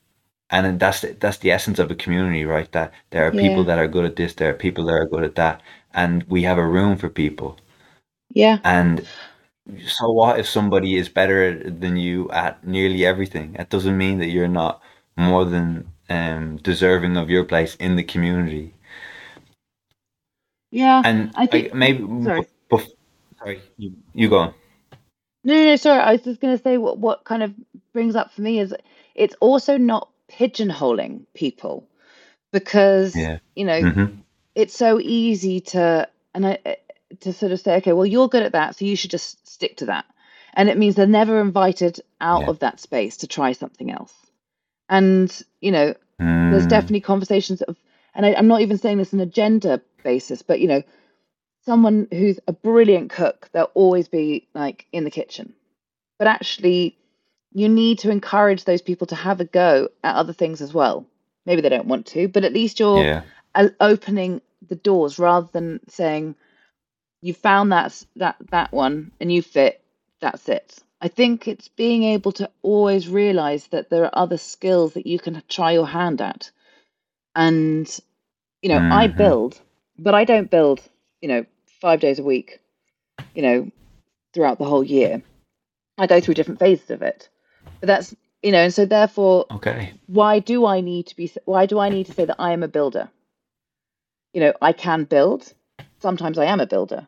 and 0.51 0.81
that's 0.81 1.03
the, 1.03 1.17
that's 1.21 1.39
the 1.39 1.53
essence 1.53 1.79
of 1.81 1.91
a 1.93 1.97
community, 1.97 2.45
right? 2.47 2.73
That 2.73 2.93
there 3.11 3.27
are 3.29 3.33
Yeah. 3.33 3.41
people 3.41 3.65
that 3.67 3.79
are 3.79 3.89
good 3.89 4.07
at 4.07 4.17
this, 4.17 4.35
there 4.35 4.51
are 4.51 4.55
people 4.55 4.87
that 4.87 4.95
are 4.95 5.07
good 5.07 5.25
at 5.25 5.37
that, 5.37 5.63
and 5.95 6.25
we 6.25 6.45
have 6.45 6.59
a 6.59 6.67
room 6.67 6.97
for 6.97 7.11
people. 7.11 7.59
Yeah. 8.35 8.59
And 8.65 9.07
so 9.87 10.11
what 10.13 10.41
if 10.41 10.49
somebody 10.49 10.97
is 10.97 11.09
better 11.09 11.59
than 11.71 11.97
you 11.97 12.31
at 12.33 12.67
nearly 12.67 13.07
everything? 13.07 13.57
It 13.59 13.71
doesn't 13.71 13.99
mean 13.99 14.19
that 14.21 14.29
you're 14.31 14.49
not 14.49 14.83
more 15.17 15.45
than 15.45 15.93
um, 16.11 16.57
deserving 16.59 17.17
of 17.17 17.31
your 17.31 17.45
place 17.45 17.77
in 17.77 17.97
the 17.97 18.05
community. 18.05 18.75
Yeah. 20.75 21.03
And 21.05 21.31
I 21.37 21.47
think- 21.47 21.67
like, 21.67 21.75
maybe 21.75 22.05
sorry. 22.25 22.47
sorry, 23.39 23.63
you, 23.77 23.93
you 24.13 24.29
go 24.29 24.39
on. 24.39 24.55
No, 25.45 25.55
no, 25.55 25.65
no, 25.67 25.77
sorry. 25.77 26.01
I 26.03 26.13
was 26.13 26.23
just 26.23 26.41
going 26.41 26.57
to 26.57 26.63
say 26.63 26.79
what 26.79 26.99
what 26.99 27.25
kind 27.25 27.43
of 27.45 27.55
brings 27.93 28.17
up 28.17 28.33
for 28.33 28.43
me 28.43 28.59
is 28.59 28.75
it's 29.15 29.37
also 29.41 29.77
not 29.79 30.09
pigeonholing 30.29 31.27
people 31.35 31.87
because 32.51 33.15
Yeah. 33.15 33.39
you 33.55 33.65
know 33.65 33.81
hmm 33.91 34.05
it's 34.57 34.77
so 34.77 34.99
easy 35.01 35.61
to 35.61 36.09
and 36.35 36.47
I 36.47 36.59
uh, 36.67 36.75
to 37.21 37.33
sort 37.33 37.53
of 37.53 37.61
say, 37.61 37.77
okay, 37.77 37.93
well 37.93 38.07
you're 38.07 38.29
good 38.29 38.43
at 38.43 38.53
that, 38.53 38.75
so 38.77 38.85
you 38.85 38.97
should 38.97 39.11
just 39.11 39.47
stick 39.47 39.77
to 39.77 39.87
that, 39.87 40.07
and 40.55 40.69
it 40.69 40.77
means 40.79 40.97
they're 40.97 41.07
never 41.07 41.41
invited 41.41 42.01
out 42.21 42.43
Yeah. 42.43 42.49
of 42.51 42.59
that 42.61 42.81
space 42.81 43.19
to 43.19 43.29
try 43.29 43.53
something 43.53 43.91
else. 43.93 44.13
And 44.89 45.31
you 45.61 45.71
know, 45.71 45.95
there's 46.19 46.67
Mm. 46.67 46.71
definitely 46.71 47.01
conversations 47.03 47.63
of, 47.63 47.77
and 48.15 48.27
I, 48.27 48.35
I'm 48.35 48.49
not 48.49 48.63
even 48.63 48.79
saying 48.79 48.99
this 48.99 49.15
on 49.15 49.21
a 49.21 49.27
gender 49.27 49.83
basis, 50.05 50.43
but 50.43 50.61
you 50.61 50.69
know, 50.69 50.85
someone 51.65 52.09
who's 52.13 52.41
a 52.49 52.53
brilliant 52.53 53.11
cook, 53.11 53.51
they'll 53.53 53.73
always 53.75 54.09
be 54.09 54.49
like 54.55 54.87
in 54.93 55.05
the 55.05 55.11
kitchen. 55.11 55.55
But 56.19 56.29
actually, 56.29 56.99
you 57.53 57.69
need 57.69 58.01
to 58.01 58.11
encourage 58.11 58.65
those 58.65 58.83
people 58.83 59.09
to 59.09 59.17
have 59.17 59.41
a 59.41 59.47
go 59.47 59.91
at 60.05 60.17
other 60.17 60.35
things 60.35 60.63
as 60.63 60.75
well. 60.75 61.07
Maybe 61.47 61.63
they 61.63 61.71
don't 61.71 61.89
want 61.89 62.07
to, 62.09 62.29
but 62.29 62.45
at 62.45 62.55
least 62.55 62.81
you're 62.81 63.05
Yeah. 63.05 63.23
opening 63.81 64.43
the 64.69 64.77
doors 64.77 65.19
rather 65.19 65.49
than 65.53 65.81
saying 65.89 66.37
you 67.23 67.35
found 67.35 67.73
that 67.73 68.05
that 68.17 68.37
that 68.51 68.73
one 68.73 69.13
and 69.21 69.33
you 69.33 69.43
fit. 69.43 69.83
That's 70.21 70.49
it. 70.49 70.79
I 71.01 71.09
think 71.09 71.49
it's 71.49 71.69
being 71.69 72.05
able 72.05 72.33
to 72.33 72.51
always 72.63 73.09
realize 73.09 73.69
that 73.69 73.91
there 73.91 74.05
are 74.05 74.19
other 74.19 74.39
skills 74.39 74.95
that 74.95 75.07
you 75.07 75.19
can 75.19 75.43
try 75.49 75.73
your 75.73 75.87
hand 75.87 76.23
at. 76.23 76.51
And 77.35 77.89
you 78.63 78.71
know, 78.71 78.87
I 78.91 79.09
Mhm. 79.09 79.17
build, 79.19 79.61
but 79.99 80.15
I 80.15 80.25
don't 80.25 80.51
build, 80.51 80.81
you 81.21 81.29
know, 81.29 81.47
five 81.81 82.01
days 82.01 82.19
a 82.19 82.23
week, 82.23 82.61
you 83.35 83.43
know, 83.43 83.71
throughout 84.33 84.59
the 84.59 84.65
whole 84.65 84.85
year. 84.85 85.23
I 85.99 86.07
go 86.07 86.21
through 86.21 86.35
different 86.35 86.59
phases 86.61 86.91
of 86.91 87.03
it. 87.03 87.29
But 87.81 87.87
that's, 87.87 88.15
you 88.43 88.53
know, 88.53 88.59
and 88.65 88.75
so 88.75 88.85
therefore, 88.85 89.47
Okay. 89.51 89.93
why 90.07 90.39
do 90.41 90.67
I 90.67 90.81
need 90.81 91.07
to 91.09 91.17
be, 91.17 91.31
why 91.45 91.67
do 91.67 91.79
I 91.79 91.89
need 91.89 92.07
to 92.07 92.13
say 92.13 92.25
that 92.25 92.37
I 92.39 92.53
am 92.53 92.63
a 92.63 92.69
builder? 92.69 93.09
You 94.33 94.41
know, 94.41 94.53
I 94.61 94.73
can 94.73 95.05
build. 95.05 95.53
Sometimes 96.01 96.39
I 96.39 96.47
am 96.47 96.61
a 96.61 96.67
builder. 96.67 97.07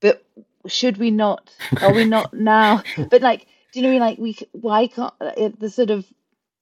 But 0.00 0.24
should 0.66 0.96
we 0.96 1.10
not, 1.10 1.50
are 1.80 1.92
we 1.94 2.04
not 2.04 2.34
now? 2.34 2.82
But 3.10 3.22
like, 3.22 3.46
do 3.72 3.80
you 3.80 3.82
know 3.82 3.90
what 3.94 4.02
I 4.02 4.10
mean? 4.10 4.10
Like, 4.10 4.18
we, 4.18 4.38
why 4.52 4.86
can't, 4.88 5.14
uh, 5.20 5.32
it, 5.36 5.60
the 5.60 5.70
sort 5.70 5.90
of, 5.90 6.04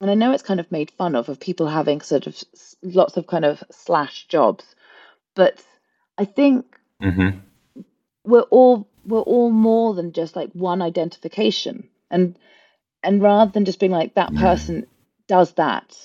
and 0.00 0.10
I 0.10 0.14
know 0.14 0.32
it's 0.32 0.42
kind 0.42 0.60
of 0.60 0.70
made 0.70 0.90
fun 0.90 1.14
of, 1.14 1.28
of 1.30 1.40
people 1.40 1.66
having 1.68 2.02
sort 2.02 2.26
of 2.26 2.36
lots 2.82 3.16
of 3.16 3.26
kind 3.26 3.46
of 3.46 3.62
slash 3.70 4.26
jobs, 4.28 4.64
but 5.36 5.64
I 6.18 6.26
think 6.26 6.66
hmm 7.02 7.30
we're 8.24 8.42
all 8.42 8.88
we're 9.06 9.20
all 9.20 9.50
more 9.50 9.94
than 9.94 10.12
just 10.12 10.36
like 10.36 10.52
one 10.54 10.82
identification. 10.82 11.88
And 12.10 12.38
and 13.04 13.22
rather 13.22 13.52
than 13.52 13.66
just 13.66 13.80
being 13.80 13.92
like 13.92 14.14
that 14.16 14.34
person 14.34 14.86
does 15.28 15.52
that 15.54 15.96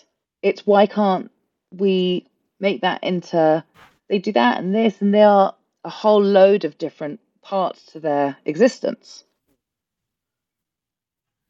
it's 0.44 0.68
why 0.68 0.88
can't 0.88 1.32
we 1.72 2.28
make 2.60 2.82
that 2.82 3.04
into 3.04 3.64
they 4.10 4.20
do 4.20 4.34
that 4.34 4.60
and 4.60 4.76
this 4.76 5.02
and 5.02 5.14
they 5.14 5.24
are 5.24 5.56
a 5.86 5.90
whole 5.90 6.24
load 6.24 6.66
of 6.66 6.78
different 6.80 7.20
parts 7.42 7.86
to 7.88 8.00
their 8.02 8.38
existence. 8.46 9.26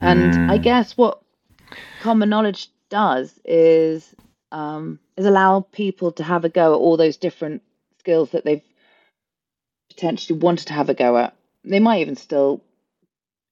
And 0.01 0.37
i 0.47 0.57
Mm. 0.57 0.63
guess 0.63 0.97
what 0.97 1.21
common 1.99 2.29
knowledge 2.29 2.69
does 2.89 3.39
is 3.45 4.15
um, 4.51 4.99
is 5.17 5.25
allow 5.25 5.61
people 5.61 6.11
to 6.13 6.23
have 6.23 6.45
a 6.45 6.49
go 6.49 6.73
at 6.73 6.77
all 6.77 6.97
those 6.97 7.17
different 7.17 7.63
skills 8.01 8.31
that 8.31 8.43
they've 8.43 8.63
potentially 9.89 10.39
wanted 10.39 10.67
to 10.67 10.73
have 10.73 10.89
a 10.89 10.93
go 10.93 11.17
at. 11.17 11.35
They 11.63 11.79
might 11.79 12.01
even 12.01 12.15
still, 12.15 12.61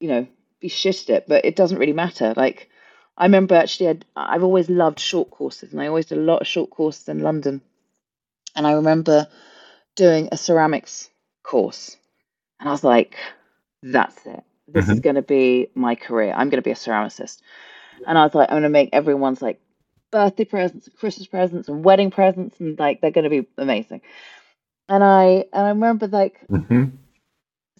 you 0.00 0.08
know, 0.08 0.26
be 0.60 0.68
shit 0.68 1.02
at 1.04 1.10
it, 1.16 1.24
but 1.28 1.44
it 1.44 1.56
doesn't 1.56 1.78
really 1.78 1.92
matter. 1.92 2.34
Like, 2.36 2.68
I 3.16 3.24
remember 3.26 3.54
actually, 3.54 3.88
I'd, 3.90 4.04
I've 4.16 4.42
always 4.42 4.68
loved 4.68 4.98
short 4.98 5.30
courses, 5.30 5.72
and 5.72 5.80
I 5.80 5.86
always 5.86 6.06
did 6.06 6.18
a 6.18 6.22
lot 6.32 6.40
of 6.40 6.46
short 6.48 6.70
courses 6.70 7.08
in 7.08 7.20
London. 7.20 7.60
And 8.56 8.66
I 8.66 8.72
remember 8.72 9.28
doing 9.94 10.28
a 10.32 10.36
ceramics 10.36 11.08
course, 11.44 11.96
and 12.58 12.68
I 12.68 12.72
was 12.72 12.84
like, 12.84 13.16
that's 13.82 14.26
it. 14.26 14.42
This 14.66 14.88
is 14.88 14.98
Mhm. 14.98 15.02
going 15.02 15.16
to 15.16 15.22
be 15.22 15.68
my 15.74 15.94
career. 15.94 16.32
I'm 16.36 16.50
going 16.50 16.62
to 16.62 16.68
be 16.70 16.72
a 16.72 16.82
ceramicist. 16.84 17.40
And 18.06 18.18
I 18.18 18.24
was 18.24 18.34
like, 18.34 18.48
I'm 18.50 18.54
going 18.54 18.62
to 18.64 18.78
make 18.80 18.90
everyone's 18.92 19.42
like 19.42 19.60
birthday 20.10 20.44
presents, 20.44 20.88
and 20.88 20.96
Christmas 20.96 21.28
presents, 21.28 21.68
and 21.68 21.84
wedding 21.84 22.10
presents, 22.10 22.58
and 22.60 22.78
like 22.78 23.00
they're 23.00 23.12
going 23.18 23.30
to 23.30 23.36
be 23.36 23.46
amazing. 23.56 24.00
And 24.90 25.04
I 25.04 25.46
and 25.54 25.66
I 25.66 25.70
remember 25.70 26.08
like 26.08 26.40
hmm 26.48 26.86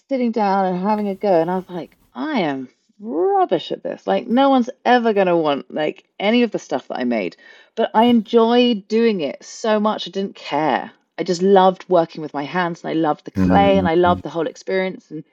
sitting 0.08 0.32
down 0.32 0.66
and 0.66 0.82
having 0.82 1.08
a 1.08 1.16
go, 1.16 1.40
and 1.40 1.50
I 1.50 1.56
was 1.56 1.68
like, 1.68 1.96
I 2.14 2.40
am 2.40 2.68
rubbish 3.00 3.72
at 3.72 3.82
this. 3.82 4.06
Like, 4.06 4.26
no 4.28 4.50
one's 4.50 4.70
ever 4.84 5.12
gonna 5.12 5.36
want 5.36 5.72
like 5.74 6.04
any 6.20 6.44
of 6.44 6.52
the 6.52 6.58
stuff 6.60 6.88
that 6.88 6.98
I 6.98 7.04
made. 7.04 7.36
But 7.76 7.90
I 7.94 8.04
enjoyed 8.06 8.88
doing 8.88 9.20
it 9.22 9.44
so 9.44 9.80
much. 9.80 10.08
I 10.08 10.12
didn't 10.12 10.36
care. 10.36 10.92
I 11.18 11.24
just 11.24 11.42
loved 11.42 11.86
working 11.88 12.22
with 12.22 12.34
my 12.34 12.44
hands, 12.44 12.82
and 12.82 12.90
I 12.90 12.94
loved 12.94 13.24
the 13.24 13.32
clay, 13.32 13.78
and 13.78 13.88
I 13.88 13.96
loved 13.96 14.22
the 14.24 14.30
whole 14.30 14.46
experience, 14.48 15.10
and 15.10 15.24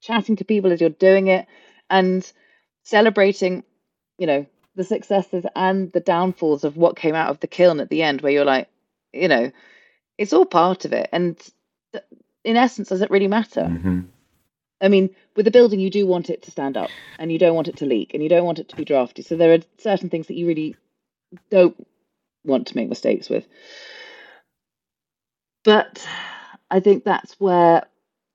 chatting 0.00 0.36
to 0.36 0.44
people 0.44 0.72
as 0.72 0.80
you're 0.80 0.90
doing 0.90 1.28
it, 1.28 1.46
and 1.90 2.30
celebrating, 2.84 3.64
you 4.18 4.26
know, 4.26 4.46
the 4.76 4.84
successes 4.84 5.44
and 5.56 5.92
the 5.92 6.00
downfalls 6.00 6.64
of 6.64 6.76
what 6.76 6.96
came 6.96 7.14
out 7.14 7.30
of 7.30 7.40
the 7.40 7.46
kiln 7.46 7.80
at 7.80 7.90
the 7.90 8.02
end, 8.02 8.22
where 8.22 8.32
you're 8.32 8.44
like, 8.44 8.68
you 9.12 9.28
know, 9.28 9.52
it's 10.18 10.32
all 10.32 10.44
part 10.44 10.84
of 10.84 10.92
it. 10.92 11.08
And 11.12 11.40
in 12.44 12.56
essence, 12.56 12.88
does 12.88 13.00
it 13.00 13.10
really 13.10 13.28
matter? 13.28 13.66
hmm 13.66 14.00
I 14.80 14.88
mean, 14.88 15.10
with 15.34 15.46
a 15.48 15.50
building, 15.50 15.80
you 15.80 15.90
do 15.90 16.06
want 16.06 16.30
it 16.30 16.42
to 16.42 16.52
stand 16.52 16.76
up 16.76 16.90
and 17.18 17.32
you 17.32 17.38
don't 17.38 17.56
want 17.56 17.66
it 17.66 17.78
to 17.78 17.86
leak 17.86 18.14
and 18.14 18.22
you 18.22 18.28
don't 18.28 18.44
want 18.44 18.60
it 18.60 18.68
to 18.68 18.76
be 18.76 18.84
drafty. 18.84 19.22
So 19.22 19.36
there 19.36 19.52
are 19.52 19.58
certain 19.78 20.08
things 20.08 20.28
that 20.28 20.36
you 20.36 20.46
really 20.46 20.76
don't 21.50 21.84
want 22.44 22.68
to 22.68 22.76
make 22.76 22.88
mistakes 22.88 23.28
with. 23.28 23.44
But 25.64 26.06
I 26.70 26.78
think 26.78 27.02
that's 27.02 27.40
where 27.40 27.86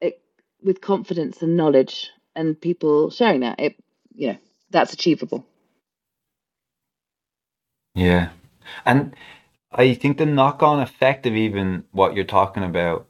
it, 0.01 0.21
with 0.61 0.81
confidence 0.81 1.41
and 1.41 1.55
knowledge 1.55 2.11
and 2.36 2.59
people 2.59 3.09
sharing 3.09 3.39
that, 3.39 3.59
it, 3.59 3.81
you 4.13 4.27
know, 4.27 4.38
that's 4.69 4.91
achievable. 4.91 5.45
Yeah. 7.95 8.29
And 8.86 9.15
I 9.74 9.93
think 9.93 10.17
the 10.17 10.26
knock-on 10.26 10.80
effect 10.80 11.26
of 11.26 11.36
even 11.36 11.84
what 11.91 12.15
you're 12.15 12.26
talking 12.26 12.63
about 12.63 13.07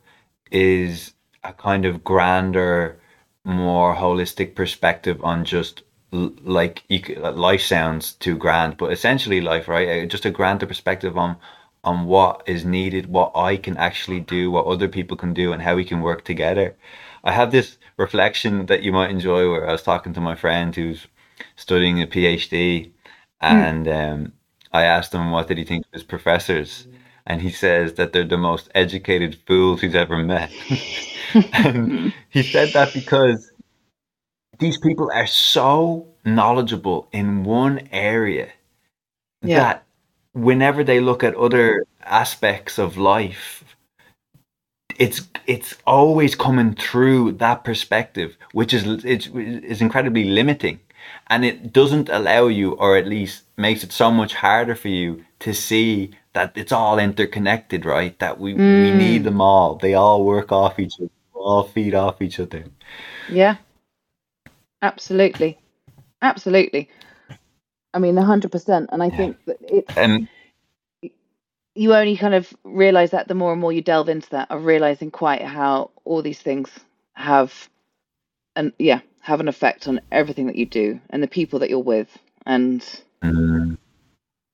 is 0.52 1.14
a 1.44 1.54
kind 1.54 1.86
of 1.86 2.04
grander, 2.04 3.00
more 3.46 3.96
holistic 3.96 4.56
perspective 4.56 5.24
on 5.24 5.46
just 5.46 5.84
l- 6.14 6.34
like 6.44 6.84
you, 6.90 7.02
life 7.18 7.62
sounds 7.62 8.14
too 8.14 8.38
grand, 8.38 8.78
but 8.78 8.92
essentially 8.92 9.42
life, 9.42 9.68
right? 9.68 10.04
Uh, 10.04 10.06
Just 10.06 10.26
a 10.26 10.32
grander 10.32 10.66
perspective 10.66 11.18
on 11.18 11.38
on 11.86 12.06
what 12.06 12.44
is 12.48 12.66
needed, 12.66 13.08
what 13.08 13.32
I 13.36 13.58
can 13.58 13.78
actually 13.78 14.22
do, 14.22 14.50
what 14.52 14.66
other 14.66 14.88
people 14.88 15.18
can 15.18 15.34
do, 15.34 15.52
and 15.54 15.62
how 15.62 15.76
we 15.76 15.86
can 15.86 16.02
work 16.02 16.24
together. 16.26 16.76
I 17.26 17.32
have 17.34 17.52
this 17.52 17.78
reflection 17.98 18.66
that 18.68 18.84
you 18.84 18.92
might 18.94 19.12
enjoy 19.12 19.50
where 19.52 19.68
I 19.68 19.74
was 19.74 19.84
talking 19.84 20.14
to 20.14 20.22
my 20.22 20.36
friend 20.36 20.74
who's 20.76 21.08
studying 21.58 22.02
a 22.02 22.08
PhD, 22.08 22.92
and 23.42 23.88
um, 23.88 24.34
I 24.74 24.84
asked 24.84 25.14
him 25.14 25.32
what 25.32 25.48
did 25.48 25.58
he 25.60 25.66
think 25.66 25.86
of 25.88 25.94
his 25.94 26.04
professors, 26.04 26.88
and 27.28 27.42
he 27.42 27.52
says 27.52 27.94
that 27.96 28.14
they're 28.14 28.24
the 28.26 28.38
most 28.38 28.70
educated 28.76 29.38
fools 29.48 29.82
he's 29.82 29.96
ever 29.96 30.18
met. 30.18 30.52
and 31.54 32.14
he 32.30 32.44
said 32.44 32.70
that 32.74 32.94
because 32.94 33.52
these 34.60 34.78
people 34.80 35.12
are 35.14 35.28
so 35.28 36.08
knowledgeable 36.26 37.08
in 37.14 37.44
one 37.44 37.88
area 37.92 38.52
Yeah. 39.44 39.60
that 39.60 39.84
whenever 40.34 40.84
they 40.84 41.00
look 41.02 41.24
at 41.24 41.36
other 41.36 41.86
aspects 42.04 42.80
of 42.80 42.98
life, 42.98 43.64
it's 45.00 45.28
it's 45.48 45.76
always 45.88 46.36
coming 46.36 46.76
through 46.76 47.34
that 47.34 47.64
perspective, 47.64 48.38
which 48.54 48.74
is 48.74 49.06
it's 49.06 49.28
is 49.28 49.82
incredibly 49.82 50.26
limiting, 50.26 50.80
and 51.28 51.46
it 51.46 51.74
doesn't 51.74 52.10
allow 52.10 52.48
you, 52.48 52.74
or 52.74 52.98
at 52.98 53.08
least 53.08 53.44
makes 53.58 53.84
it 53.84 53.92
so 53.92 54.12
much 54.12 54.34
harder 54.36 54.76
for 54.76 54.90
you 54.90 55.24
to 55.40 55.54
see 55.54 56.12
that 56.34 56.54
it's 56.56 56.72
all 56.72 57.00
interconnected, 57.00 57.86
right? 57.86 58.18
That 58.20 58.40
we 58.40 58.54
we 58.54 58.92
hmm. 58.92 58.98
need 58.98 59.24
them 59.24 59.42
all. 59.42 59.76
They 59.76 59.94
all 59.94 60.24
work 60.24 60.52
off 60.52 60.80
each 60.80 60.96
other. 61.00 61.10
All 61.34 61.64
feed 61.64 61.94
off 61.94 62.22
each 62.22 62.40
other. 62.40 62.64
Yeah, 63.30 63.58
absolutely. 64.82 65.60
Absolutely. 66.22 66.90
I 67.94 68.00
mean, 68.00 68.16
hundred 68.16 68.52
percent. 68.52 68.90
And 68.94 69.04
I 69.04 69.08
yeah. 69.08 69.18
think 69.18 69.38
that 69.46 69.58
it's 69.62 69.98
and 69.98 70.28
you 71.76 71.94
only 71.94 72.16
kind 72.18 72.34
of 72.34 72.54
realize 72.64 73.12
that 73.12 73.28
the 73.28 73.34
more 73.34 73.52
and 73.52 73.62
more 73.62 73.74
you 73.74 73.82
delve 73.82 74.10
into 74.10 74.30
that 74.32 74.52
of 74.52 74.66
realizing 74.66 75.12
quite 75.12 75.42
how 75.42 75.92
all 76.06 76.22
these 76.22 76.40
things 76.40 76.70
have 77.14 77.70
and 78.56 78.74
yeah 78.78 79.02
have 79.24 79.40
an 79.40 79.48
effect 79.48 79.88
on 79.88 80.02
everything 80.12 80.48
that 80.48 80.58
you 80.58 80.66
do 80.66 81.00
and 81.10 81.24
the 81.24 81.28
people 81.28 81.60
that 81.60 81.70
you're 81.70 81.80
with 81.80 82.18
and 82.46 83.02
mm. 83.24 83.78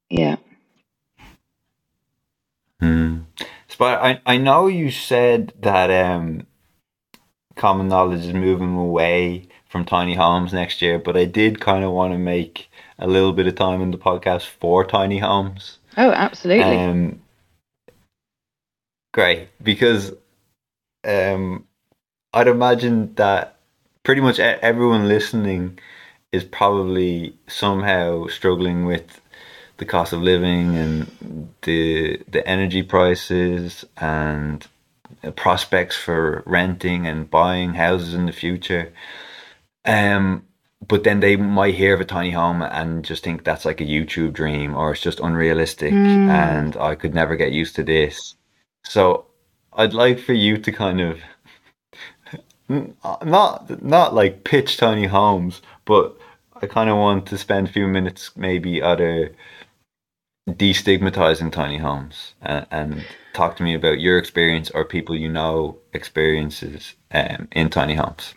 yeah 0.09 0.35
mm. 2.81 3.25
but 3.79 3.99
I, 3.99 4.21
I 4.27 4.37
know 4.37 4.67
you 4.67 4.91
said 4.91 5.53
that 5.59 5.89
um 5.89 6.45
common 7.55 7.87
knowledge 7.87 8.25
is 8.25 8.33
moving 8.33 8.75
away 8.75 9.47
from 9.67 9.85
tiny 9.85 10.13
homes 10.13 10.53
next 10.53 10.83
year 10.83 10.99
but 10.99 11.17
i 11.17 11.25
did 11.25 11.59
kind 11.59 11.83
of 11.83 11.91
want 11.91 12.13
to 12.13 12.19
make 12.19 12.69
a 12.99 13.07
little 13.07 13.33
bit 13.33 13.47
of 13.47 13.55
time 13.55 13.81
in 13.81 13.89
the 13.89 13.97
podcast 13.97 14.45
for 14.45 14.85
tiny 14.85 15.17
homes 15.17 15.79
oh 15.97 16.11
absolutely 16.11 16.63
um 16.63 17.19
great 19.13 19.49
because 19.63 20.13
um 21.05 21.65
i'd 22.33 22.47
imagine 22.47 23.15
that 23.15 23.58
pretty 24.03 24.21
much 24.21 24.39
everyone 24.39 25.07
listening 25.07 25.79
is 26.31 26.43
probably 26.43 27.35
somehow 27.47 28.27
struggling 28.27 28.85
with 28.85 29.21
the 29.77 29.85
cost 29.85 30.13
of 30.13 30.21
living 30.21 30.75
and 30.75 31.49
the 31.63 32.21
the 32.27 32.47
energy 32.47 32.83
prices 32.83 33.85
and 33.97 34.67
prospects 35.35 35.95
for 35.95 36.43
renting 36.45 37.07
and 37.07 37.29
buying 37.29 37.73
houses 37.73 38.13
in 38.13 38.25
the 38.25 38.31
future. 38.31 38.93
Um, 39.85 40.45
but 40.87 41.03
then 41.03 41.19
they 41.19 41.35
might 41.35 41.75
hear 41.75 41.93
of 41.93 42.01
a 42.01 42.05
tiny 42.05 42.31
home 42.31 42.61
and 42.61 43.03
just 43.03 43.23
think 43.23 43.43
that's 43.43 43.65
like 43.65 43.81
a 43.81 43.85
YouTube 43.85 44.33
dream 44.33 44.75
or 44.75 44.91
it's 44.91 45.01
just 45.01 45.19
unrealistic 45.19 45.93
mm. 45.93 46.29
and 46.29 46.77
I 46.77 46.95
could 46.95 47.13
never 47.13 47.35
get 47.35 47.51
used 47.51 47.75
to 47.75 47.83
this. 47.83 48.35
So 48.85 49.25
I'd 49.73 49.93
like 49.93 50.19
for 50.19 50.33
you 50.33 50.57
to 50.57 50.71
kind 50.71 51.01
of 51.01 51.19
not 52.69 53.83
not 53.83 54.13
like 54.13 54.43
pitch 54.43 54.77
tiny 54.77 55.07
homes, 55.07 55.61
but 55.85 56.15
I 56.61 56.67
kind 56.67 56.89
of 56.89 56.97
want 56.97 57.25
to 57.27 57.37
spend 57.37 57.67
a 57.67 57.71
few 57.71 57.87
minutes 57.87 58.31
maybe 58.35 58.81
other 58.81 59.35
destigmatizing 60.47 61.51
tiny 61.51 61.77
homes 61.77 62.33
and, 62.41 62.65
and, 62.71 63.05
talk 63.33 63.55
to 63.55 63.63
me 63.63 63.75
about 63.75 63.99
your 63.99 64.17
experience 64.17 64.71
or 64.71 64.83
people 64.83 65.15
you 65.15 65.29
know 65.29 65.77
experiences 65.93 66.95
um, 67.11 67.47
in 67.51 67.69
tiny 67.69 67.93
homes. 67.93 68.33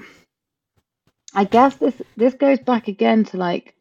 I 1.35 1.45
guess 1.45 1.77
this 1.77 1.95
this 2.17 2.35
goes 2.35 2.59
back 2.61 2.89
again 2.89 3.25
to 3.27 3.37
like 3.37 3.75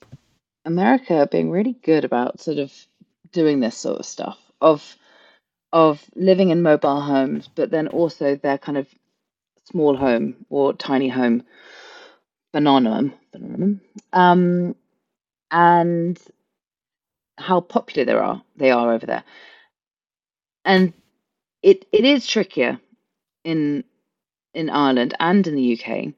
America 0.66 1.28
being 1.30 1.52
really 1.52 1.74
good 1.84 2.06
about 2.06 2.40
sort 2.40 2.58
of 2.58 2.72
doing 3.32 3.60
this 3.60 3.78
sort 3.78 4.00
of 4.00 4.06
stuff 4.06 4.40
of 4.62 4.96
of 5.74 6.04
living 6.16 6.50
in 6.50 6.62
mobile 6.62 7.02
homes, 7.02 7.50
but 7.54 7.72
then 7.72 7.88
also 7.88 8.36
their 8.36 8.58
kind 8.58 8.78
of 8.78 8.88
small 9.72 9.96
home 9.96 10.46
or 10.50 10.74
tiny 10.74 11.10
home 11.10 11.44
banana 12.54 13.12
um, 14.14 14.76
and 15.50 16.20
how 17.38 17.62
popular 17.62 18.06
they 18.06 18.14
are 18.14 18.44
they 18.56 18.72
are 18.72 18.94
over 18.94 19.06
there. 19.06 19.24
And 20.66 20.94
it 21.64 21.86
it 21.92 22.06
is 22.06 22.28
trickier 22.28 22.80
in 23.44 23.84
in 24.54 24.70
Ireland 24.70 25.16
and 25.20 25.46
in 25.48 25.56
the 25.56 25.80
UK 25.80 26.14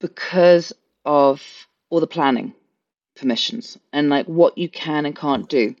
because 0.00 0.72
of 1.04 1.42
all 1.88 2.00
the 2.00 2.06
planning 2.06 2.52
permissions 3.14 3.78
and 3.92 4.10
like 4.10 4.26
what 4.26 4.58
you 4.58 4.68
can 4.68 5.06
and 5.06 5.16
can't 5.16 5.48
do. 5.48 5.74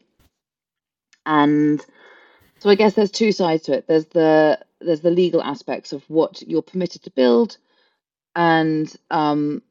And 1.26 1.84
so 2.58 2.70
I 2.70 2.74
guess 2.74 2.94
there's 2.94 3.10
two 3.10 3.32
sides 3.32 3.64
to 3.64 3.74
it. 3.74 3.86
There's 3.86 4.06
the 4.06 4.58
there's 4.80 5.00
the 5.00 5.10
legal 5.10 5.42
aspects 5.42 5.92
of 5.92 6.02
what 6.08 6.42
you're 6.42 6.62
permitted 6.62 7.02
to 7.04 7.10
build, 7.10 7.58
and 8.34 8.94
um, 9.10 9.62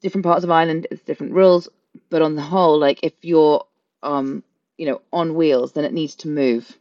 different 0.00 0.24
parts 0.24 0.44
of 0.44 0.50
Ireland 0.50 0.86
it's 0.90 1.02
different 1.02 1.32
rules. 1.32 1.68
But 2.10 2.22
on 2.22 2.34
the 2.34 2.42
whole, 2.42 2.78
like 2.78 3.00
if 3.02 3.12
you're 3.22 3.64
um, 4.02 4.42
you 4.76 4.86
know 4.86 5.00
on 5.12 5.34
wheels, 5.34 5.72
then 5.72 5.84
it 5.84 5.92
needs 5.92 6.16
to 6.16 6.28
move. 6.28 6.76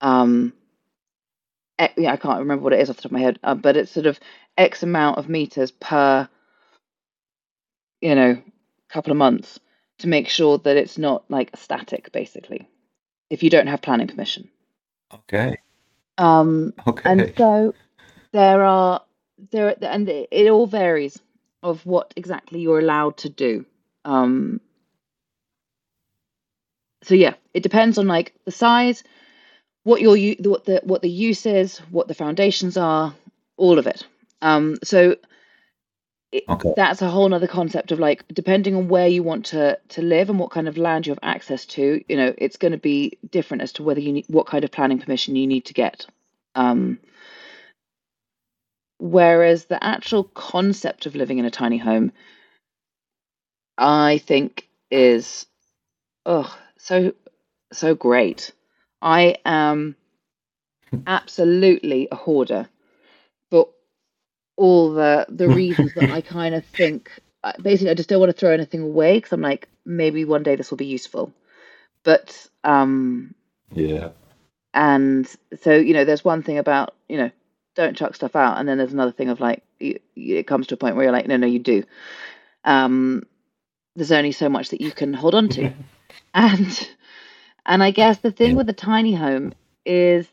Um, 0.00 0.52
yeah, 1.96 2.12
I 2.12 2.16
can't 2.16 2.40
remember 2.40 2.64
what 2.64 2.72
it 2.72 2.80
is 2.80 2.90
off 2.90 2.96
the 2.96 3.02
top 3.02 3.10
of 3.10 3.12
my 3.12 3.20
head, 3.20 3.38
uh, 3.42 3.54
but 3.54 3.76
it's 3.76 3.92
sort 3.92 4.06
of 4.06 4.18
X 4.56 4.82
amount 4.82 5.18
of 5.18 5.28
meters 5.28 5.70
per 5.70 6.28
you 8.00 8.14
know 8.14 8.42
couple 8.88 9.10
of 9.10 9.16
months 9.18 9.58
to 9.98 10.08
make 10.08 10.28
sure 10.28 10.58
that 10.58 10.76
it's 10.76 10.98
not 10.98 11.24
like 11.30 11.50
static, 11.56 12.12
basically. 12.12 12.68
If 13.30 13.42
you 13.42 13.50
don't 13.50 13.66
have 13.66 13.82
planning 13.82 14.06
permission. 14.06 14.48
Okay. 15.12 15.56
Um, 16.18 16.74
okay. 16.86 17.10
And 17.10 17.32
so 17.36 17.74
there 18.32 18.64
are 18.64 19.02
there 19.50 19.74
and 19.82 20.08
it 20.08 20.50
all 20.50 20.66
varies 20.66 21.18
of 21.62 21.84
what 21.86 22.12
exactly 22.16 22.60
you're 22.60 22.78
allowed 22.78 23.16
to 23.18 23.28
do. 23.28 23.64
Um, 24.04 24.60
so 27.02 27.14
yeah, 27.14 27.34
it 27.52 27.62
depends 27.62 27.98
on 27.98 28.06
like 28.06 28.34
the 28.44 28.50
size, 28.50 29.04
what 29.82 30.00
your 30.00 30.16
what 30.40 30.64
the 30.64 30.80
what 30.84 31.02
the 31.02 31.10
use 31.10 31.46
is, 31.46 31.78
what 31.90 32.08
the 32.08 32.14
foundations 32.14 32.76
are, 32.76 33.14
all 33.56 33.78
of 33.78 33.86
it. 33.86 34.06
Um, 34.42 34.76
so 34.82 35.16
okay. 36.48 36.72
that's 36.76 37.02
a 37.02 37.08
whole 37.08 37.32
other 37.32 37.46
concept 37.46 37.92
of 37.92 37.98
like 37.98 38.24
depending 38.32 38.74
on 38.74 38.88
where 38.88 39.06
you 39.08 39.22
want 39.22 39.46
to 39.46 39.78
to 39.88 40.02
live 40.02 40.30
and 40.30 40.38
what 40.38 40.50
kind 40.50 40.68
of 40.68 40.76
land 40.76 41.06
you 41.06 41.10
have 41.12 41.18
access 41.22 41.64
to 41.64 42.02
you 42.08 42.16
know 42.16 42.34
it's 42.38 42.56
going 42.56 42.72
to 42.72 42.78
be 42.78 43.18
different 43.30 43.62
as 43.62 43.72
to 43.72 43.82
whether 43.82 44.00
you 44.00 44.12
need 44.12 44.24
what 44.28 44.46
kind 44.46 44.64
of 44.64 44.70
planning 44.70 44.98
permission 44.98 45.36
you 45.36 45.46
need 45.46 45.64
to 45.66 45.74
get. 45.74 46.06
Um, 46.56 47.00
whereas 48.98 49.64
the 49.64 49.82
actual 49.82 50.24
concept 50.24 51.06
of 51.06 51.16
living 51.16 51.38
in 51.38 51.44
a 51.44 51.50
tiny 51.50 51.78
home 51.78 52.12
i 53.76 54.18
think 54.18 54.68
is 54.88 55.46
oh 56.24 56.56
so 56.78 57.12
so 57.74 57.94
great. 57.94 58.52
I 59.02 59.36
am 59.44 59.96
absolutely 61.06 62.08
a 62.10 62.16
hoarder 62.16 62.68
all 64.56 64.92
the 64.92 65.26
the 65.28 65.48
reasons 65.62 65.94
that 65.94 66.10
I 66.10 66.20
kind 66.20 66.54
of 66.54 66.64
think 66.64 67.10
basically 67.60 67.90
I 67.90 67.94
just 67.94 68.08
don't 68.08 68.20
want 68.20 68.30
to 68.30 68.38
throw 68.38 68.52
anything 68.52 68.82
away 68.82 69.16
because 69.16 69.32
I'm 69.32 69.40
like 69.40 69.68
maybe 69.84 70.24
one 70.24 70.42
day 70.42 70.56
this 70.56 70.70
will 70.70 70.78
be 70.78 70.86
useful, 70.86 71.32
but 72.02 72.46
um 72.62 73.34
yeah, 73.72 74.10
and 74.72 75.28
so 75.60 75.74
you 75.74 75.94
know 75.94 76.04
there's 76.04 76.24
one 76.24 76.42
thing 76.42 76.58
about 76.58 76.94
you 77.08 77.16
know 77.16 77.30
don't 77.74 77.96
chuck 77.96 78.14
stuff 78.14 78.36
out, 78.36 78.58
and 78.58 78.68
then 78.68 78.78
there's 78.78 78.92
another 78.92 79.12
thing 79.12 79.28
of 79.28 79.40
like 79.40 79.62
you, 79.80 79.98
it 80.16 80.46
comes 80.46 80.68
to 80.68 80.74
a 80.74 80.78
point 80.78 80.96
where 80.96 81.04
you're 81.04 81.12
like 81.12 81.26
no 81.26 81.36
no 81.36 81.46
you 81.46 81.58
do, 81.58 81.84
um 82.64 83.24
there's 83.96 84.12
only 84.12 84.32
so 84.32 84.48
much 84.48 84.70
that 84.70 84.80
you 84.80 84.92
can 84.92 85.12
hold 85.12 85.34
on 85.34 85.48
to, 85.50 85.72
and 86.34 86.90
and 87.66 87.82
I 87.82 87.90
guess 87.90 88.18
the 88.18 88.32
thing 88.32 88.56
with 88.56 88.66
the 88.66 88.72
tiny 88.72 89.14
home 89.14 89.54
is 89.84 90.26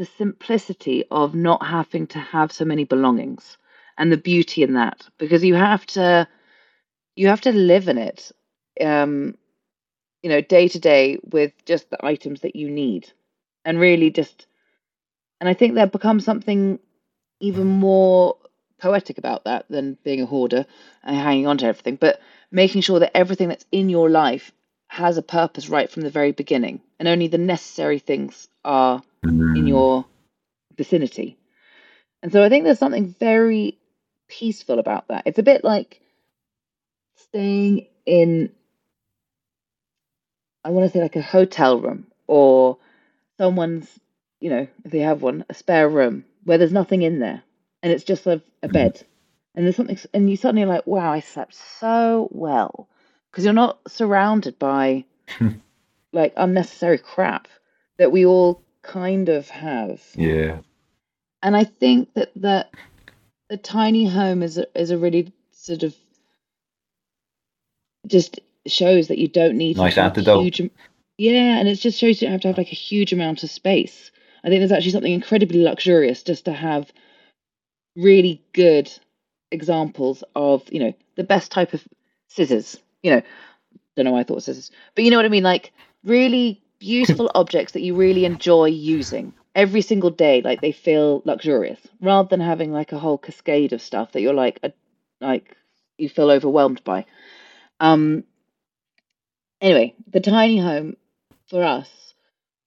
the 0.00 0.06
simplicity 0.06 1.04
of 1.10 1.34
not 1.34 1.62
having 1.66 2.06
to 2.06 2.18
have 2.18 2.50
so 2.50 2.64
many 2.64 2.84
belongings 2.84 3.58
and 3.98 4.10
the 4.10 4.16
beauty 4.16 4.62
in 4.62 4.72
that 4.72 5.06
because 5.18 5.44
you 5.44 5.54
have 5.54 5.84
to 5.84 6.26
you 7.16 7.28
have 7.28 7.42
to 7.42 7.52
live 7.52 7.86
in 7.86 7.98
it 7.98 8.32
um 8.80 9.36
you 10.22 10.30
know 10.30 10.40
day 10.40 10.68
to 10.68 10.78
day 10.78 11.18
with 11.30 11.52
just 11.66 11.90
the 11.90 12.02
items 12.02 12.40
that 12.40 12.56
you 12.56 12.70
need 12.70 13.12
and 13.66 13.78
really 13.78 14.08
just 14.10 14.46
and 15.38 15.50
i 15.50 15.52
think 15.52 15.74
there 15.74 15.86
becomes 15.86 16.24
something 16.24 16.78
even 17.40 17.66
more 17.66 18.38
poetic 18.80 19.18
about 19.18 19.44
that 19.44 19.66
than 19.68 19.98
being 20.02 20.22
a 20.22 20.26
hoarder 20.26 20.64
and 21.04 21.14
hanging 21.14 21.46
on 21.46 21.58
to 21.58 21.66
everything 21.66 21.96
but 21.96 22.22
making 22.50 22.80
sure 22.80 23.00
that 23.00 23.14
everything 23.14 23.48
that's 23.48 23.66
in 23.70 23.90
your 23.90 24.08
life 24.08 24.50
has 24.88 25.18
a 25.18 25.22
purpose 25.22 25.68
right 25.68 25.90
from 25.90 26.00
the 26.04 26.08
very 26.08 26.32
beginning 26.32 26.80
and 27.00 27.08
only 27.08 27.28
the 27.28 27.38
necessary 27.38 27.98
things 27.98 28.46
are 28.62 29.02
mm. 29.24 29.58
in 29.58 29.66
your 29.66 30.04
vicinity. 30.76 31.38
And 32.22 32.30
so 32.30 32.44
I 32.44 32.50
think 32.50 32.64
there's 32.64 32.78
something 32.78 33.16
very 33.18 33.78
peaceful 34.28 34.78
about 34.78 35.08
that. 35.08 35.22
It's 35.24 35.38
a 35.38 35.42
bit 35.42 35.64
like 35.64 35.98
staying 37.16 37.86
in, 38.04 38.52
I 40.62 40.68
want 40.70 40.86
to 40.86 40.92
say 40.92 41.02
like 41.02 41.16
a 41.16 41.22
hotel 41.22 41.80
room 41.80 42.06
or 42.26 42.76
someone's, 43.38 43.88
you 44.38 44.50
know, 44.50 44.68
if 44.84 44.90
they 44.90 45.00
have 45.00 45.22
one, 45.22 45.46
a 45.48 45.54
spare 45.54 45.88
room 45.88 46.26
where 46.44 46.58
there's 46.58 46.70
nothing 46.70 47.00
in 47.00 47.18
there 47.18 47.42
and 47.82 47.92
it's 47.92 48.04
just 48.04 48.26
a, 48.26 48.42
a 48.62 48.68
mm. 48.68 48.72
bed. 48.72 49.02
And 49.54 49.64
there's 49.64 49.76
something, 49.76 49.98
and 50.12 50.28
you 50.28 50.36
suddenly 50.36 50.66
like, 50.66 50.86
wow, 50.86 51.10
I 51.10 51.20
slept 51.20 51.54
so 51.54 52.28
well 52.30 52.88
because 53.30 53.44
you're 53.44 53.54
not 53.54 53.78
surrounded 53.88 54.58
by 54.58 55.06
like 56.12 56.32
unnecessary 56.36 56.98
crap 56.98 57.48
that 57.98 58.12
we 58.12 58.26
all 58.26 58.62
kind 58.82 59.28
of 59.28 59.48
have. 59.48 60.02
Yeah. 60.14 60.58
And 61.42 61.56
I 61.56 61.64
think 61.64 62.12
that 62.14 62.30
that 62.36 62.70
the 63.48 63.56
tiny 63.56 64.06
home 64.06 64.42
is 64.42 64.58
a, 64.58 64.66
is 64.78 64.90
a 64.90 64.98
really 64.98 65.32
sort 65.52 65.82
of 65.82 65.94
just 68.06 68.40
shows 68.66 69.08
that 69.08 69.18
you 69.18 69.28
don't 69.28 69.56
need 69.56 69.76
nice 69.76 69.94
to 69.94 70.02
have 70.02 70.12
antidote. 70.12 70.42
huge. 70.42 70.70
Yeah, 71.18 71.58
and 71.58 71.68
it 71.68 71.74
just 71.76 71.98
shows 71.98 72.20
you 72.20 72.26
don't 72.26 72.32
have 72.32 72.40
to 72.42 72.48
have 72.48 72.58
like 72.58 72.72
a 72.72 72.76
huge 72.76 73.12
amount 73.12 73.42
of 73.42 73.50
space. 73.50 74.10
I 74.42 74.48
think 74.48 74.60
there's 74.60 74.72
actually 74.72 74.92
something 74.92 75.12
incredibly 75.12 75.62
luxurious 75.62 76.22
just 76.22 76.46
to 76.46 76.52
have 76.52 76.90
really 77.96 78.42
good 78.52 78.90
examples 79.50 80.22
of 80.34 80.62
you 80.72 80.80
know 80.80 80.94
the 81.16 81.24
best 81.24 81.52
type 81.52 81.74
of 81.74 81.86
scissors. 82.28 82.78
You 83.02 83.12
know, 83.12 83.22
don't 83.96 84.04
know 84.06 84.12
why 84.12 84.20
I 84.20 84.24
thought 84.24 84.42
scissors, 84.42 84.70
but 84.94 85.04
you 85.04 85.10
know 85.10 85.16
what 85.16 85.26
I 85.26 85.30
mean. 85.30 85.42
Like 85.42 85.72
really 86.04 86.62
beautiful 86.78 87.30
objects 87.36 87.72
that 87.72 87.82
you 87.82 87.94
really 87.94 88.24
enjoy 88.24 88.66
using 88.66 89.34
every 89.54 89.82
single 89.82 90.10
day. 90.10 90.42
Like 90.42 90.60
they 90.60 90.72
feel 90.72 91.22
luxurious, 91.24 91.80
rather 92.00 92.28
than 92.28 92.40
having 92.40 92.72
like 92.72 92.92
a 92.92 92.98
whole 92.98 93.18
cascade 93.18 93.72
of 93.72 93.82
stuff 93.82 94.12
that 94.12 94.20
you're 94.22 94.34
like 94.34 94.60
a, 94.62 94.72
like 95.20 95.56
you 95.98 96.08
feel 96.08 96.30
overwhelmed 96.30 96.84
by. 96.84 97.06
Um. 97.80 98.24
Anyway, 99.60 99.94
the 100.10 100.20
tiny 100.20 100.58
home 100.58 100.96
for 101.48 101.62
us 101.62 102.14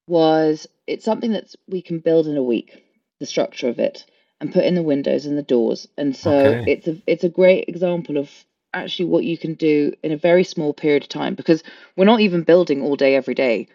was 0.07 0.67
it's 0.87 1.05
something 1.05 1.31
that 1.31 1.53
we 1.67 1.81
can 1.81 1.99
build 1.99 2.27
in 2.27 2.37
a 2.37 2.43
week. 2.43 2.83
The 3.19 3.25
structure 3.25 3.69
of 3.69 3.79
it 3.79 4.05
and 4.41 4.53
put 4.53 4.65
in 4.65 4.75
the 4.75 4.83
windows 4.83 5.25
and 5.25 5.37
the 5.37 5.43
doors. 5.43 5.87
And 5.97 6.15
so 6.15 6.33
Okay. 6.39 6.71
it's 6.71 6.87
a 6.87 7.01
it's 7.07 7.23
a 7.23 7.29
great 7.29 7.65
example 7.69 8.17
of 8.17 8.29
actually 8.73 9.05
what 9.05 9.23
you 9.25 9.37
can 9.37 9.55
do 9.55 9.93
in 10.03 10.11
a 10.11 10.17
very 10.17 10.43
small 10.43 10.73
period 10.73 11.03
of 11.03 11.09
time 11.09 11.35
because 11.35 11.63
we're 11.97 12.05
not 12.05 12.21
even 12.21 12.43
building 12.43 12.81
all 12.81 12.95
day 12.95 13.15
every 13.15 13.35
day. 13.35 13.67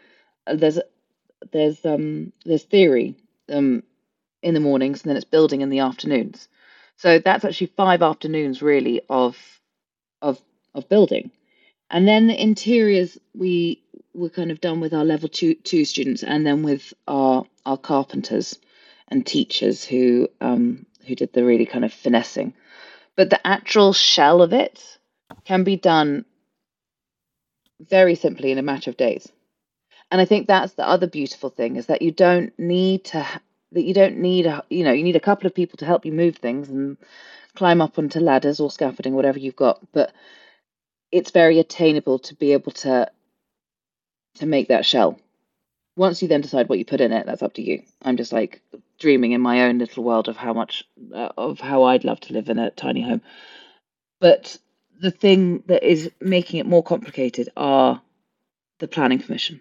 Uh, 0.47 0.57
There's 0.57 0.81
there's 1.53 1.85
um 1.87 2.33
there's 2.45 2.65
theory 2.65 3.17
um 3.51 3.83
in 4.43 4.55
the 4.55 4.61
mornings 4.61 5.03
and 5.03 5.11
then 5.11 5.17
it's 5.17 5.25
building 5.27 5.61
in 5.63 5.71
the 5.71 5.81
afternoons. 5.81 6.49
So 6.97 7.19
that's 7.19 7.45
actually 7.45 7.69
five 7.77 8.03
afternoons 8.03 8.63
really 8.63 9.03
of 9.11 9.37
of 10.23 10.41
of 10.75 10.89
building. 10.89 11.31
And 11.91 12.07
then 12.09 12.27
the 12.27 12.41
interiors 12.41 13.19
we 13.35 13.83
were 14.15 14.31
kind 14.31 14.51
of 14.51 14.61
done 14.61 14.81
with 14.81 14.95
our 14.95 15.05
level 15.05 15.29
two 15.29 15.55
two 15.55 15.85
students 15.85 16.23
and 16.23 16.47
then 16.47 16.63
with 16.63 16.95
our 17.09 17.47
our 17.67 17.79
carpenters 17.79 18.59
and 19.09 19.27
teachers 19.27 19.85
who 19.85 20.29
um 20.41 20.87
who 21.07 21.15
did 21.15 21.33
the 21.33 21.45
really 21.45 21.67
kind 21.67 21.85
of 21.85 21.93
finessing. 21.93 22.55
But 23.19 23.31
the 23.31 23.45
actual 23.45 23.93
shell 23.93 24.43
of 24.43 24.53
it 24.53 24.99
can 25.45 25.65
be 25.65 25.75
done 25.75 26.25
very 27.81 28.15
simply 28.15 28.53
in 28.53 28.59
a 28.59 28.63
matter 28.63 28.91
of 28.91 28.97
days. 28.97 29.33
And 30.13 30.21
I 30.21 30.25
think 30.25 30.47
that's 30.47 30.75
the 30.75 30.87
other 30.87 31.09
beautiful 31.09 31.51
thing 31.51 31.75
is 31.75 31.87
that 31.87 32.01
you 32.01 32.13
don't 32.13 32.57
need 32.61 33.07
to 33.07 33.27
that 33.73 33.83
you 33.83 33.93
don't 33.93 34.19
need 34.19 34.47
a 34.47 34.63
you 34.71 34.85
know 34.85 34.93
you 34.93 35.03
need 35.03 35.17
a 35.17 35.21
couple 35.29 35.49
of 35.49 35.55
people 35.55 35.79
to 35.79 35.85
help 35.85 36.07
you 36.07 36.13
move 36.13 36.37
things 36.37 36.69
and 36.69 36.97
climb 37.57 37.81
up 37.81 37.99
onto 37.99 38.21
ladders 38.21 38.61
or 38.61 38.71
scaffolding 38.71 39.15
whatever 39.15 39.41
you've 39.41 39.57
got 39.57 39.81
but 39.93 40.13
it's 41.11 41.33
very 41.33 41.59
attainable 41.59 42.21
to 42.21 42.37
be 42.37 42.53
able 42.53 42.73
to 42.73 43.11
to 44.37 44.47
make 44.47 44.69
that 44.69 44.87
shell 44.87 45.19
once 45.99 46.23
you 46.23 46.29
then 46.29 46.41
decide 46.41 46.69
what 46.69 46.79
you 46.79 46.85
put 46.85 47.01
in 47.01 47.13
it 47.13 47.27
that's 47.27 47.43
up 47.43 47.55
to 47.55 47.63
you 47.63 47.83
i'm 48.03 48.17
just 48.17 48.33
like 48.33 48.63
dreaming 48.99 49.33
in 49.33 49.41
my 49.41 49.63
own 49.65 49.79
little 49.79 50.05
world 50.05 50.29
of 50.29 50.37
how 50.37 50.53
much 50.53 50.85
uh, 51.15 51.31
of 51.37 51.61
how 51.61 51.85
i'd 51.85 52.05
love 52.05 52.21
to 52.21 52.33
live 52.33 52.49
in 52.49 52.59
a 52.59 52.71
tiny 52.71 53.03
home 53.03 53.21
but 54.21 54.57
the 55.01 55.11
thing 55.11 55.63
that 55.67 55.83
is 55.83 56.11
making 56.21 56.59
it 56.61 56.67
more 56.67 56.83
complicated 56.83 57.49
are 57.57 58.01
the 58.79 58.89
planning 58.89 59.19
permission 59.19 59.61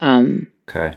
um 0.00 0.48
Okay. 0.68 0.96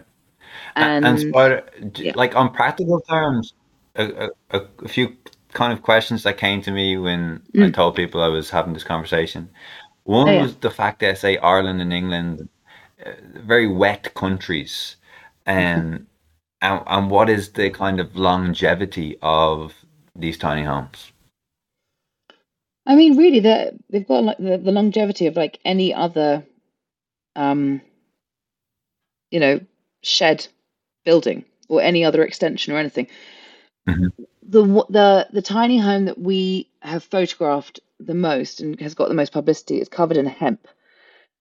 And 0.76 1.06
And 1.06 1.20
Spider, 1.20 1.66
yeah 1.96 2.14
like 2.16 2.36
on 2.36 2.54
practical 2.54 3.02
terms, 3.02 3.54
a, 3.96 4.30
a, 4.52 4.62
a 4.84 4.88
few 4.88 5.16
kind 5.54 5.74
of 5.74 5.82
questions 5.82 6.24
that 6.24 6.38
came 6.38 6.62
to 6.62 6.72
me 6.72 6.98
when 6.98 7.42
I 7.56 7.58
mm. 7.58 7.74
told 7.74 7.96
people 7.96 8.22
I 8.22 8.28
was 8.28 8.50
having 8.50 8.74
this 8.74 8.84
conversation. 8.84 9.50
oh 10.16 10.26
One 10.26 10.28
yeah 10.28 10.42
was 10.42 10.56
the 10.56 10.72
fact 10.72 11.00
that, 11.00 11.12
I 11.12 11.14
say, 11.16 11.38
Ireland 11.38 11.82
and 11.82 11.92
England, 11.94 12.48
very 13.36 13.68
wet 13.68 14.14
countries, 14.14 14.96
and, 15.46 16.08
and 16.62 16.84
and 16.88 17.12
what 17.12 17.30
is 17.30 17.52
the 17.54 17.70
kind 17.70 18.00
of 18.00 18.16
longevity 18.16 19.18
of 19.22 19.74
these 20.16 20.38
tiny 20.38 20.64
homes? 20.64 21.12
i 22.86 22.96
mean 22.96 23.18
really 23.18 23.42
they 23.42 23.72
they've 23.90 24.08
got 24.08 24.24
like 24.24 24.38
the, 24.38 24.58
the 24.58 24.72
longevity 24.72 25.28
of 25.28 25.36
like 25.36 25.60
any 25.66 25.94
other 25.94 26.42
um 27.36 27.82
you 29.30 29.40
know 29.40 29.60
shed 30.02 30.48
building 31.04 31.44
or 31.68 31.82
any 31.82 32.06
other 32.06 32.24
extension 32.24 32.74
or 32.74 32.78
anything. 32.78 33.08
Hmm 33.86 34.08
the 34.48 34.64
the 34.90 35.28
the 35.32 35.42
tiny 35.42 35.78
home 35.78 36.06
that 36.06 36.18
we 36.18 36.70
have 36.82 37.04
photographed 37.04 37.80
the 38.00 38.14
most 38.14 38.62
and 38.62 38.80
has 38.80 38.96
got 38.96 39.10
the 39.10 39.14
most 39.14 39.32
publicity 39.34 39.80
is 39.82 39.90
covered 39.90 40.18
in 40.18 40.26
hemp 40.26 40.68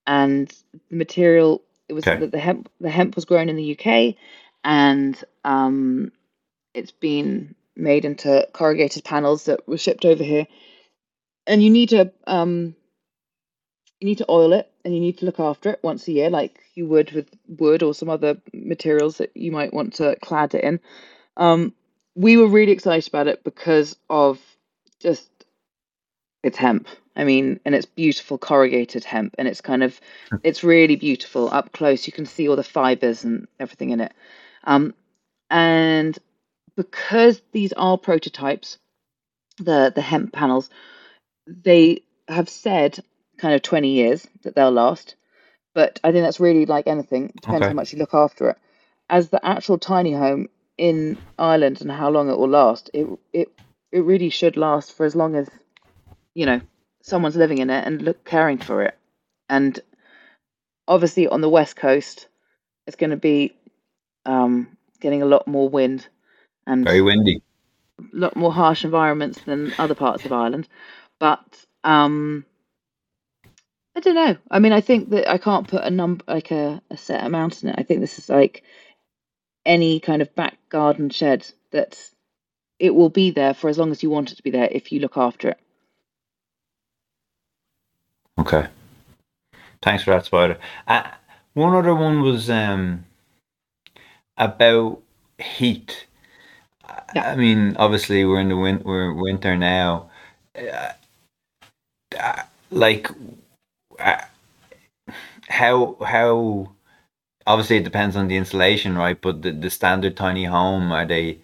and 0.07 0.53
the 0.91 0.97
material 0.97 1.63
it 1.89 1.95
was 1.95 2.07
Okay. 2.07 2.21
the, 2.21 2.29
the 2.29 2.39
hemp 2.39 2.71
the 2.81 2.91
hemp 2.91 3.17
was 3.17 3.25
grown 3.25 3.49
in 3.49 3.57
the 3.57 3.79
UK 3.79 4.17
and 4.65 5.23
um 5.45 6.13
it's 6.75 6.93
been 6.93 7.55
made 7.77 8.05
into 8.05 8.49
corrugated 8.53 9.05
panels 9.05 9.47
that 9.47 9.67
were 9.69 9.79
shipped 9.79 10.05
over 10.05 10.25
here 10.25 10.47
and 11.47 11.63
you 11.63 11.71
need 11.71 11.91
to 11.91 12.13
um 12.27 12.75
you 14.01 14.07
need 14.07 14.19
to 14.19 14.27
oil 14.31 14.53
it 14.53 14.71
and 14.85 14.95
you 14.95 15.01
need 15.01 15.19
to 15.19 15.27
look 15.27 15.41
after 15.41 15.71
it 15.71 15.81
once 15.83 16.09
a 16.09 16.13
year 16.13 16.31
like 16.31 16.61
you 16.75 16.87
would 16.87 17.13
with 17.13 17.29
wood 17.49 17.83
or 17.83 17.95
some 17.95 18.11
other 18.11 18.39
materials 18.55 19.19
that 19.19 19.37
you 19.37 19.53
might 19.53 19.75
want 19.75 19.95
to 19.95 20.17
clad 20.23 20.55
it 20.55 20.65
in 20.65 20.81
um 21.37 21.75
we 22.15 22.37
were 22.37 22.49
really 22.49 22.73
excited 22.73 23.09
about 23.09 23.29
it 23.29 23.45
because 23.45 23.97
of 24.11 24.41
just 25.01 25.31
it's 26.45 26.59
hemp. 26.59 26.89
I 27.17 27.25
mean, 27.25 27.61
and 27.65 27.75
it's 27.75 27.87
beautiful 27.87 28.39
corrugated 28.39 29.05
hemp, 29.05 29.35
and 29.39 29.49
it's 29.49 29.61
kind 29.61 29.83
of 29.83 29.99
it's 30.43 30.63
really 30.63 30.97
beautiful 30.97 31.49
up 31.51 31.73
close. 31.73 32.07
You 32.07 32.13
can 32.13 32.27
see 32.27 32.49
all 32.49 32.57
the 32.57 32.63
fibers 32.63 33.25
and 33.25 33.49
everything 33.59 33.91
in 33.91 34.01
it. 34.01 34.13
Um, 34.65 34.95
and 35.51 36.19
because 36.77 37.41
these 37.53 37.73
are 37.73 37.97
prototypes, 37.97 38.79
the 39.59 39.93
the 39.95 40.03
hemp 40.03 40.33
panels, 40.33 40.69
they 41.47 42.03
have 42.29 42.49
said 42.49 42.99
kind 43.39 43.55
of 43.55 43.63
20 43.63 43.89
years 43.89 44.27
that 44.43 44.55
they'll 44.55 44.71
last. 44.71 45.17
But 45.75 46.01
I 46.03 46.13
think 46.13 46.25
that's 46.25 46.41
really 46.41 46.67
like 46.67 46.87
anything, 46.87 47.31
it 47.31 47.41
depends 47.43 47.67
how 47.67 47.73
much 47.75 47.93
you 47.93 47.99
look 47.99 48.15
after 48.15 48.51
it. 48.51 48.59
As 49.09 49.29
the 49.29 49.45
actual 49.45 49.79
tiny 49.79 50.13
home 50.13 50.49
in 50.79 51.19
Ireland 51.39 51.81
and 51.81 51.91
how 51.91 52.11
long 52.11 52.31
it 52.31 52.39
will 52.39 52.49
last, 52.49 52.91
it 52.93 53.07
it 53.33 53.49
it 53.93 54.01
really 54.01 54.31
should 54.31 54.57
last 54.57 54.93
for 54.93 55.07
as 55.07 55.15
long 55.15 55.35
as 55.37 55.49
you 56.35 56.45
know 56.47 56.61
someone's 57.07 57.37
living 57.37 57.59
in 57.59 57.71
it 57.71 57.87
and 57.87 58.03
look 58.03 58.25
caring 58.25 58.59
for 58.59 58.83
it. 58.83 58.99
And 59.49 59.79
obviously 60.89 61.29
on 61.29 61.41
the 61.41 61.49
west 61.49 61.77
coast, 61.77 62.27
it's 62.87 62.97
going 62.97 63.11
to 63.11 63.17
be 63.17 63.57
um, 64.25 64.77
getting 65.01 65.23
a 65.23 65.27
lot 65.27 65.47
more 65.47 65.69
wind 65.69 66.07
and 66.67 66.85
Very 66.85 67.01
windy. 67.01 67.43
a 68.01 68.05
lot 68.13 68.37
more 68.37 68.53
harsh 68.53 68.85
environments 68.85 69.41
than 69.41 69.73
other 69.79 69.95
parts 69.95 70.25
of 70.25 70.33
Ireland. 70.33 70.69
But 71.21 71.45
um, 71.85 72.45
I 73.95 74.01
don't 74.01 74.17
know. 74.17 74.37
I 74.51 74.59
mean, 74.59 74.73
I 74.73 74.81
think 74.81 75.11
that 75.11 75.31
I 75.31 75.39
can't 75.39 75.69
put 75.69 75.85
a 75.85 75.91
number 75.91 76.25
like 76.27 76.51
a, 76.51 76.83
a 76.91 76.97
set 76.97 77.25
amount 77.25 77.63
in 77.63 77.69
it. 77.69 77.77
I 77.79 77.85
think 77.85 78.01
this 78.01 78.19
is 78.19 78.29
like 78.29 78.65
any 79.65 80.01
kind 80.01 80.23
of 80.23 80.35
back 80.35 80.59
garden 80.69 81.11
shed 81.11 81.47
that 81.71 81.99
it 82.81 82.95
will 82.95 83.11
be 83.11 83.31
there 83.31 83.55
for 83.55 83.71
as 83.71 83.79
long 83.79 83.93
as 83.93 84.03
you 84.03 84.11
want 84.11 84.33
it 84.33 84.37
to 84.37 84.43
be 84.43 84.51
there 84.51 84.69
if 84.71 84.91
you 84.91 84.99
look 85.01 85.17
after 85.17 85.51
it. 85.51 85.59
Okay. 88.39 88.69
Thanks 89.83 90.03
for 90.05 90.11
that, 90.11 90.25
Spider. 90.27 90.59
Uh, 90.87 91.11
one 91.55 91.75
other 91.75 91.95
one 91.95 92.21
was 92.23 92.51
um 92.51 93.05
about 94.37 95.01
heat. 95.39 96.07
Yeah. 97.15 97.31
I 97.31 97.37
mean, 97.37 97.77
obviously 97.79 98.25
we're 98.25 98.41
in 98.41 98.49
the 98.49 98.57
win- 98.57 98.83
we're 98.85 99.13
winter 99.13 99.57
now. 99.57 100.11
Uh, 100.57 100.93
uh, 102.19 102.43
like, 102.71 103.09
uh, 103.99 104.23
how 105.49 105.97
how 106.05 106.73
obviously 107.47 107.77
it 107.77 107.85
depends 107.85 108.17
on 108.17 108.29
the 108.29 108.37
insulation, 108.37 108.97
right? 108.97 109.21
But 109.21 109.43
the, 109.43 109.53
the 109.53 109.71
standard 109.71 110.17
tiny 110.17 110.45
home 110.45 110.93
are 110.93 111.07
they 111.07 111.41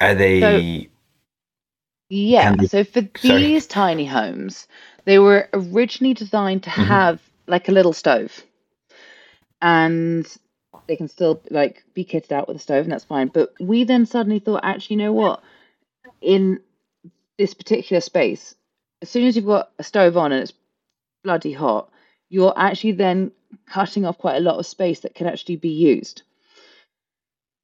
are 0.00 0.14
So 0.14 0.18
they 0.18 0.90
yeah, 2.10 2.54
they 2.56 2.66
so 2.66 2.84
for 2.84 3.02
sorry 3.16 3.42
these 3.42 3.66
tiny 3.66 4.06
homes, 4.06 4.66
they 5.04 5.18
were 5.18 5.48
originally 5.52 6.14
designed 6.14 6.64
to 6.64 6.70
hmm 6.70 6.82
have 6.84 7.22
like 7.46 7.68
a 7.68 7.72
little 7.72 7.92
stove, 7.92 8.42
and 9.60 10.26
they 10.86 10.96
can 10.96 11.08
still 11.08 11.40
like 11.50 11.84
be 11.94 12.04
kitted 12.04 12.32
out 12.32 12.48
with 12.48 12.56
a 12.56 12.60
stove, 12.60 12.84
and 12.84 12.92
that's 12.92 13.04
fine. 13.04 13.28
But 13.28 13.52
we 13.60 13.84
then 13.84 14.06
suddenly 14.06 14.38
thought, 14.38 14.60
actually, 14.64 14.96
you 14.96 15.02
know 15.02 15.12
what? 15.12 15.42
In 16.20 16.60
this 17.38 17.54
particular 17.54 18.00
space, 18.00 18.54
as 19.02 19.10
soon 19.10 19.26
as 19.26 19.36
you've 19.36 19.46
got 19.46 19.70
a 19.78 19.82
stove 19.82 20.16
on 20.16 20.32
and 20.32 20.42
it's 20.42 20.52
bloody 21.24 21.52
hot, 21.52 21.90
you're 22.28 22.54
actually 22.56 22.92
then 22.92 23.32
cutting 23.66 24.04
off 24.04 24.18
quite 24.18 24.36
a 24.36 24.40
lot 24.40 24.58
of 24.58 24.66
space 24.66 25.00
that 25.00 25.14
can 25.14 25.26
actually 25.26 25.56
be 25.56 25.70
used. 25.70 26.22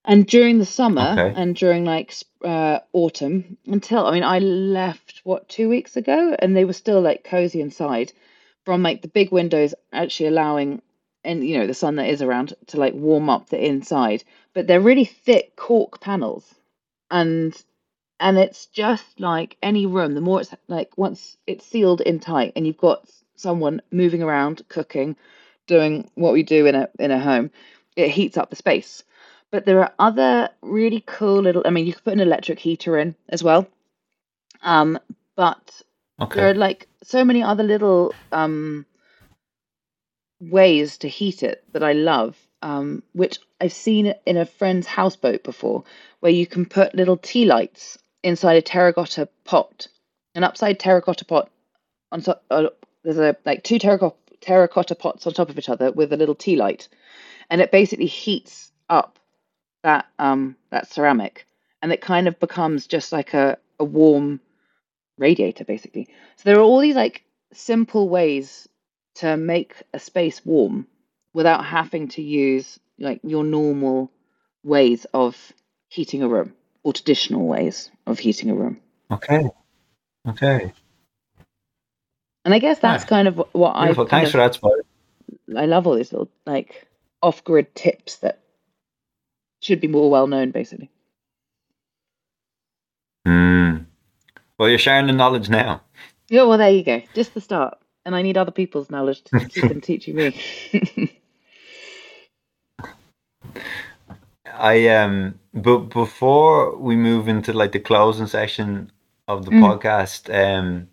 And 0.04 0.26
during 0.26 0.58
the 0.58 0.64
summer 0.64 1.12
okay. 1.12 1.34
and 1.36 1.54
during 1.54 1.84
like 1.84 2.14
uh, 2.42 2.80
autumn, 2.92 3.58
until 3.66 4.06
I 4.06 4.12
mean, 4.12 4.22
I 4.22 4.38
left 4.38 5.20
what 5.24 5.48
two 5.48 5.68
weeks 5.68 5.96
ago, 5.96 6.34
and 6.38 6.56
they 6.56 6.64
were 6.64 6.72
still 6.72 7.00
like 7.00 7.24
cozy 7.24 7.60
inside, 7.60 8.12
from 8.64 8.82
like 8.82 9.02
the 9.02 9.08
big 9.08 9.30
windows 9.30 9.74
actually 9.92 10.28
allowing, 10.28 10.80
and 11.22 11.46
you 11.46 11.58
know 11.58 11.66
the 11.66 11.74
sun 11.74 11.96
that 11.96 12.08
is 12.08 12.22
around 12.22 12.54
to 12.68 12.78
like 12.78 12.94
warm 12.94 13.28
up 13.28 13.50
the 13.50 13.62
inside. 13.62 14.24
But 14.54 14.66
they're 14.66 14.80
really 14.80 15.04
thick 15.04 15.54
cork 15.54 16.00
panels, 16.00 16.54
and 17.10 17.54
and 18.18 18.38
it's 18.38 18.66
just 18.66 19.20
like 19.20 19.58
any 19.62 19.84
room. 19.84 20.14
The 20.14 20.22
more 20.22 20.40
it's 20.40 20.54
like 20.66 20.96
once 20.96 21.36
it's 21.46 21.66
sealed 21.66 22.00
in 22.00 22.20
tight, 22.20 22.54
and 22.56 22.66
you've 22.66 22.78
got 22.78 23.06
someone 23.36 23.82
moving 23.90 24.22
around, 24.22 24.62
cooking, 24.68 25.16
doing 25.66 26.10
what 26.14 26.32
we 26.32 26.42
do 26.42 26.64
in 26.64 26.74
a 26.74 26.88
in 26.98 27.10
a 27.10 27.20
home, 27.20 27.50
it 27.96 28.10
heats 28.10 28.38
up 28.38 28.48
the 28.48 28.56
space. 28.56 29.04
But 29.50 29.64
there 29.64 29.80
are 29.80 29.92
other 29.98 30.50
really 30.62 31.02
cool 31.06 31.42
little. 31.42 31.62
I 31.64 31.70
mean, 31.70 31.86
you 31.86 31.92
could 31.92 32.04
put 32.04 32.12
an 32.12 32.20
electric 32.20 32.58
heater 32.58 32.98
in 32.98 33.16
as 33.28 33.42
well. 33.42 33.66
Um, 34.62 34.98
but 35.36 35.82
okay. 36.20 36.40
there 36.40 36.50
are 36.50 36.54
like 36.54 36.86
so 37.02 37.24
many 37.24 37.42
other 37.42 37.64
little 37.64 38.14
um 38.32 38.86
ways 40.40 40.98
to 40.98 41.08
heat 41.08 41.42
it 41.42 41.64
that 41.72 41.82
I 41.82 41.92
love. 41.92 42.36
Um, 42.62 43.02
which 43.14 43.38
I've 43.58 43.72
seen 43.72 44.12
in 44.26 44.36
a 44.36 44.44
friend's 44.44 44.86
houseboat 44.86 45.44
before, 45.44 45.84
where 46.20 46.30
you 46.30 46.46
can 46.46 46.66
put 46.66 46.94
little 46.94 47.16
tea 47.16 47.46
lights 47.46 47.96
inside 48.22 48.56
a 48.56 48.62
terracotta 48.62 49.28
pot, 49.44 49.88
an 50.34 50.44
upside 50.44 50.78
terracotta 50.78 51.24
pot 51.24 51.50
on 52.12 52.20
top. 52.20 52.44
Uh, 52.50 52.66
there's 53.02 53.18
a 53.18 53.36
like 53.44 53.64
two 53.64 53.78
terracotta 53.78 54.16
terracotta 54.40 54.94
pots 54.94 55.26
on 55.26 55.32
top 55.32 55.50
of 55.50 55.58
each 55.58 55.68
other 55.68 55.90
with 55.92 56.12
a 56.12 56.16
little 56.16 56.34
tea 56.34 56.56
light, 56.56 56.88
and 57.48 57.60
it 57.60 57.72
basically 57.72 58.06
heats 58.06 58.72
up 58.88 59.18
that 59.82 60.06
um 60.18 60.56
that 60.70 60.88
ceramic, 60.88 61.46
and 61.82 61.92
it 61.92 62.00
kind 62.00 62.28
of 62.28 62.38
becomes 62.40 62.86
just 62.86 63.12
like 63.12 63.34
a 63.34 63.58
a 63.78 63.84
warm 63.84 64.40
radiator 65.18 65.64
basically. 65.64 66.08
So 66.36 66.42
there 66.44 66.58
are 66.58 66.62
all 66.62 66.80
these 66.80 66.96
like 66.96 67.24
simple 67.52 68.08
ways 68.08 68.68
to 69.16 69.36
make 69.36 69.74
a 69.92 69.98
space 69.98 70.44
warm 70.44 70.86
without 71.34 71.64
having 71.64 72.08
to 72.08 72.22
use 72.22 72.78
like 72.98 73.20
your 73.22 73.44
normal 73.44 74.10
ways 74.62 75.06
of 75.12 75.36
heating 75.88 76.22
a 76.22 76.28
room 76.28 76.54
or 76.82 76.92
traditional 76.92 77.46
ways 77.46 77.90
of 78.06 78.18
heating 78.18 78.50
a 78.50 78.54
room. 78.54 78.80
Okay. 79.10 79.50
Okay. 80.28 80.72
And 82.44 82.54
I 82.54 82.58
guess 82.58 82.78
that's 82.78 83.04
yeah. 83.04 83.08
kind 83.08 83.28
of 83.28 83.42
what 83.52 83.72
I. 83.74 83.92
Thanks 83.92 84.28
of, 84.28 84.32
for 84.32 84.38
that, 84.38 84.54
Spider. 84.54 84.84
I 85.56 85.66
love 85.66 85.86
all 85.86 85.94
these 85.94 86.12
little 86.12 86.30
like 86.46 86.86
off-grid 87.22 87.74
tips 87.74 88.16
that 88.16 88.40
should 89.60 89.80
be 89.80 89.88
more 89.88 90.10
well 90.10 90.26
known, 90.26 90.50
basically. 90.50 90.90
Hmm. 93.26 93.76
Well, 94.58 94.68
you're 94.68 94.78
sharing 94.78 95.06
the 95.06 95.12
knowledge 95.12 95.48
now. 95.48 95.82
Yeah. 96.28 96.42
Well, 96.44 96.58
there 96.58 96.70
you 96.70 96.82
go. 96.82 97.02
Just 97.14 97.34
the 97.34 97.40
start, 97.40 97.78
and 98.04 98.16
I 98.16 98.22
need 98.22 98.36
other 98.36 98.50
people's 98.50 98.90
knowledge 98.90 99.22
to 99.24 99.44
keep 99.46 99.68
them 99.68 99.80
teaching 99.90 100.16
me. 100.16 100.34
I 104.60 104.88
um 104.88 105.38
but 105.54 105.78
before 105.88 106.76
we 106.76 106.94
move 106.94 107.28
into 107.28 107.52
like 107.52 107.72
the 107.72 107.80
closing 107.80 108.26
section 108.26 108.92
of 109.26 109.44
the 109.44 109.52
mm. 109.52 109.60
podcast, 109.60 110.28
um 110.32 110.88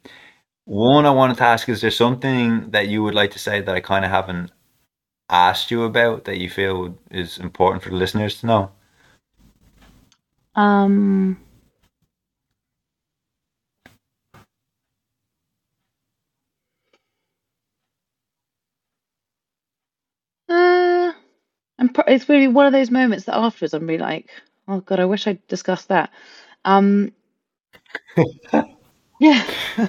one 0.64 1.06
I 1.06 1.12
wanted 1.12 1.38
to 1.38 1.44
ask 1.44 1.68
is 1.70 1.82
there 1.82 1.92
something 1.92 2.72
that 2.72 2.88
you 2.88 3.04
would 3.04 3.16
like 3.16 3.32
to 3.32 3.40
say 3.40 3.62
that 3.62 3.76
I 3.76 3.80
kind 3.80 4.06
of 4.06 4.12
haven't 4.12 4.52
asked 5.30 5.72
you 5.72 5.84
about 5.84 6.26
that 6.26 6.38
you 6.38 6.50
feel 6.50 6.98
is 7.12 7.38
important 7.38 7.84
for 7.84 7.90
the 7.90 7.96
listeners 7.96 8.40
to 8.42 8.48
know? 8.48 8.72
Um 10.56 11.38
And 21.78 21.96
it's 22.08 22.30
really 22.30 22.48
one 22.48 22.66
of 22.66 22.74
those 22.74 22.92
moments 22.92 23.26
that 23.26 23.36
afterwards 23.38 23.74
I'm 23.74 23.88
really 23.88 24.00
like, 24.00 24.30
oh 24.68 24.82
god, 24.82 25.00
I 25.00 25.06
wish 25.06 25.28
I'd 25.28 25.46
discussed 25.48 25.90
that. 25.90 26.12
Um, 26.66 27.12
yeah. 29.20 29.46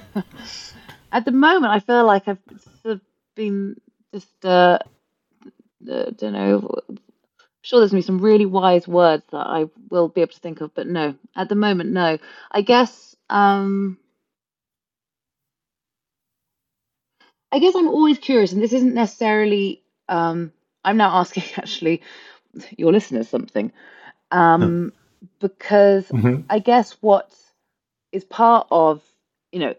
At 1.12 1.24
the 1.24 1.32
moment, 1.32 1.72
I 1.72 1.80
feel 1.80 2.04
like 2.04 2.28
I've 2.28 2.38
been 3.34 3.76
just, 4.12 4.44
uh, 4.44 4.78
uh, 5.90 6.10
don't 6.10 6.32
know. 6.32 6.70
I'm 6.88 6.98
sure 7.62 7.80
there's 7.80 7.90
gonna 7.90 8.02
be 8.02 8.06
some 8.06 8.20
really 8.20 8.46
wise 8.46 8.88
words 8.88 9.24
that 9.30 9.46
I 9.46 9.66
will 9.90 10.08
be 10.08 10.22
able 10.22 10.32
to 10.32 10.40
think 10.40 10.60
of, 10.60 10.74
but 10.74 10.86
no, 10.86 11.14
at 11.36 11.48
the 11.48 11.54
moment, 11.54 11.90
no. 11.90 12.18
I 12.50 12.62
guess. 12.62 13.16
Um, 13.30 13.98
I 17.50 17.58
guess 17.60 17.74
I'm 17.74 17.88
always 17.88 18.18
curious, 18.18 18.52
and 18.52 18.62
this 18.62 18.74
isn't 18.74 18.94
necessarily 18.94 19.82
um, 20.08 20.52
I'm 20.84 20.96
now 20.96 21.16
asking 21.16 21.44
actually 21.56 22.02
your 22.76 22.92
listeners 22.92 23.28
something. 23.28 23.72
Um, 24.30 24.92
because 25.40 26.08
mm-hmm. 26.08 26.42
I 26.48 26.58
guess 26.58 26.96
what 27.00 27.32
is 28.12 28.24
part 28.24 28.66
of, 28.70 29.02
you 29.52 29.60
know, 29.60 29.74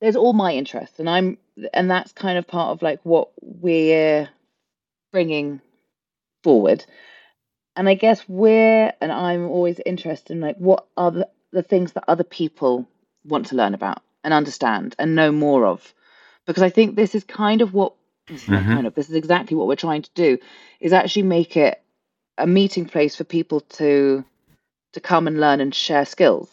there's 0.00 0.16
all 0.16 0.32
my 0.32 0.52
interests 0.52 0.98
and 0.98 1.08
I'm, 1.08 1.38
and 1.72 1.90
that's 1.90 2.12
kind 2.12 2.38
of 2.38 2.46
part 2.46 2.70
of 2.70 2.82
like 2.82 3.00
what 3.02 3.30
we're 3.40 4.28
bringing 5.14 5.60
forward. 6.42 6.84
And 7.76 7.88
I 7.88 7.94
guess 7.94 8.28
we're, 8.28 8.92
and 9.00 9.12
I'm 9.12 9.48
always 9.48 9.80
interested 9.86 10.32
in 10.32 10.40
like 10.40 10.56
what 10.56 10.86
are 10.96 11.12
the, 11.12 11.28
the 11.52 11.62
things 11.62 11.92
that 11.92 12.04
other 12.08 12.24
people 12.24 12.88
want 13.24 13.46
to 13.46 13.54
learn 13.54 13.74
about 13.74 14.02
and 14.24 14.34
understand 14.34 14.96
and 14.98 15.14
know 15.14 15.30
more 15.30 15.66
of. 15.66 15.94
Because 16.46 16.64
I 16.64 16.68
think 16.68 16.96
this 16.96 17.14
is 17.14 17.22
kind 17.22 17.62
of 17.62 17.72
what 17.72 17.94
mm-hmm. 18.28 18.54
kind 18.54 18.86
of 18.88 18.94
this 18.94 19.08
is 19.08 19.14
exactly 19.14 19.56
what 19.56 19.68
we're 19.68 19.76
trying 19.76 20.02
to 20.02 20.10
do 20.14 20.36
is 20.80 20.92
actually 20.92 21.22
make 21.22 21.56
it 21.56 21.80
a 22.36 22.46
meeting 22.46 22.84
place 22.84 23.14
for 23.14 23.24
people 23.24 23.60
to 23.60 24.24
to 24.94 25.00
come 25.00 25.28
and 25.28 25.40
learn 25.40 25.60
and 25.60 25.74
share 25.74 26.04
skills 26.04 26.48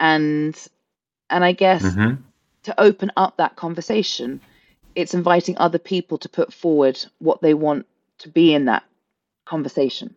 and 0.00 0.68
and 1.30 1.44
i 1.44 1.52
guess 1.52 1.82
mm-hmm. 1.82 2.20
to 2.62 2.78
open 2.80 3.10
up 3.16 3.36
that 3.38 3.56
conversation 3.56 4.40
it's 4.98 5.14
inviting 5.14 5.56
other 5.58 5.78
people 5.78 6.18
to 6.18 6.28
put 6.28 6.52
forward 6.52 6.98
what 7.18 7.40
they 7.40 7.54
want 7.54 7.86
to 8.18 8.28
be 8.28 8.54
in 8.54 8.66
that 8.66 8.84
conversation 9.46 10.14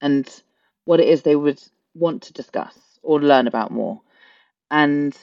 and 0.00 0.42
what 0.84 1.00
it 1.00 1.08
is 1.08 1.22
they 1.22 1.36
would 1.36 1.62
want 1.94 2.22
to 2.24 2.32
discuss 2.32 2.76
or 3.02 3.20
learn 3.20 3.46
about 3.46 3.70
more 3.70 4.00
and 4.70 5.16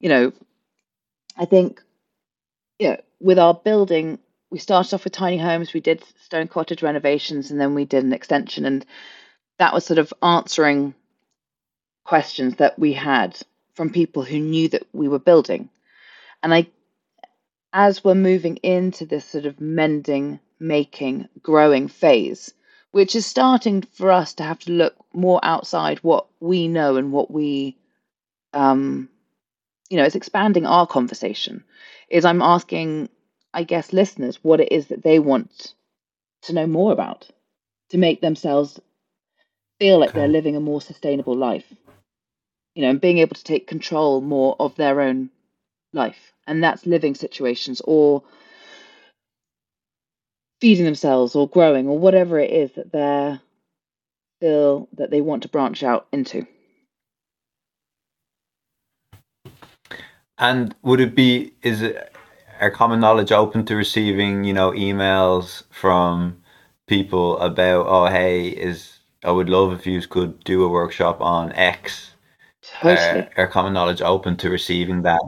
you 0.00 0.08
know 0.08 0.32
i 1.36 1.44
think 1.44 1.82
yeah 2.78 2.96
with 3.20 3.38
our 3.38 3.54
building 3.54 4.18
we 4.50 4.58
started 4.58 4.94
off 4.94 5.04
with 5.04 5.12
tiny 5.12 5.38
homes, 5.38 5.72
we 5.72 5.80
did 5.80 6.02
stone 6.22 6.48
cottage 6.48 6.82
renovations, 6.82 7.50
and 7.50 7.60
then 7.60 7.74
we 7.74 7.84
did 7.84 8.04
an 8.04 8.12
extension. 8.12 8.64
And 8.64 8.86
that 9.58 9.74
was 9.74 9.84
sort 9.84 9.98
of 9.98 10.14
answering 10.22 10.94
questions 12.04 12.56
that 12.56 12.78
we 12.78 12.92
had 12.92 13.38
from 13.74 13.90
people 13.90 14.22
who 14.22 14.38
knew 14.38 14.68
that 14.68 14.86
we 14.92 15.08
were 15.08 15.18
building. 15.18 15.68
And 16.42 16.54
I, 16.54 16.68
as 17.76 18.02
we're 18.02 18.14
moving 18.14 18.56
into 18.58 19.04
this 19.04 19.26
sort 19.26 19.44
of 19.44 19.60
mending, 19.60 20.40
making, 20.58 21.28
growing 21.42 21.88
phase, 21.88 22.54
which 22.92 23.14
is 23.14 23.26
starting 23.26 23.82
for 23.82 24.10
us 24.10 24.32
to 24.32 24.42
have 24.42 24.58
to 24.60 24.72
look 24.72 24.94
more 25.12 25.38
outside 25.42 25.98
what 25.98 26.26
we 26.40 26.68
know 26.68 26.96
and 26.96 27.12
what 27.12 27.30
we, 27.30 27.76
um, 28.54 29.10
you 29.90 29.98
know, 29.98 30.04
it's 30.04 30.14
expanding 30.16 30.64
our 30.64 30.86
conversation. 30.86 31.62
Is 32.08 32.24
I'm 32.24 32.40
asking 32.40 33.10
I 33.52 33.62
guess, 33.64 33.92
listeners 33.92 34.38
what 34.42 34.60
it 34.60 34.70
is 34.70 34.88
that 34.88 35.02
they 35.02 35.18
want 35.18 35.74
to 36.42 36.52
know 36.52 36.66
more 36.66 36.92
about 36.92 37.28
to 37.90 37.98
make 37.98 38.20
themselves 38.20 38.80
feel 39.78 39.98
like 39.98 40.10
okay. 40.10 40.20
they're 40.20 40.28
living 40.28 40.56
a 40.56 40.60
more 40.60 40.82
sustainable 40.82 41.36
life. 41.36 41.64
You 42.74 42.82
know, 42.82 42.90
and 42.90 43.00
being 43.00 43.18
able 43.18 43.34
to 43.34 43.44
take 43.44 43.66
control 43.66 44.20
more 44.20 44.56
of 44.60 44.76
their 44.76 45.00
own 45.00 45.30
life. 45.94 46.32
And 46.46 46.62
that's 46.62 46.86
living 46.86 47.14
situations 47.14 47.82
or 47.84 48.22
feeding 50.60 50.84
themselves 50.84 51.34
or 51.34 51.48
growing 51.48 51.88
or 51.88 51.98
whatever 51.98 52.38
it 52.38 52.50
is 52.50 52.72
that 52.72 52.92
they're 52.92 53.40
feel 54.40 54.88
that 54.92 55.10
they 55.10 55.20
want 55.20 55.42
to 55.42 55.48
branch 55.48 55.82
out 55.82 56.06
into. 56.12 56.46
And 60.38 60.74
would 60.82 61.00
it 61.00 61.14
be 61.14 61.54
is 61.62 61.82
it 61.82 62.14
are 62.60 62.70
common 62.70 63.00
knowledge 63.00 63.32
open 63.32 63.64
to 63.66 63.76
receiving 63.76 64.44
you 64.44 64.52
know 64.52 64.72
emails 64.72 65.62
from 65.70 66.42
people 66.86 67.38
about 67.38 67.86
oh 67.86 68.06
hey 68.06 68.48
is 68.48 68.98
I 69.24 69.30
would 69.30 69.48
love 69.48 69.72
if 69.72 69.86
you 69.86 70.00
could 70.02 70.44
do 70.44 70.62
a 70.64 70.68
workshop 70.68 71.20
on 71.20 71.52
X. 71.52 72.12
Totally. 72.62 73.22
Uh, 73.22 73.28
are 73.36 73.46
common 73.46 73.72
knowledge 73.72 74.02
open 74.02 74.36
to 74.38 74.50
receiving 74.50 75.02
that? 75.02 75.20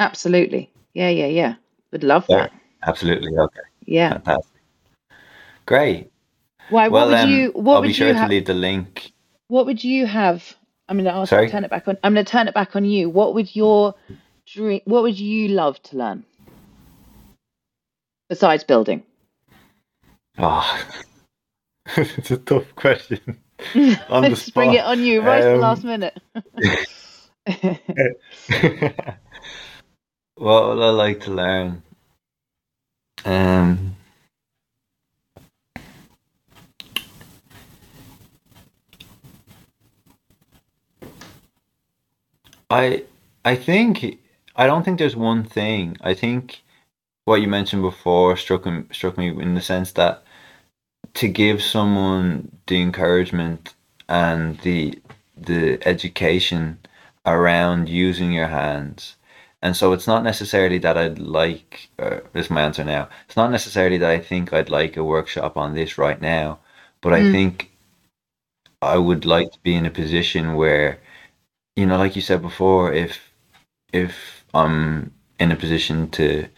Absolutely. 0.00 0.70
Yeah, 0.94 1.10
yeah, 1.10 1.26
yeah. 1.26 1.54
Would 1.92 2.02
love 2.02 2.24
yeah, 2.28 2.36
that. 2.36 2.52
Absolutely. 2.86 3.36
Okay. 3.36 3.60
Yeah. 3.84 4.14
Fantastic. 4.14 4.60
Great. 5.66 6.10
Why? 6.70 6.88
What 6.88 6.92
Well, 6.92 7.08
would 7.08 7.18
um, 7.18 7.30
you? 7.30 7.50
What 7.54 7.74
I'll 7.74 7.80
would 7.82 7.88
be 7.88 7.92
sure 7.92 8.08
you 8.08 8.14
to 8.14 8.26
leave 8.26 8.46
the 8.46 8.54
link. 8.54 9.12
What 9.48 9.66
would 9.66 9.84
you 9.84 10.06
have? 10.06 10.56
I'm 10.88 10.96
gonna 10.96 11.10
I'll 11.10 11.26
Sorry? 11.26 11.50
turn 11.50 11.64
it 11.64 11.70
back 11.70 11.86
on. 11.86 11.98
I'm 12.02 12.14
gonna 12.14 12.24
turn 12.24 12.48
it 12.48 12.54
back 12.54 12.74
on 12.74 12.84
you. 12.84 13.10
What 13.10 13.34
would 13.34 13.54
your 13.54 13.94
dream? 14.46 14.80
What 14.86 15.02
would 15.02 15.18
you 15.20 15.48
love 15.48 15.80
to 15.84 15.96
learn 15.96 16.24
besides 18.28 18.64
building? 18.64 19.02
Oh, 20.38 20.84
it's 21.96 22.30
a 22.30 22.38
tough 22.38 22.74
question. 22.74 23.20
On 24.08 24.22
the 24.22 24.30
Let's 24.30 24.48
bring 24.48 24.72
it 24.72 24.82
on 24.82 25.04
you 25.04 25.20
right 25.20 25.42
at 25.42 25.52
the 25.52 25.54
Um, 25.56 25.60
last 25.60 25.84
minute. 25.84 26.18
what 30.40 30.68
would 30.68 30.82
I 30.82 30.88
like 30.88 31.20
to 31.20 31.32
learn? 31.32 31.82
Um, 33.26 33.94
I 42.70 43.04
I 43.44 43.54
think 43.54 44.18
I 44.56 44.66
don't 44.66 44.82
think 44.82 44.98
there's 44.98 45.14
one 45.14 45.44
thing. 45.44 45.98
I 46.00 46.14
think 46.14 46.62
what 47.26 47.42
you 47.42 47.48
mentioned 47.48 47.82
before 47.82 48.34
struck 48.38 48.66
m- 48.66 48.88
struck 48.92 49.18
me 49.18 49.28
in 49.28 49.54
the 49.54 49.60
sense 49.60 49.92
that 49.92 50.24
to 51.14 51.28
give 51.28 51.62
someone 51.62 52.50
the 52.66 52.80
encouragement 52.80 53.74
and 54.08 54.58
the 54.60 54.98
the 55.36 55.86
education 55.86 56.78
around 57.26 57.90
using 57.90 58.32
your 58.32 58.48
hands. 58.48 59.16
And 59.62 59.76
so 59.76 59.92
it's 59.92 60.06
not 60.06 60.24
necessarily 60.24 60.78
that 60.78 60.96
I'd 60.98 61.18
like, 61.18 61.90
uh, 61.98 62.20
this 62.32 62.46
is 62.46 62.50
my 62.50 62.62
answer 62.62 62.84
now. 62.84 63.08
It's 63.26 63.36
not 63.36 63.50
necessarily 63.50 63.98
that 63.98 64.10
I 64.10 64.18
think 64.20 64.52
I'd 64.52 64.70
like 64.70 64.96
a 64.96 65.04
workshop 65.04 65.56
on 65.56 65.74
this 65.74 65.98
right 65.98 66.20
now, 66.20 66.60
but 67.02 67.12
I 67.14 67.22
Mm. 67.22 67.30
think 67.32 67.70
I 68.82 68.98
would 68.98 69.24
like 69.24 69.52
to 69.52 69.58
be 69.62 69.74
in 69.74 69.86
a 69.86 69.90
position 69.90 70.54
where, 70.54 71.00
you 71.76 71.86
know, 71.86 71.98
like 71.98 72.16
you 72.16 72.22
said 72.22 72.42
before, 72.42 72.92
if 72.92 73.32
if 73.92 74.44
I'm 74.54 75.12
in 75.40 75.52
a 75.52 75.56
position 75.56 76.10
to, 76.12 76.48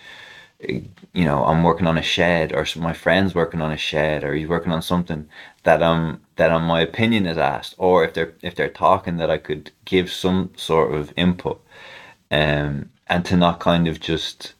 you 1.14 1.24
know, 1.24 1.44
I'm 1.44 1.62
working 1.62 1.86
on 1.86 1.98
a 1.98 2.02
shed, 2.02 2.52
or 2.52 2.66
my 2.76 2.92
friend's 2.92 3.34
working 3.34 3.60
on 3.60 3.72
a 3.72 3.76
shed, 3.76 4.24
or 4.24 4.34
he's 4.34 4.48
working 4.48 4.72
on 4.72 4.82
something 4.82 5.28
that 5.64 5.82
um 5.82 6.20
that 6.36 6.50
um, 6.50 6.64
my 6.66 6.80
opinion 6.80 7.26
is 7.26 7.38
asked, 7.38 7.74
or 7.78 8.04
if 8.04 8.14
they're 8.14 8.34
if 8.42 8.54
they're 8.54 8.68
talking, 8.70 9.16
that 9.18 9.30
I 9.30 9.38
could 9.38 9.70
give 9.84 10.10
some 10.10 10.50
sort 10.56 10.94
of 10.94 11.12
input, 11.16 11.60
um, 12.32 12.90
and 13.08 13.24
to 13.26 13.36
not 13.36 13.60
kind 13.60 13.86
of 13.88 14.00
just 14.00 14.54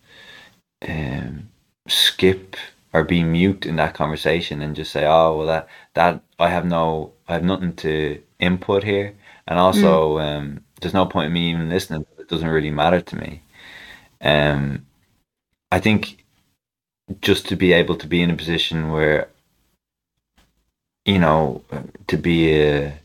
um 0.88 1.48
skip 1.88 2.56
or 2.92 3.04
be 3.04 3.22
mute 3.24 3.66
in 3.66 3.76
that 3.76 3.94
conversation 3.94 4.60
and 4.62 4.76
just 4.76 4.92
say, 4.92 5.06
oh 5.06 5.38
well, 5.38 5.46
that 5.46 5.68
that 5.94 6.22
I 6.38 6.50
have 6.50 6.66
no 6.66 7.12
I 7.28 7.34
have 7.34 7.44
nothing 7.44 7.74
to 7.76 8.22
input 8.38 8.84
here, 8.84 9.14
and 9.48 9.58
also 9.58 10.18
um, 10.18 10.64
there's 10.80 10.94
no 10.94 11.06
point 11.06 11.26
in 11.28 11.32
me 11.32 11.50
even 11.50 11.68
listening. 11.70 12.06
It 12.18 12.28
doesn't 12.28 12.48
really 12.48 12.70
matter 12.70 13.00
to 13.00 13.16
me. 13.16 13.42
Um, 14.20 14.86
I 15.72 15.80
think 15.80 16.24
just 17.20 17.48
to 17.48 17.56
be 17.56 17.72
able 17.72 17.96
to 17.96 18.06
be 18.06 18.22
in 18.22 18.30
a 18.30 18.36
position 18.36 18.90
where 18.92 19.28
you 21.04 21.18
know 21.18 21.62
to 22.06 22.16
be 22.16 22.52
a 22.60 23.00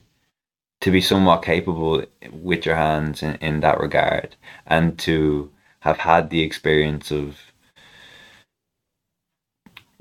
to 0.82 0.91
be 0.91 1.01
somewhat 1.01 1.43
capable 1.43 2.03
with 2.32 2.65
your 2.65 2.75
hands 2.75 3.23
in, 3.23 3.36
in 3.36 3.59
that 3.61 3.80
regard 3.80 4.36
and 4.67 4.97
to 4.99 5.51
have 5.82 5.97
had 5.97 6.30
the 6.30 6.41
experience 6.41 7.11
of 7.11 7.38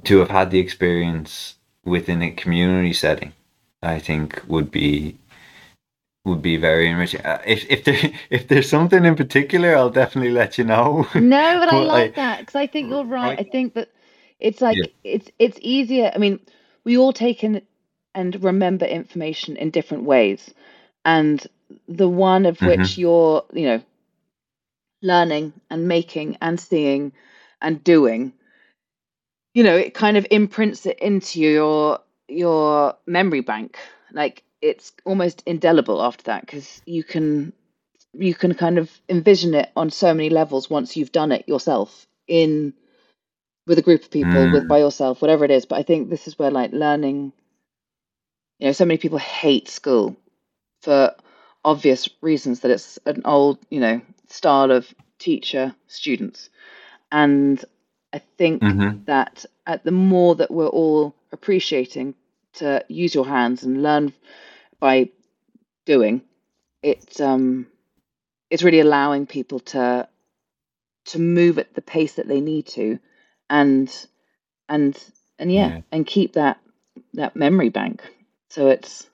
to 0.05 0.19
have 0.19 0.31
had 0.31 0.51
the 0.51 0.59
experience 0.59 1.57
within 1.85 2.23
a 2.23 2.31
community 2.31 2.93
setting 2.93 3.33
i 3.83 3.99
think 3.99 4.43
would 4.47 4.71
be 4.71 5.17
would 6.25 6.43
be 6.43 6.57
very 6.57 6.89
enriching 6.91 7.21
Uh, 7.25 7.41
if 7.47 7.65
if 7.71 7.85
there 7.85 8.13
if 8.31 8.49
there's 8.49 8.69
something 8.69 9.05
in 9.05 9.17
particular 9.17 9.77
i'll 9.77 9.91
definitely 9.91 10.33
let 10.33 10.59
you 10.59 10.65
know 10.65 11.07
No, 11.15 11.59
but 11.61 11.69
I 11.69 11.79
But, 11.79 11.87
like 11.89 12.15
that 12.17 12.41
because 12.41 12.57
I 12.57 12.67
think 12.67 12.91
you're 12.91 13.05
right. 13.05 13.39
I- 13.39 13.43
I 13.43 13.45
think 13.45 13.75
that 13.75 13.89
it's 14.41 14.61
like 14.61 14.77
Yeah. 14.77 14.87
it's 15.05 15.31
it's 15.39 15.59
easier. 15.63 16.13
I 16.15 16.19
mean, 16.19 16.41
we 16.85 16.99
all 16.99 17.13
take 17.13 17.45
in 17.45 17.63
and 18.15 18.43
remember 18.45 18.87
information 18.87 19.57
in 19.57 19.71
different 19.71 20.05
ways, 20.05 20.53
and 21.07 21.47
the 21.89 22.11
one 22.11 22.47
of 22.47 22.63
Mm-hmm. 22.63 22.85
which 22.85 22.99
you're, 22.99 23.45
you 23.55 23.67
know, 23.67 23.83
learning 25.03 25.53
and 25.71 25.89
making 25.89 26.37
and 26.43 26.61
seeing 26.61 27.13
and 27.63 27.83
doing, 27.85 28.33
you 29.55 29.65
know, 29.65 29.77
it 29.77 29.95
kind 29.95 30.17
of 30.17 30.27
imprints 30.31 30.87
it 30.87 30.99
into 31.01 31.41
your 31.41 32.01
your 32.29 32.97
memory 33.07 33.41
bank. 33.41 33.79
Like 34.13 34.45
it's 34.63 34.93
almost 35.05 35.43
indelible 35.47 36.03
after 36.03 36.25
that 36.25 36.43
because 36.43 36.83
you 36.87 37.05
can 37.05 37.53
you 38.15 38.35
can 38.35 38.55
kind 38.55 38.79
of 38.79 38.91
envision 39.09 39.55
it 39.55 39.71
on 39.77 39.91
so 39.91 40.15
many 40.15 40.31
levels 40.31 40.71
once 40.71 40.97
you've 40.97 41.13
done 41.13 41.33
it 41.33 41.49
yourself 41.49 42.07
in 42.29 42.75
with 43.67 43.79
a 43.79 43.83
group 43.83 44.03
of 44.03 44.11
people 44.11 44.49
with 44.51 44.67
Mm. 44.67 44.69
by 44.69 44.79
yourself 44.79 45.23
whatever 45.23 45.45
it 45.45 45.51
is 45.53 45.67
but 45.67 45.77
i 45.79 45.83
think 45.83 46.11
this 46.11 46.29
is 46.29 46.39
where 46.39 46.51
like 46.51 46.73
learning 46.73 47.33
you 48.59 48.67
know 48.67 48.73
so 48.73 48.85
many 48.85 48.99
people 48.99 49.19
hate 49.19 49.69
school 49.69 50.17
for 50.87 51.15
obvious 51.65 52.09
reasons 52.23 52.61
that 52.61 52.73
it's 52.73 52.99
an 53.07 53.23
old 53.27 53.59
you 53.71 53.81
know 53.81 54.01
style 54.29 54.73
of 54.73 54.95
teacher 55.19 55.75
students 55.89 56.51
and 57.13 57.65
i 58.15 58.19
think 58.39 58.63
Mhm. 58.63 59.05
that 59.07 59.45
at 59.67 59.85
the 59.85 59.93
more 59.93 60.37
that 60.37 60.51
we're 60.51 60.69
all 60.69 61.15
appreciating 61.33 62.15
to 62.55 62.85
use 62.89 63.15
your 63.15 63.27
hands 63.27 63.65
and 63.65 63.83
learn 63.83 64.13
by 64.81 65.11
doing 65.87 66.23
it's 66.83 67.21
um 67.21 67.67
it's 68.51 68.63
really 68.65 68.81
allowing 68.81 69.27
people 69.27 69.61
to 69.61 70.09
to 71.07 71.19
move 71.21 71.59
at 71.59 71.75
the 71.75 71.83
pace 71.83 72.15
that 72.15 72.29
they 72.29 72.41
need 72.41 72.67
to 72.67 72.99
and 73.51 74.07
and 74.69 74.99
and 75.39 75.53
yeah, 75.53 75.71
Yeah. 75.77 75.83
and 75.93 76.07
keep 76.07 76.35
that 76.35 76.59
that 77.15 77.37
memory 77.37 77.71
bank 77.71 78.03
so 78.51 78.69
it's 78.69 79.09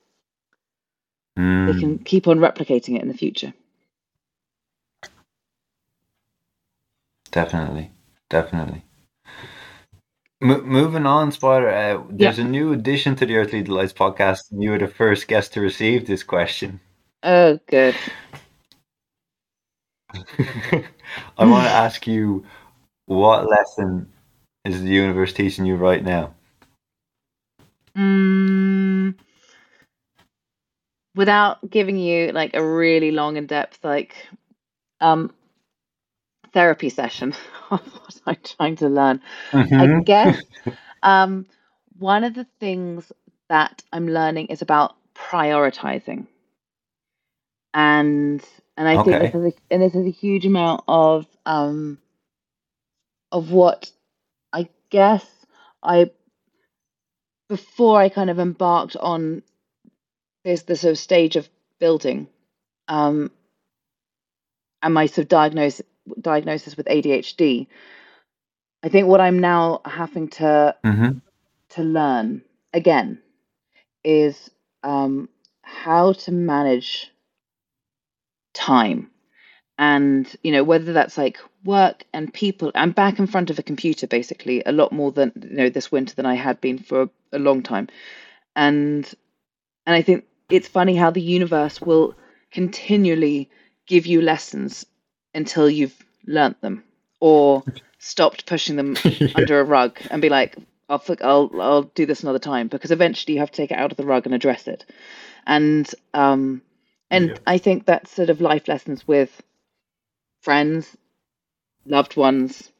they 1.67 1.73
Mm. 1.73 1.81
can 1.81 1.99
keep 1.99 2.27
on 2.29 2.39
replicating 2.39 2.97
it 2.97 3.03
in 3.03 3.09
the 3.09 3.15
future 3.15 3.53
Definitely, 7.31 7.91
definitely. 8.31 8.85
M- 10.43 10.67
moving 10.67 11.07
on, 11.07 11.33
Spider. 11.33 11.69
Uh, 11.71 12.03
there's 12.11 12.39
a 12.39 12.45
new 12.45 12.73
addition 12.73 13.17
to 13.17 13.27
the 13.27 13.37
Earthly 13.37 13.63
Delights 13.63 13.93
podcast, 13.93 14.51
and 14.51 14.63
you 14.63 14.71
were 14.71 14.79
the 14.79 14.87
first 14.89 15.27
guest 15.29 15.53
to 15.55 15.61
receive 15.61 16.07
this 16.07 16.23
question. 16.23 16.81
oh 17.23 17.59
good 17.69 17.95
I 21.39 21.45
want 21.47 21.67
to 21.67 21.71
ask 21.73 22.07
you, 22.07 22.45
what 23.07 23.49
lesson 23.49 24.13
is 24.65 24.83
the 24.83 24.89
universe 24.89 25.33
teaching 25.33 25.65
you 25.67 25.77
right 25.77 26.03
now? 26.05 26.35
mm, 27.97 29.15
without 31.15 31.71
giving 31.71 31.97
you 31.99 32.33
like 32.33 32.55
a 32.55 32.65
really 32.65 33.11
long 33.11 33.37
in 33.37 33.47
depth 33.47 33.85
like 33.85 34.15
um 35.01 35.33
therapy 36.53 36.89
session 36.89 37.35
of 37.71 37.81
what 37.95 38.21
i'm 38.27 38.37
trying 38.45 38.77
to 38.77 38.89
learn. 38.89 39.21
I 39.79 39.87
Mhm. 39.87 40.05
guess 40.05 40.43
um, 41.03 41.47
one 41.99 42.25
of 42.25 42.35
the 42.35 42.47
things 42.61 43.13
that 43.49 43.83
I'm 43.93 44.09
learning 44.09 44.47
is 44.49 44.63
about 44.63 44.95
prioritizing, 45.15 46.27
and 47.75 48.45
and 48.77 48.89
I 48.89 48.99
think 48.99 49.21
this 49.21 49.35
is 49.35 49.45
a, 49.47 49.53
and 49.71 49.83
this 49.83 49.95
is 49.95 50.07
a 50.07 50.11
huge 50.11 50.47
amount 50.47 50.83
of 50.89 51.27
um, 51.47 51.99
of 53.33 53.51
what 53.53 53.91
I 54.53 54.69
guess 54.91 55.47
I 55.83 56.11
before 57.49 58.01
I 58.01 58.09
kind 58.09 58.31
of 58.31 58.39
embarked 58.39 58.97
on 58.97 59.43
this 60.45 60.63
the 60.63 60.77
sort 60.77 60.93
of 60.93 60.99
stage 60.99 61.37
of 61.37 61.49
building, 61.79 62.29
um, 62.89 63.31
and 64.83 64.95
my 64.95 65.07
sort 65.07 65.25
of 65.25 65.29
diagnosis 65.29 65.87
diagnosis 66.21 66.77
with 66.77 66.87
ADHD. 66.87 67.69
I 68.83 68.89
think 68.89 69.09
what 69.09 69.21
I'm 69.21 69.39
now 69.41 69.81
having 69.85 70.29
to 70.31 70.77
Mhm. 70.85 71.23
to 71.71 71.83
learn 71.83 72.43
again 72.73 73.23
is 74.05 74.51
um, 74.83 75.29
how 75.63 76.13
to 76.13 76.33
manage 76.33 77.11
time 78.55 79.11
and 79.79 80.37
you 80.43 80.53
know 80.53 80.65
whether 80.65 80.93
that's 80.93 81.17
like 81.19 81.39
work 81.65 82.05
and 82.13 82.33
people 82.33 82.71
i'm 82.75 82.93
back 82.93 83.19
in 83.19 83.27
front 83.27 83.51
of 83.51 83.59
a 83.59 83.63
computer 83.63 84.07
basically 84.07 84.63
a 84.67 84.73
lot 84.73 84.93
more 84.93 85.11
than 85.13 85.33
you 85.43 85.57
know 85.57 85.69
this 85.69 85.91
winter 85.91 86.15
than 86.15 86.27
i 86.27 86.35
had 86.35 86.61
been 86.61 86.79
for 86.79 87.03
a, 87.03 87.11
a 87.33 87.39
long 87.39 87.63
time 87.63 87.89
and 88.55 89.15
and 89.87 89.97
i 89.97 90.03
think 90.03 90.25
it's 90.53 90.69
funny 90.69 90.95
how 90.95 91.11
the 91.11 91.21
universe 91.21 91.81
will 91.81 92.15
continually 92.53 93.49
give 93.87 94.07
you 94.07 94.21
lessons 94.21 94.87
until 95.35 95.69
you've 95.69 95.97
learnt 96.27 96.61
them 96.61 96.85
or 97.21 97.65
stopped 97.99 98.47
pushing 98.47 98.77
them 98.77 98.97
Yeah. 99.05 99.29
under 99.35 99.61
a 99.61 99.65
rug 99.65 99.99
and 100.11 100.21
be 100.23 100.29
like 100.29 100.57
I'll 100.89 101.03
I'll 101.23 101.51
I'll 101.61 101.83
do 101.83 102.07
this 102.07 102.23
another 102.23 102.39
time 102.39 102.69
because 102.69 102.91
eventually 102.91 103.35
you 103.35 103.41
have 103.41 103.51
to 103.51 103.57
take 103.57 103.71
it 103.71 103.79
out 103.79 103.91
of 103.93 103.97
the 103.97 104.05
rug 104.05 104.27
and 104.27 104.35
address 104.35 104.69
it, 104.69 104.85
and 105.47 105.91
um, 106.13 106.61
and 107.11 107.29
yeah. 107.29 107.37
I 107.47 107.59
think 107.59 107.87
that's 107.87 108.11
sort 108.11 108.29
of 108.29 108.41
life 108.43 108.69
lessons 108.69 109.09
with 109.09 109.43
friends, 110.43 110.95
loved 111.87 112.17
ones, 112.17 112.71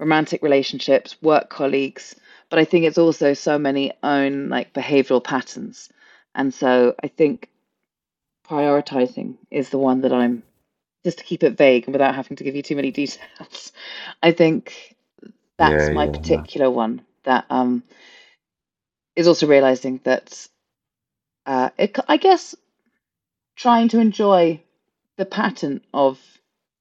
romantic 0.00 0.42
relationships, 0.42 1.16
work 1.22 1.50
colleagues. 1.50 2.16
But 2.50 2.58
I 2.58 2.64
think 2.64 2.84
it's 2.84 2.98
also 2.98 3.32
so 3.34 3.58
many 3.58 3.92
own 4.02 4.48
like 4.48 4.72
behavioral 4.72 5.22
patterns, 5.22 5.88
and 6.34 6.52
so 6.52 6.94
I 7.02 7.08
think 7.08 7.48
prioritizing 8.48 9.36
is 9.50 9.70
the 9.70 9.78
one 9.78 10.02
that 10.02 10.12
I'm 10.12 10.42
just 11.04 11.18
to 11.18 11.24
keep 11.24 11.42
it 11.42 11.56
vague 11.56 11.84
and 11.84 11.94
without 11.94 12.14
having 12.14 12.36
to 12.36 12.44
give 12.44 12.56
you 12.56 12.62
too 12.62 12.76
many 12.76 12.90
details. 13.02 13.72
I 14.22 14.32
think 14.32 14.96
that's 15.58 15.88
yeah, 15.88 15.94
my 15.94 16.04
yeah, 16.04 16.12
particular 16.12 16.66
yeah. 16.66 16.76
one 16.76 17.02
that 17.24 17.44
um, 17.50 17.82
is 19.16 19.28
also 19.28 19.46
realizing 19.46 20.00
that 20.04 20.48
uh, 21.46 21.70
it, 21.78 21.98
I 22.08 22.16
guess 22.16 22.54
trying 23.56 23.88
to 23.88 24.00
enjoy 24.00 24.60
the 25.16 25.26
pattern 25.26 25.82
of 25.92 26.18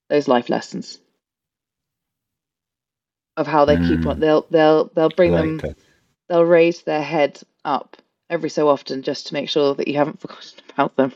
those 0.10 0.28
life 0.28 0.50
lessons 0.50 1.00
of 3.38 3.48
how 3.48 3.66
they 3.66 3.78
mm. 3.78 3.88
keep 3.88 4.06
on 4.06 4.20
they'll 4.20 4.46
they'll 4.50 4.86
they'll 4.94 5.10
bring 5.10 5.32
like 5.32 5.42
them 5.42 5.58
that. 5.58 5.78
they'll 6.28 6.46
raise 6.46 6.82
their 6.84 7.02
head 7.02 7.40
up 7.64 7.98
every 8.32 8.50
so 8.50 8.68
often 8.68 9.04
just 9.04 9.28
to 9.28 9.34
make 9.36 9.50
sure 9.50 9.76
that 9.76 9.88
you 9.88 9.96
haven't 9.96 10.20
forgotten 10.22 10.60
about 10.74 10.96
them 10.96 11.14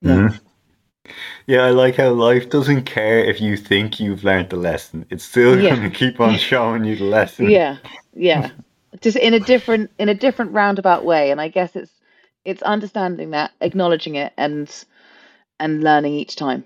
yeah. 0.00 0.10
Mm. 0.10 0.40
Yeah, 1.46 1.62
I 1.62 1.70
like 1.70 1.96
how 1.96 2.10
life 2.10 2.50
doesn't 2.50 2.84
care 2.84 3.18
if 3.24 3.40
you 3.40 3.56
think 3.56 3.98
you've 3.98 4.24
learned 4.24 4.50
the 4.50 4.56
lesson. 4.56 5.06
It's 5.10 5.24
still 5.24 5.58
yeah. 5.58 5.74
going 5.74 5.90
to 5.90 5.96
keep 5.96 6.20
on 6.20 6.36
showing 6.38 6.84
you 6.84 6.96
the 6.96 7.04
lesson. 7.04 7.50
Yeah, 7.50 7.78
yeah, 8.14 8.50
just 9.00 9.16
in 9.16 9.34
a 9.34 9.40
different 9.40 9.90
in 9.98 10.08
a 10.08 10.14
different 10.14 10.52
roundabout 10.52 11.04
way. 11.04 11.30
And 11.30 11.40
I 11.40 11.48
guess 11.48 11.74
it's 11.74 11.92
it's 12.44 12.62
understanding 12.62 13.30
that, 13.30 13.52
acknowledging 13.60 14.16
it, 14.16 14.32
and 14.36 14.70
and 15.58 15.82
learning 15.82 16.14
each 16.14 16.36
time, 16.36 16.64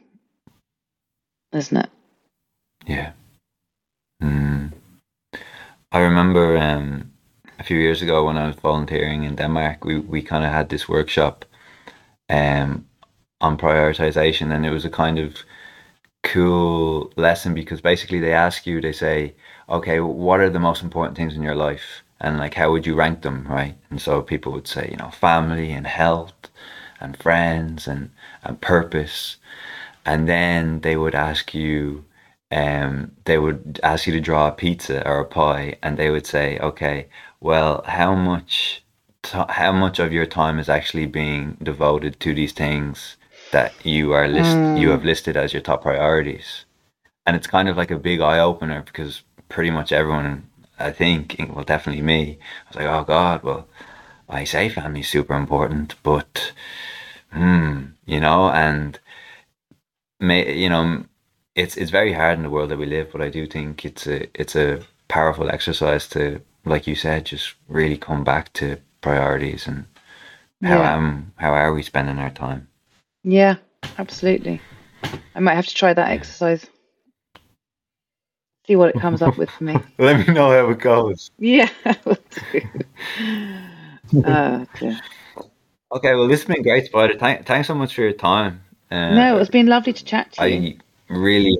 isn't 1.52 1.76
it? 1.76 1.90
Yeah. 2.86 3.12
Mm. 4.20 4.72
I 5.92 6.00
remember 6.00 6.58
um, 6.58 7.11
a 7.62 7.64
few 7.64 7.78
years 7.78 8.02
ago 8.02 8.24
when 8.24 8.36
I 8.36 8.48
was 8.48 8.56
volunteering 8.56 9.22
in 9.22 9.36
Denmark, 9.36 9.84
we, 9.84 10.00
we 10.00 10.20
kind 10.20 10.44
of 10.44 10.50
had 10.50 10.68
this 10.68 10.88
workshop 10.88 11.44
um, 12.28 12.88
on 13.40 13.56
prioritization 13.56 14.52
and 14.52 14.66
it 14.66 14.70
was 14.70 14.84
a 14.84 14.90
kind 14.90 15.16
of 15.20 15.36
cool 16.24 17.12
lesson 17.16 17.54
because 17.54 17.80
basically 17.80 18.18
they 18.18 18.32
ask 18.32 18.66
you 18.66 18.80
they 18.80 18.92
say 18.92 19.34
okay 19.68 19.98
what 20.00 20.40
are 20.40 20.50
the 20.50 20.66
most 20.68 20.82
important 20.82 21.16
things 21.16 21.36
in 21.36 21.42
your 21.42 21.54
life? 21.54 22.02
And 22.20 22.36
like 22.38 22.54
how 22.54 22.72
would 22.72 22.84
you 22.84 22.96
rank 22.96 23.22
them 23.22 23.46
right? 23.48 23.76
And 23.90 24.00
so 24.00 24.22
people 24.22 24.50
would 24.52 24.66
say 24.66 24.88
you 24.90 24.96
know 24.96 25.10
family 25.10 25.70
and 25.70 25.86
health 25.86 26.40
and 27.00 27.16
friends 27.16 27.86
and 27.86 28.10
and 28.42 28.60
purpose. 28.60 29.36
And 30.04 30.28
then 30.28 30.80
they 30.80 30.96
would 30.96 31.14
ask 31.14 31.54
you 31.54 32.04
um 32.50 33.12
they 33.24 33.38
would 33.38 33.80
ask 33.82 34.06
you 34.06 34.12
to 34.14 34.20
draw 34.28 34.48
a 34.48 34.52
pizza 34.52 34.96
or 35.08 35.20
a 35.20 35.24
pie 35.40 35.76
and 35.82 35.96
they 35.96 36.10
would 36.10 36.26
say 36.26 36.58
okay 36.58 37.06
well 37.42 37.82
how 37.86 38.14
much 38.14 38.82
how 39.50 39.72
much 39.72 39.98
of 39.98 40.12
your 40.12 40.26
time 40.26 40.58
is 40.58 40.68
actually 40.68 41.06
being 41.06 41.56
devoted 41.62 42.18
to 42.20 42.34
these 42.34 42.52
things 42.52 43.16
that 43.50 43.72
you 43.84 44.12
are 44.12 44.28
list 44.28 44.56
mm. 44.56 44.78
you 44.78 44.90
have 44.90 45.04
listed 45.04 45.36
as 45.36 45.52
your 45.52 45.62
top 45.62 45.82
priorities 45.82 46.64
and 47.26 47.36
it's 47.36 47.46
kind 47.46 47.68
of 47.68 47.76
like 47.76 47.90
a 47.90 47.98
big 47.98 48.20
eye 48.20 48.38
opener 48.38 48.82
because 48.82 49.22
pretty 49.48 49.70
much 49.70 49.92
everyone 49.92 50.48
I 50.78 50.90
think 50.92 51.36
well 51.52 51.64
definitely 51.64 52.02
me 52.02 52.38
I 52.66 52.68
was 52.68 52.76
like 52.76 52.86
oh 52.86 53.04
god 53.04 53.42
well 53.42 53.68
I 54.28 54.44
say 54.44 54.68
family's 54.68 55.08
super 55.08 55.34
important 55.34 55.96
but 56.02 56.52
hmm 57.32 57.86
you 58.06 58.20
know 58.20 58.50
and 58.50 58.98
may 60.20 60.54
you 60.56 60.68
know 60.68 61.04
it's 61.54 61.76
it's 61.76 61.90
very 61.90 62.12
hard 62.12 62.38
in 62.38 62.44
the 62.44 62.50
world 62.50 62.70
that 62.70 62.78
we 62.78 62.86
live 62.86 63.10
but 63.12 63.20
I 63.20 63.28
do 63.28 63.46
think 63.46 63.84
it's 63.84 64.06
a 64.06 64.28
it's 64.40 64.56
a 64.56 64.82
powerful 65.08 65.50
exercise 65.50 66.08
to 66.08 66.40
like 66.64 66.86
you 66.86 66.94
said 66.94 67.26
just 67.26 67.54
really 67.68 67.96
come 67.96 68.24
back 68.24 68.52
to 68.52 68.78
priorities 69.00 69.66
and 69.66 69.84
how 70.62 70.78
yeah. 70.78 70.94
um 70.94 71.32
how 71.36 71.52
are 71.52 71.74
we 71.74 71.82
spending 71.82 72.18
our 72.18 72.30
time 72.30 72.68
yeah, 73.24 73.56
absolutely. 73.98 74.60
I 75.34 75.40
might 75.40 75.54
have 75.54 75.66
to 75.66 75.74
try 75.74 75.94
that 75.94 76.10
exercise. 76.10 76.66
See 78.66 78.76
what 78.76 78.94
it 78.94 79.00
comes 79.00 79.22
up 79.22 79.36
with 79.36 79.50
for 79.50 79.64
me. 79.64 79.76
Let 79.98 80.26
me 80.26 80.32
know 80.32 80.50
how 80.50 80.70
it 80.70 80.78
goes. 80.78 81.30
Yeah. 81.38 81.68
uh, 84.24 84.64
Okay, 85.94 86.14
well, 86.14 86.26
this 86.28 86.40
has 86.42 86.46
been 86.46 86.62
great, 86.62 86.86
Spider. 86.86 87.18
Thank, 87.18 87.44
thanks 87.44 87.68
so 87.68 87.74
much 87.74 87.94
for 87.94 88.00
your 88.02 88.12
time. 88.12 88.62
Uh, 88.90 89.14
no, 89.14 89.38
it's 89.38 89.50
been 89.50 89.66
lovely 89.66 89.92
to 89.92 90.04
chat 90.04 90.32
to 90.32 90.42
I 90.42 90.46
you. 90.46 90.78
really, 91.08 91.58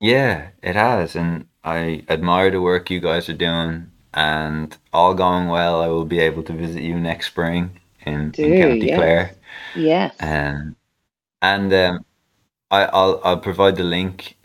yeah, 0.00 0.50
it 0.62 0.76
has, 0.76 1.16
and 1.16 1.46
I 1.64 2.04
admire 2.08 2.50
the 2.50 2.60
work 2.60 2.90
you 2.90 3.00
guys 3.00 3.28
are 3.28 3.34
doing. 3.34 3.90
And 4.14 4.76
all 4.92 5.14
going 5.14 5.48
well, 5.48 5.80
I 5.80 5.86
will 5.88 6.04
be 6.04 6.18
able 6.18 6.42
to 6.42 6.52
visit 6.52 6.82
you 6.82 7.00
next 7.00 7.28
spring 7.28 7.80
in, 8.04 8.30
Do, 8.30 8.44
in 8.44 8.62
County 8.62 8.86
yes. 8.86 8.96
Clare. 8.98 9.34
Yes. 9.74 10.14
Um, 10.20 10.76
and 11.40 11.72
um, 11.72 12.04
I, 12.70 12.84
I'll 12.84 13.20
I'll 13.24 13.38
provide 13.38 13.76
the 13.76 13.84
link 13.84 14.36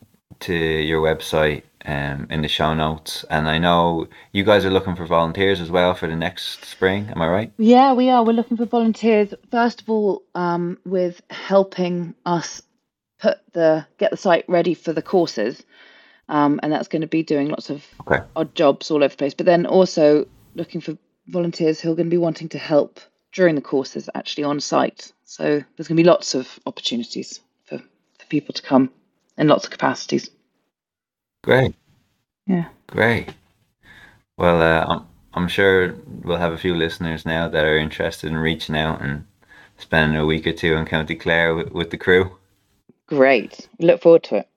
to 0.42 0.54
your 0.54 1.02
website 1.02 1.64
um, 1.86 2.28
in 2.30 2.42
the 2.42 2.48
show 2.48 2.74
notes. 2.74 3.26
And 3.30 3.48
I 3.50 3.58
know 3.58 4.08
you 4.32 4.44
guys 4.44 4.66
are 4.66 4.70
looking 4.70 4.96
for 4.96 5.06
volunteers 5.06 5.60
as 5.60 5.70
well 5.70 5.94
for 5.94 6.08
the 6.08 6.16
next 6.16 6.66
spring. 6.66 7.10
Am 7.10 7.22
I 7.22 7.28
right? 7.28 7.52
Yeah, 7.58 7.94
we 7.94 8.10
are. 8.10 8.24
We're 8.24 8.34
looking 8.34 8.58
for 8.58 8.66
volunteers. 8.66 9.34
First 9.52 9.82
of 9.82 9.90
all, 9.90 10.24
um, 10.36 10.78
with 10.86 11.22
helping 11.30 12.16
us 12.26 12.62
put 13.20 13.40
the 13.54 13.86
get 13.98 14.12
the 14.12 14.18
site 14.18 14.46
ready 14.48 14.74
for 14.74 14.94
the 14.94 15.02
courses, 15.02 15.64
um, 16.30 16.60
and 16.64 16.72
that's 16.72 16.88
going 16.88 17.02
to 17.02 17.08
be 17.08 17.24
doing 17.24 17.50
lots 17.50 17.70
of 17.70 17.86
okay. 18.02 18.24
odd 18.36 18.54
jobs 18.56 18.92
all 18.92 18.98
over 18.98 19.10
the 19.10 19.18
place. 19.18 19.34
But 19.34 19.46
then 19.46 19.66
also 19.66 20.28
looking 20.56 20.82
for 20.82 20.98
volunteers 21.28 21.80
who 21.80 21.92
are 21.92 21.96
going 21.96 22.08
to 22.08 22.12
be 22.12 22.18
wanting 22.18 22.50
to 22.50 22.58
help 22.58 23.00
during 23.34 23.56
the 23.56 23.62
courses 23.62 24.10
actually 24.16 24.44
on 24.44 24.60
site. 24.60 25.12
So 25.26 25.44
there's 25.44 25.88
going 25.88 25.98
to 25.98 26.04
be 26.04 26.10
lots 26.10 26.36
of 26.36 26.60
opportunities 26.66 27.40
for, 27.66 27.78
for 27.78 28.26
people 28.30 28.54
to 28.54 28.62
come 28.62 28.92
in 29.38 29.48
lots 29.48 29.66
of 29.66 29.72
capacities. 29.72 30.30
Great. 31.44 31.76
Yeah. 32.46 32.70
Great. 32.88 33.30
Well, 34.38 34.62
uh, 34.62 34.86
I'm, 34.86 35.06
I'm 35.34 35.48
sure 35.48 35.96
we'll 36.24 36.38
have 36.38 36.54
a 36.54 36.58
few 36.58 36.76
listeners 36.76 37.26
now 37.26 37.48
that 37.48 37.66
are 37.66 37.78
interested 37.78 38.28
in 38.28 38.38
reaching 38.38 38.76
out 38.76 39.02
and 39.02 39.26
spending 39.78 40.18
a 40.18 40.26
week 40.26 40.48
or 40.48 40.54
two 40.54 40.74
in 40.74 40.86
County 40.86 41.16
Clare 41.16 41.56
with, 41.56 41.72
with 41.72 41.90
the 41.92 41.98
crew. 41.98 42.32
Great. 43.08 43.68
Look 43.80 44.02
forward 44.02 44.24
to 44.24 44.38
it. 44.38 44.50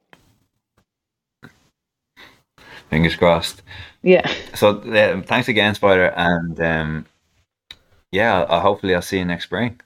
Fingers 2.91 3.16
crossed. 3.16 3.62
Yeah. 4.03 4.28
So 4.55 4.80
uh, 4.80 5.22
thanks 5.22 5.49
again, 5.49 5.74
Spider, 5.74 6.12
and 6.16 6.61
um, 6.61 7.07
yeah, 8.11 8.61
hopefully 8.61 8.95
I'll 8.95 9.03
see 9.03 9.18
you 9.18 9.24
next 9.24 9.45
spring. 9.45 9.80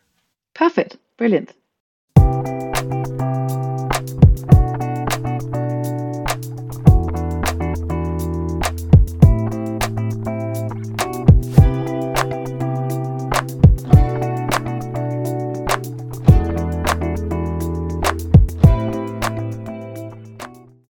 Perfect. 0.55 0.97
Brilliant. 1.17 1.53